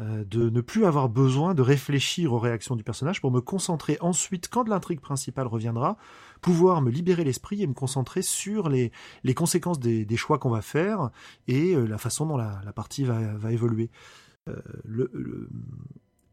[0.00, 3.98] Euh, de ne plus avoir besoin de réfléchir aux réactions du personnage pour me concentrer
[4.00, 5.98] ensuite, quand l'intrigue principale reviendra,
[6.40, 8.92] pouvoir me libérer l'esprit et me concentrer sur les,
[9.24, 11.10] les conséquences des, des choix qu'on va faire
[11.48, 13.90] et euh, la façon dont la, la partie va, va évoluer.
[14.48, 15.50] Euh, le,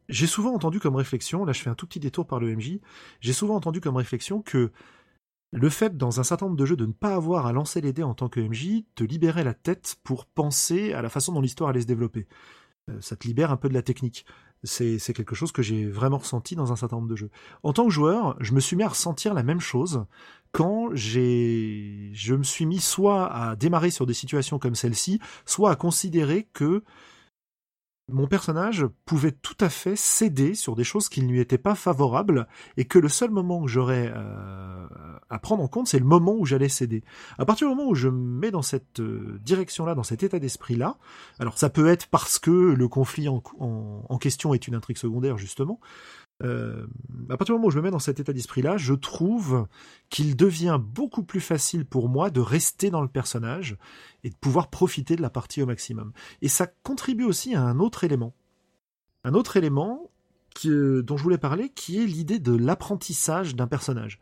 [0.08, 2.80] J'ai souvent entendu comme réflexion, là je fais un tout petit détour par le MJ,
[3.20, 4.72] j'ai souvent entendu comme réflexion que
[5.52, 7.92] le fait, dans un certain nombre de jeux, de ne pas avoir à lancer les
[7.92, 11.42] dés en tant que MJ, te libérait la tête pour penser à la façon dont
[11.42, 12.28] l'histoire allait se développer.
[12.90, 14.26] Euh, ça te libère un peu de la technique.
[14.64, 17.30] C'est quelque chose que j'ai vraiment ressenti dans un certain nombre de jeux.
[17.62, 20.06] En tant que joueur, je me suis mis à ressentir la même chose
[20.52, 25.70] quand j'ai, je me suis mis soit à démarrer sur des situations comme celle-ci, soit
[25.70, 26.84] à considérer que
[28.10, 31.76] mon personnage pouvait tout à fait céder sur des choses qui ne lui étaient pas
[31.76, 32.48] favorables
[32.78, 34.88] et que le seul moment que j'aurais euh,
[35.30, 37.04] à prendre en compte, c'est le moment où j'allais céder.
[37.38, 40.40] À partir du moment où je me mets dans cette euh, direction-là, dans cet état
[40.40, 40.98] d'esprit-là,
[41.40, 45.80] alors ça peut être parce que le conflit en question est une intrigue secondaire justement,
[46.44, 46.86] euh,
[47.30, 49.68] à partir du moment où je me mets dans cet état d'esprit-là, je trouve
[50.10, 53.78] qu'il devient beaucoup plus facile pour moi de rester dans le personnage
[54.24, 56.12] et de pouvoir profiter de la partie au maximum.
[56.42, 58.36] Et ça contribue aussi à un autre élément.
[59.24, 60.12] Un autre élément
[60.66, 64.20] dont je voulais parler, qui est l'idée de l'apprentissage d'un personnage.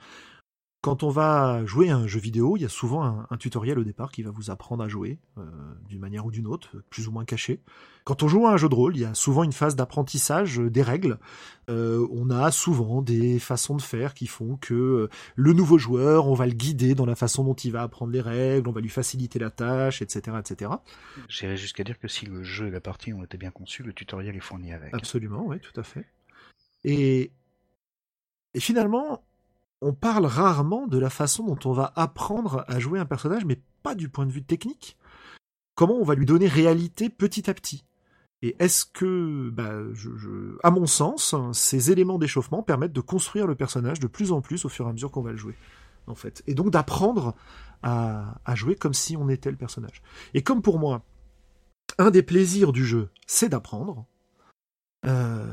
[0.85, 3.83] Quand on va jouer à un jeu vidéo, il y a souvent un, tutoriel au
[3.83, 5.41] départ qui va vous apprendre à jouer, euh,
[5.89, 7.59] d'une manière ou d'une autre, plus ou moins caché.
[8.03, 10.59] Quand on joue à un jeu de rôle, il y a souvent une phase d'apprentissage
[10.59, 11.17] des règles.
[11.71, 16.27] Euh, on a souvent des façons de faire qui font que euh, le nouveau joueur,
[16.27, 18.81] on va le guider dans la façon dont il va apprendre les règles, on va
[18.81, 20.69] lui faciliter la tâche, etc., etc.
[21.29, 23.91] J'irais jusqu'à dire que si le jeu et la partie ont été bien conçus, le
[23.91, 24.93] tutoriel est fourni avec.
[24.93, 26.05] Absolument, oui, tout à fait.
[26.83, 27.31] Et,
[28.53, 29.23] et finalement,
[29.81, 33.61] on parle rarement de la façon dont on va apprendre à jouer un personnage, mais
[33.83, 34.97] pas du point de vue technique.
[35.75, 37.85] Comment on va lui donner réalité petit à petit.
[38.41, 39.73] Et est-ce que, bah,
[40.63, 44.65] à mon sens, ces éléments d'échauffement permettent de construire le personnage de plus en plus
[44.65, 45.55] au fur et à mesure qu'on va le jouer,
[46.07, 47.35] en fait, et donc d'apprendre
[47.81, 50.01] à, jouer comme si on était le personnage.
[50.33, 51.03] Et comme pour moi,
[51.97, 54.05] un des plaisirs du jeu, c'est d'apprendre.
[55.05, 55.45] Euh,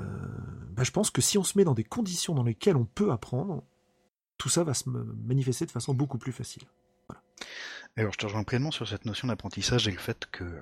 [0.70, 3.10] bah, je pense que si on se met dans des conditions dans lesquelles on peut
[3.10, 3.62] apprendre,
[4.42, 6.64] tout ça va se manifester de façon beaucoup plus facile.
[7.96, 10.60] Alors je te rejoins pleinement sur cette notion d'apprentissage et le fait que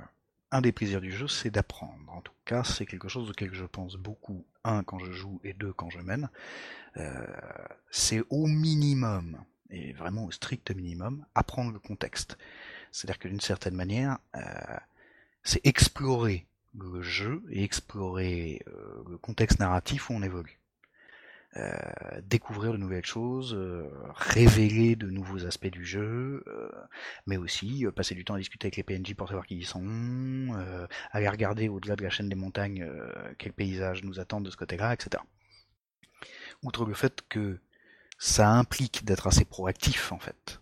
[0.50, 2.12] un des plaisirs du jeu, c'est d'apprendre.
[2.12, 5.54] En tout cas, c'est quelque chose auquel je pense beaucoup, un, quand je joue, et
[5.54, 6.28] deux, quand je mène.
[6.98, 7.26] Euh,
[7.90, 12.36] c'est au minimum, et vraiment au strict minimum, apprendre le contexte.
[12.92, 14.76] C'est-à-dire que d'une certaine manière, euh,
[15.42, 20.59] c'est explorer le jeu et explorer euh, le contexte narratif où on évolue.
[21.56, 21.72] Euh,
[22.28, 26.70] découvrir de nouvelles choses, euh, révéler de nouveaux aspects du jeu, euh,
[27.26, 30.54] mais aussi passer du temps à discuter avec les PNJ pour savoir qui ils sont,
[31.10, 32.88] aller regarder au-delà de la chaîne des montagnes
[33.38, 35.24] quels paysages nous attendent de ce côté-là, etc.
[36.62, 37.58] Outre le fait que
[38.16, 40.60] ça implique d'être assez proactif en fait,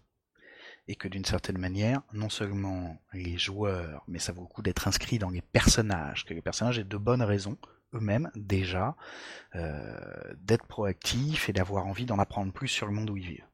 [0.87, 4.89] et que d'une certaine manière, non seulement les joueurs, mais ça vaut le coup d'être
[4.89, 7.59] inscrit dans les personnages, que les personnages aient de bonnes raisons
[7.95, 8.97] eux-mêmes déjà
[9.55, 13.47] euh, d'être proactifs et d'avoir envie d'en apprendre plus sur le monde où ils vivent.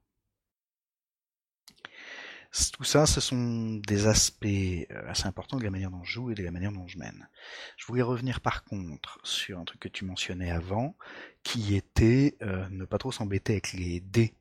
[2.73, 6.31] Tout ça, ce sont des aspects euh, assez importants de la manière dont je joue
[6.31, 7.29] et de la manière dont je mène.
[7.77, 10.97] Je voulais revenir par contre sur un truc que tu mentionnais avant,
[11.43, 14.35] qui était euh, ne pas trop s'embêter avec les dés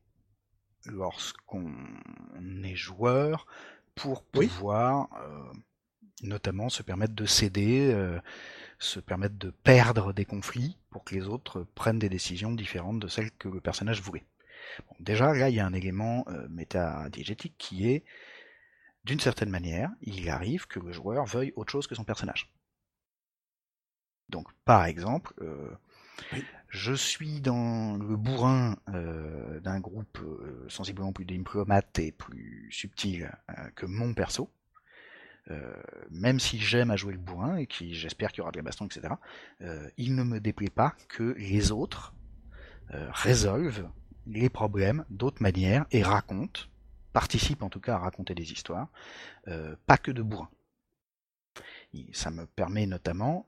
[0.86, 1.72] lorsqu'on
[2.62, 3.46] est joueur
[3.96, 5.08] pour pouvoir
[6.22, 8.20] notamment se permettre de céder
[8.78, 13.08] se permettre de perdre des conflits pour que les autres prennent des décisions différentes de
[13.08, 14.24] celles que le personnage voulait.
[15.00, 18.04] déjà, là, il y a un élément euh, métadiégétique qui est,
[19.04, 22.50] d'une certaine manière, il arrive que le joueur veuille autre chose que son personnage.
[24.30, 25.70] Donc, par exemple, euh,
[26.68, 30.18] je suis dans le bourrin euh, d'un groupe
[30.68, 33.30] sensiblement plus diplomate et plus subtil
[33.74, 34.63] que mon perso, euh,
[36.10, 38.62] même si j'aime à jouer le bourrin et qui j'espère qu'il y aura de la
[38.62, 39.14] baston, etc.,
[39.60, 42.14] euh, il ne me déplaît pas que les autres
[42.92, 43.88] euh, résolvent
[44.26, 46.62] les problèmes d'autres manières et racontent,
[47.12, 48.88] participent en tout cas à raconter des histoires,
[49.86, 50.48] pas que de bourrin.
[52.12, 53.46] ça me permet notamment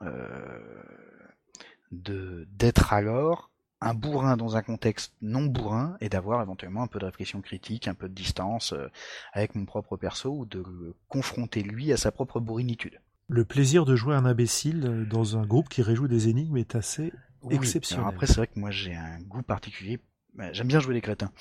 [1.92, 6.98] de d'être alors un bourrin dans un contexte non bourrin et d'avoir éventuellement un peu
[6.98, 8.88] de réflexion critique, un peu de distance euh,
[9.32, 13.00] avec mon propre perso ou de le confronter lui à sa propre bourrinitude.
[13.28, 16.74] Le plaisir de jouer un imbécile euh, dans un groupe qui réjoue des énigmes est
[16.74, 17.12] assez
[17.50, 18.06] exceptionnel.
[18.08, 20.00] après, c'est vrai que moi j'ai un goût particulier.
[20.34, 21.32] Bah, j'aime bien jouer les crétins.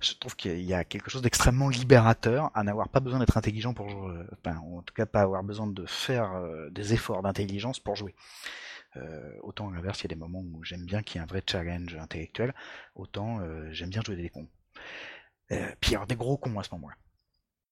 [0.00, 3.74] Je trouve qu'il y a quelque chose d'extrêmement libérateur à n'avoir pas besoin d'être intelligent
[3.74, 4.14] pour jouer.
[4.32, 8.14] Enfin, en tout cas, pas avoir besoin de faire euh, des efforts d'intelligence pour jouer.
[8.96, 11.22] Euh, autant à l'inverse, il y a des moments où j'aime bien qu'il y ait
[11.22, 12.54] un vrai challenge intellectuel,
[12.94, 14.48] autant euh, j'aime bien jouer des cons.
[15.52, 16.96] Euh, puis des gros cons à ce moment-là.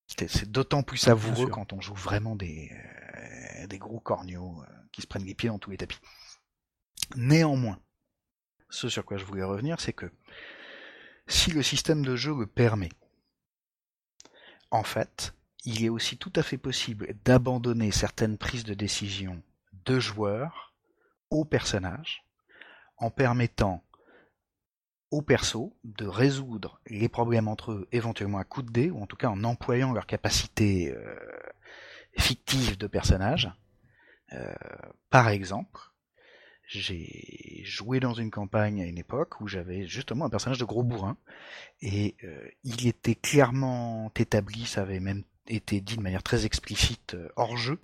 [0.07, 2.71] C'est d'autant plus savoureux quand on joue vraiment des,
[3.69, 4.63] des gros corneaux
[4.93, 5.99] qui se prennent les pieds dans tous les tapis.
[7.17, 7.81] Néanmoins,
[8.71, 10.13] ce sur quoi je voulais revenir, c'est que
[11.27, 12.91] si le système de jeu le permet,
[14.71, 15.35] en fait,
[15.65, 19.43] il est aussi tout à fait possible d'abandonner certaines prises de décision
[19.85, 20.66] de joueurs
[21.31, 22.25] aux personnages
[22.99, 23.83] en permettant
[25.11, 29.07] aux persos de résoudre les problèmes entre eux éventuellement à coup de dés ou en
[29.07, 31.17] tout cas en employant leur capacité euh,
[32.19, 33.51] fictive de personnage.
[34.33, 34.53] Euh,
[35.11, 35.81] par exemple,
[36.67, 40.83] j'ai joué dans une campagne à une époque où j'avais justement un personnage de gros
[40.83, 41.17] bourrin
[41.81, 47.15] et euh, il était clairement établi, ça avait même été dit de manière très explicite
[47.15, 47.79] euh, hors jeu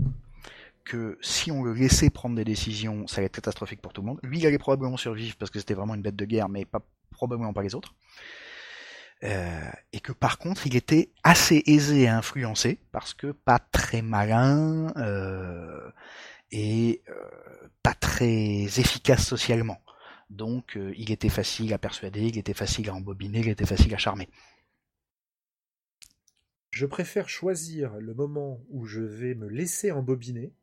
[0.85, 4.07] que si on le laissait prendre des décisions, ça allait être catastrophique pour tout le
[4.07, 4.21] monde.
[4.23, 6.83] Lui, il allait probablement survivre parce que c'était vraiment une bête de guerre, mais pas
[7.11, 7.95] probablement pas les autres.
[9.25, 14.03] Euh, et que par contre, il était assez aisé à influencer parce que pas très
[14.03, 14.93] malin
[16.51, 17.03] et
[17.83, 19.81] pas très efficace socialement.
[20.33, 23.95] Donc euh, il était facile à persuader, il était facile à embobiner, il était facile
[23.95, 24.29] à charmer.
[26.71, 30.55] Je préfère choisir le moment où je vais me laisser embobiner,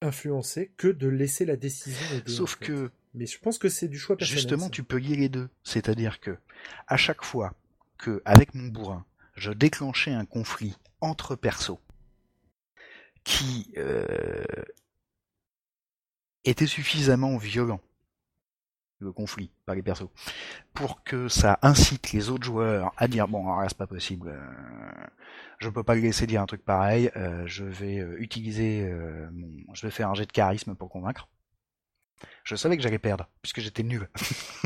[0.00, 2.30] influencer, que de laisser la décision aider.
[2.30, 2.90] Sauf que.
[3.14, 4.40] Mais je pense que c'est du choix personnel.
[4.40, 5.48] Justement, tu peux lier les deux.
[5.64, 6.36] C'est-à-dire que,
[6.86, 7.54] à chaque fois
[7.98, 9.04] que, avec mon bourrin,
[9.34, 11.78] je déclenchais un conflit entre persos
[13.24, 14.44] qui euh,
[16.44, 17.80] était suffisamment violent,
[19.00, 20.08] le conflit, pas les persos,
[20.74, 24.28] pour que ça incite les autres joueurs à dire bon, alors là c'est pas possible,
[24.28, 25.06] euh,
[25.58, 28.90] je peux pas le laisser dire un truc pareil, euh, je vais euh, utiliser
[29.32, 31.28] mon, je vais faire un jet de charisme pour convaincre.
[32.44, 34.08] Je savais que j'allais perdre, puisque j'étais nul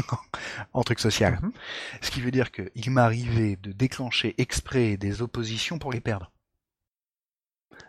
[0.72, 1.38] en truc social.
[1.40, 1.52] Mhm.
[2.00, 6.32] Ce qui veut dire qu'il m'arrivait de déclencher exprès des oppositions pour les perdre.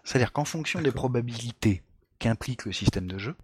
[0.04, 1.84] C'est-à-dire qu'en fonction des probabilités
[2.20, 3.36] qu'implique le système de jeu,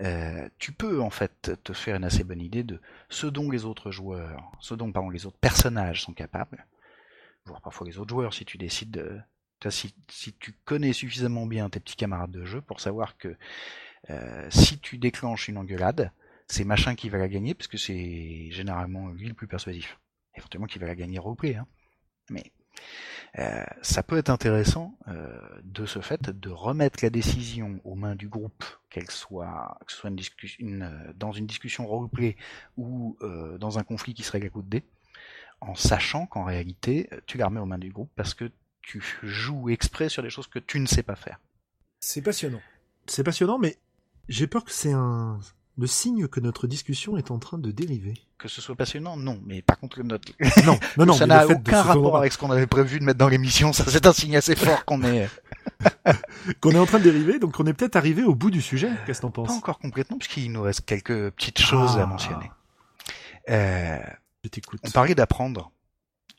[0.00, 3.64] euh, tu peux en fait te faire une assez bonne idée de ce dont les
[3.64, 6.66] autres joueurs, ce dont pardon, les autres personnages sont capables,
[7.44, 9.20] voire parfois les autres joueurs si tu décides de,
[9.68, 9.92] si,
[10.38, 13.36] tu connais suffisamment bien tes petits camarades de jeu pour savoir que
[14.08, 16.12] euh, si tu déclenches une engueulade,
[16.46, 19.98] c'est machin qui va la gagner parce que c'est généralement lui le plus persuasif.
[20.34, 21.66] Éventuellement qui va la gagner au play, hein.
[22.30, 22.52] Mais
[23.38, 28.16] euh, ça peut être intéressant euh, de ce fait de remettre la décision aux mains
[28.16, 30.10] du groupe, qu'elle soit, que ce soit
[30.58, 32.36] une euh, dans une discussion roleplay
[32.76, 33.16] ou
[33.58, 34.84] dans un conflit qui serait à coup de dé,
[35.60, 38.50] en sachant qu'en réalité tu la remets aux mains du groupe parce que
[38.82, 41.38] tu joues exprès sur des choses que tu ne sais pas faire.
[42.00, 42.60] C'est passionnant.
[43.06, 43.76] C'est passionnant, mais
[44.28, 45.38] j'ai peur que c'est un
[45.78, 48.14] le signe que notre discussion est en train de dériver.
[48.38, 49.40] Que ce soit passionnant, non.
[49.46, 50.32] Mais par contre, notre...
[50.64, 53.28] non, non, non, ça n'a aucun rapport avec ce qu'on avait prévu de mettre dans
[53.28, 53.72] l'émission.
[53.72, 55.28] Ça, c'est un signe assez fort qu'on est
[56.60, 57.38] qu'on est en train de dériver.
[57.38, 58.90] Donc, on est peut-être arrivé au bout du sujet.
[59.06, 59.48] Qu'est-ce que t'en penses?
[59.48, 62.06] Pas encore complètement, puisqu'il nous reste quelques petites choses à ah.
[62.06, 62.50] mentionner.
[63.48, 63.98] Euh,
[64.44, 64.80] Je t'écoute.
[64.84, 65.72] On parlait d'apprendre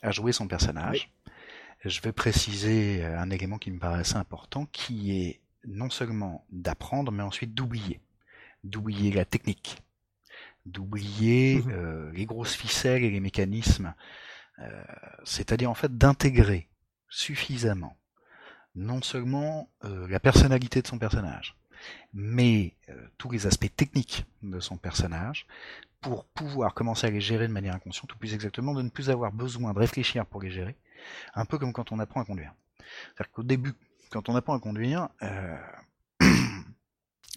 [0.01, 1.11] à jouer son personnage.
[1.83, 7.23] Je vais préciser un élément qui me paraissait important, qui est non seulement d'apprendre, mais
[7.23, 7.99] ensuite d'oublier
[8.63, 9.81] d'oublier la technique,
[10.65, 13.93] d'oublier mmh euh, les grosses ficelles et les mécanismes,
[14.59, 14.83] euh,
[15.23, 16.69] c'est-à-dire en fait d'intégrer
[17.09, 17.97] suffisamment
[18.75, 21.57] non seulement euh, la personnalité de son personnage,
[22.13, 22.75] mais
[23.17, 25.47] tous les aspects techniques de son personnage
[25.99, 29.09] pour pouvoir commencer à les gérer de manière inconsciente, ou plus exactement de ne plus
[29.09, 30.75] avoir besoin de réfléchir pour les gérer,
[31.33, 32.53] un peu comme quand on apprend à conduire.
[32.77, 33.73] C'est-à-dire qu'au début,
[34.11, 35.09] quand on apprend à conduire,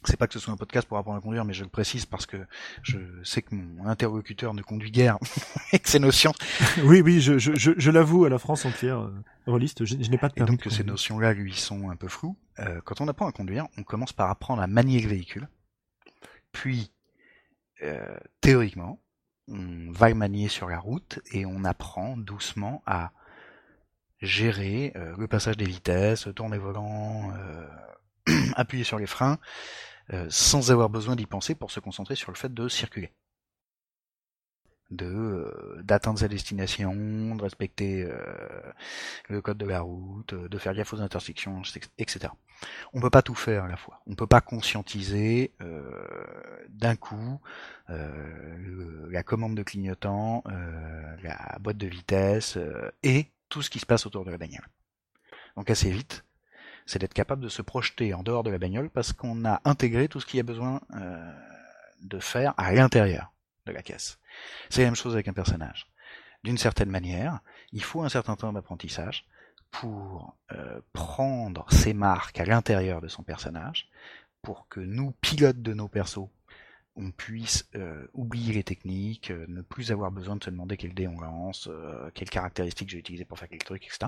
[0.09, 2.07] c'est pas que ce soit un podcast pour apprendre à conduire, mais je le précise
[2.07, 2.37] parce que
[2.83, 5.19] je sais que mon interlocuteur ne conduit guère
[5.73, 6.33] avec ses notions.
[6.85, 10.29] oui, oui, je, je, je, l'avoue à la France entière, euh, je, je n'ai pas
[10.29, 10.55] de permis.
[10.55, 12.37] Et donc ces notions-là, lui, sont un peu floues.
[12.59, 15.49] Euh, quand on apprend à conduire, on commence par apprendre à manier le véhicule.
[16.53, 16.93] Puis,
[17.83, 19.01] euh, théoriquement,
[19.49, 23.13] on va le manier sur la route et on apprend doucement à
[24.21, 27.67] gérer euh, le passage des vitesses, tourner volant, euh,
[28.57, 29.39] appuyer sur les freins,
[30.29, 33.13] sans avoir besoin d'y penser pour se concentrer sur le fait de circuler.
[34.91, 38.15] De euh, d'atteindre sa destination, de respecter euh,
[39.29, 41.63] le code de la route, de faire gaffe aux intersections,
[41.99, 42.33] etc.
[42.93, 44.03] On peut pas tout faire à la fois.
[44.07, 45.53] On peut pas conscientiser
[46.69, 47.41] d'un coup
[47.89, 50.45] la commande de clignotant,
[51.23, 52.59] la boîte de vitesse
[53.03, 54.69] et tout ce qui se passe autour de la bagnole.
[55.57, 56.25] Donc assez vite,
[56.87, 60.09] c'est d'être capable de se projeter en dehors de la bagnole parce qu'on a intégré
[60.09, 61.33] tout ce qu'il y a besoin euh,
[62.03, 63.33] de faire à l'intérieur
[63.67, 64.19] de la caisse.
[64.69, 65.87] C'est la même chose avec un personnage.
[66.43, 67.41] D'une certaine manière,
[67.73, 69.25] il faut un certain temps d'apprentissage
[69.71, 73.89] pour euh, prendre ses marques à l'intérieur de son personnage,
[74.43, 76.29] pour que nous, pilotes de nos persos,
[76.97, 81.09] on puisse euh, oublier les techniques, ne plus avoir besoin de se demander quel dé
[81.09, 81.69] on lance,
[82.13, 84.07] quelles caractéristiques j'ai utilisées pour faire quel truc, etc.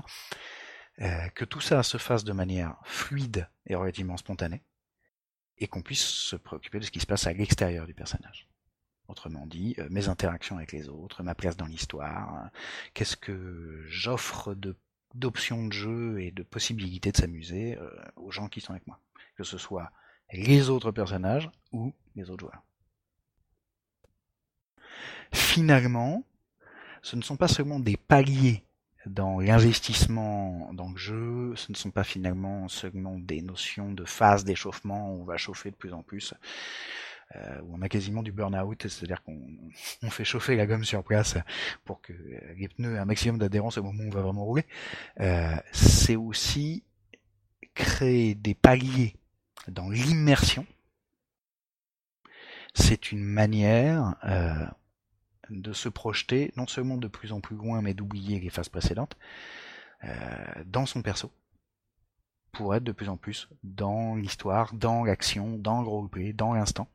[1.01, 4.63] Euh, que tout ça se fasse de manière fluide et relativement spontanée,
[5.59, 8.47] et qu'on puisse se préoccuper de ce qui se passe à l'extérieur du personnage.
[9.07, 12.47] Autrement dit, euh, mes interactions avec les autres, ma place dans l'histoire, euh,
[12.93, 14.75] qu'est-ce que j'offre de
[15.13, 17.79] d'options de jeu et de possibilités de s'amuser
[18.17, 18.99] aux gens qui sont avec moi.
[19.35, 19.89] Que ce soit
[20.31, 22.61] les autres personnages ou les autres joueurs.
[25.31, 26.23] Finalement,
[27.01, 28.66] ce ne sont pas seulement des paliers
[29.09, 34.43] dans l'investissement dans le jeu, ce ne sont pas finalement seulement des notions de phase
[34.43, 36.33] d'échauffement où on va chauffer de plus en plus,
[37.35, 41.37] euh, où on a quasiment du burn-out, c'est-à-dire qu'on fait chauffer la gomme sur place
[41.85, 42.13] pour que
[42.55, 44.65] les pneus aient un maximum d'adhérence au moment où on va vraiment rouler.
[45.19, 46.83] Euh, c'est aussi
[47.73, 49.15] créer des paliers
[49.67, 50.65] dans l'immersion.
[52.73, 54.65] C'est une manière euh,
[55.49, 59.17] de se projeter, non seulement de plus en plus loin, mais d'oublier les phases précédentes,
[60.03, 61.31] euh, dans son perso,
[62.51, 66.89] pour être de plus en plus dans l'histoire, dans l'action, dans le roleplay, dans l'instant.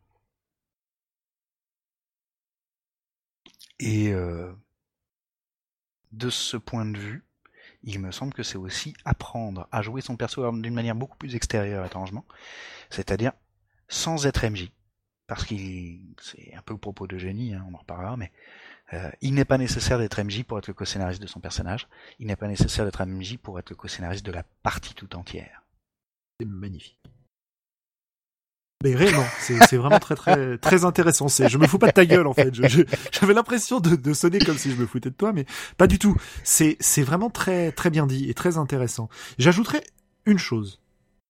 [3.78, 4.52] Et euh,
[6.12, 7.24] de ce point de vue,
[7.82, 11.34] il me semble que c'est aussi apprendre à jouer son perso d'une manière beaucoup plus
[11.34, 12.24] extérieure, étrangement,
[12.90, 13.32] c'est-à-dire
[13.88, 14.70] sans être MJ,
[15.34, 18.30] parce qu'il c'est un peu le propos de génie, hein, on en reparlera, mais
[18.92, 21.88] euh, il n'est pas nécessaire d'être MJ pour être le co-scénariste de son personnage.
[22.18, 25.62] Il n'est pas nécessaire d'être MJ pour être le co-scénariste de la partie tout entière.
[26.38, 26.98] C'est magnifique.
[28.84, 31.28] Mais réellement, c'est vraiment très très très intéressant.
[31.28, 32.52] Je me fous pas de ta gueule en fait.
[32.52, 35.46] J'avais l'impression de, de, sonner comme si je me foutais de toi, mais
[35.78, 36.14] pas du tout.
[36.44, 39.08] C'est c'est vraiment très très bien dit et très intéressant.
[39.38, 39.82] J'ajouterais
[40.26, 40.82] une chose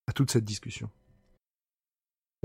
[0.09, 0.91] à toute cette discussion.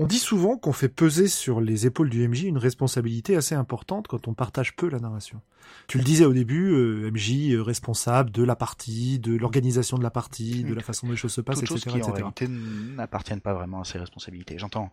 [0.00, 4.06] On dit souvent qu'on fait peser sur les épaules du MJ une responsabilité assez importante
[4.06, 5.40] quand on partage peu la narration.
[5.88, 10.04] Tu le disais au début, euh, MJ euh, responsable de la partie, de l'organisation de
[10.04, 11.80] la partie, de la façon dont les choses se passent, etc.
[11.80, 14.56] Qui, en réalité n'appartiennent pas vraiment à ses responsabilités.
[14.56, 14.92] J'entends,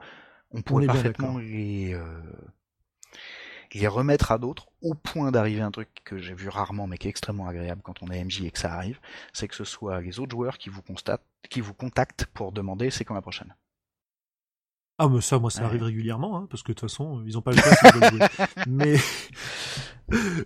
[0.49, 2.19] on pourrait parfaitement les, euh,
[3.75, 6.97] les remettre à d'autres au point d'arriver à un truc que j'ai vu rarement mais
[6.97, 8.99] qui est extrêmement agréable quand on est MJ et que ça arrive,
[9.33, 12.89] c'est que ce soit les autres joueurs qui vous constatent, qui vous contactent pour demander
[12.89, 13.53] c'est quand la prochaine?
[14.97, 17.41] Ah mais ça, moi, ça arrive régulièrement, hein, parce que de toute façon, ils ont
[17.41, 18.45] pas le temps.
[18.67, 18.97] mais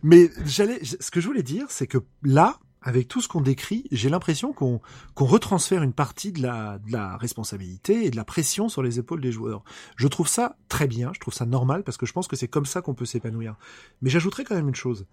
[0.01, 3.85] mais j'allais, ce que je voulais dire, c'est que là, avec tout ce qu'on décrit,
[3.91, 4.81] j'ai l'impression qu'on
[5.13, 8.97] qu'on retransfère une partie de la, de la responsabilité et de la pression sur les
[8.97, 9.63] épaules des joueurs.
[9.97, 12.47] Je trouve ça très bien, je trouve ça normal parce que je pense que c'est
[12.47, 13.55] comme ça qu'on peut s'épanouir.
[14.01, 15.05] Mais j'ajouterais quand même une chose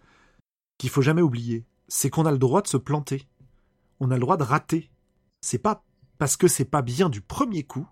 [0.79, 3.29] qu'il faut jamais oublier, c'est qu'on a le droit de se planter,
[4.01, 4.91] on a le droit de rater.
[5.41, 5.85] C'est pas
[6.19, 7.87] parce que c'est pas bien du premier coup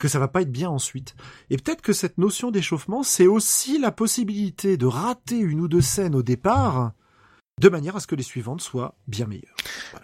[0.00, 1.14] que ça va pas être bien ensuite.
[1.50, 5.82] Et peut-être que cette notion d'échauffement, c'est aussi la possibilité de rater une ou deux
[5.82, 6.92] scènes au départ,
[7.60, 9.54] de manière à ce que les suivantes soient bien meilleures.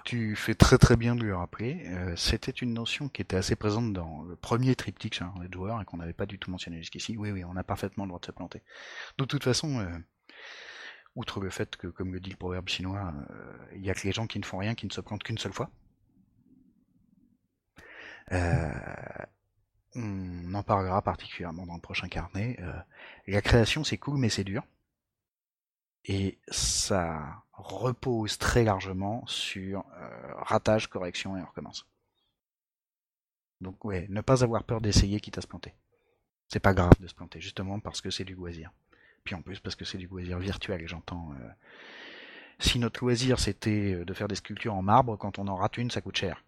[0.05, 1.87] Tu fais très très bien de le rappeler.
[1.87, 5.81] Euh, c'était une notion qui était assez présente dans le premier triptyque sur les joueurs
[5.81, 7.17] et qu'on n'avait pas du tout mentionné jusqu'ici.
[7.17, 8.63] Oui, oui, on a parfaitement le droit de se planter.
[9.17, 9.99] De toute façon, euh,
[11.15, 14.07] outre le fait que, comme le dit le proverbe chinois, euh, il y a que
[14.07, 15.71] les gens qui ne font rien qui ne se plantent qu'une seule fois.
[18.33, 18.71] Euh,
[19.97, 22.57] on en parlera particulièrement dans le prochain carnet.
[22.61, 22.73] Euh,
[23.27, 24.63] la création, c'est cool, mais c'est dur.
[26.05, 31.87] Et ça repose très largement sur euh, ratage, correction et on recommence.
[33.61, 35.75] Donc ouais, ne pas avoir peur d'essayer quitte à se planter.
[36.49, 38.71] C'est pas grave de se planter, justement parce que c'est du loisir.
[39.25, 41.33] Puis en plus parce que c'est du loisir virtuel, j'entends.
[41.33, 41.49] Euh,
[42.59, 45.91] si notre loisir c'était de faire des sculptures en marbre, quand on en rate une,
[45.91, 46.45] ça coûte cher.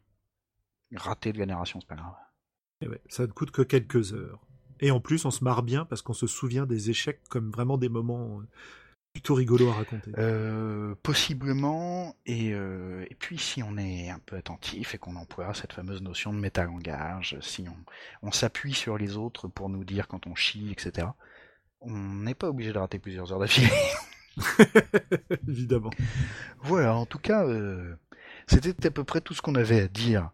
[0.95, 2.15] Rater de génération, c'est pas grave.
[2.81, 4.41] Eh ça ne coûte que quelques heures.
[4.81, 7.79] Et en plus, on se marre bien parce qu'on se souvient des échecs comme vraiment
[7.79, 8.45] des moments euh,
[9.13, 10.13] plutôt rigolos à raconter.
[10.19, 12.15] Euh, possiblement.
[12.27, 16.03] Et, euh, et puis, si on est un peu attentif et qu'on emploie cette fameuse
[16.03, 20.37] notion de métalangage, si on, on s'appuie sur les autres pour nous dire quand on
[20.37, 21.09] chie, etc.,
[21.81, 23.69] on n'est pas obligé de rater plusieurs heures d'affilée.
[25.49, 25.91] Évidemment.
[26.63, 27.45] Voilà, en tout cas,
[28.47, 30.31] c'était à peu près tout ce qu'on avait à dire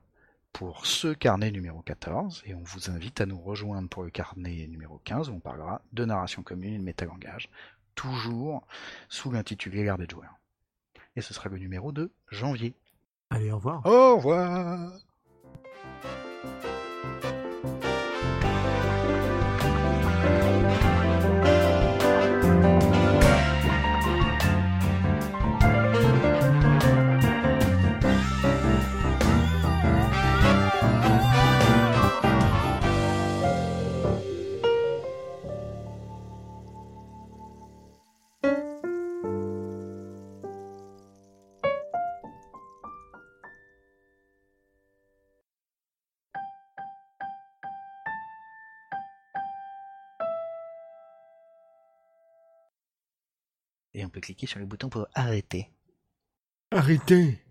[0.55, 4.69] pour ce carnet numéro 14 et on vous invite à nous rejoindre pour le carnet
[4.69, 7.51] numéro 15 où on parlera de narration commune et de métalangage,
[7.97, 8.65] toujours
[9.09, 10.39] sous l'intitulé L'art des joueurs.
[11.17, 12.77] Et ce sera le numéro de janvier.
[13.31, 13.85] Allez, au revoir.
[13.85, 14.93] Au revoir.
[54.15, 55.69] On peut cliquer sur le bouton pour arrêter.
[56.71, 57.44] Arrêter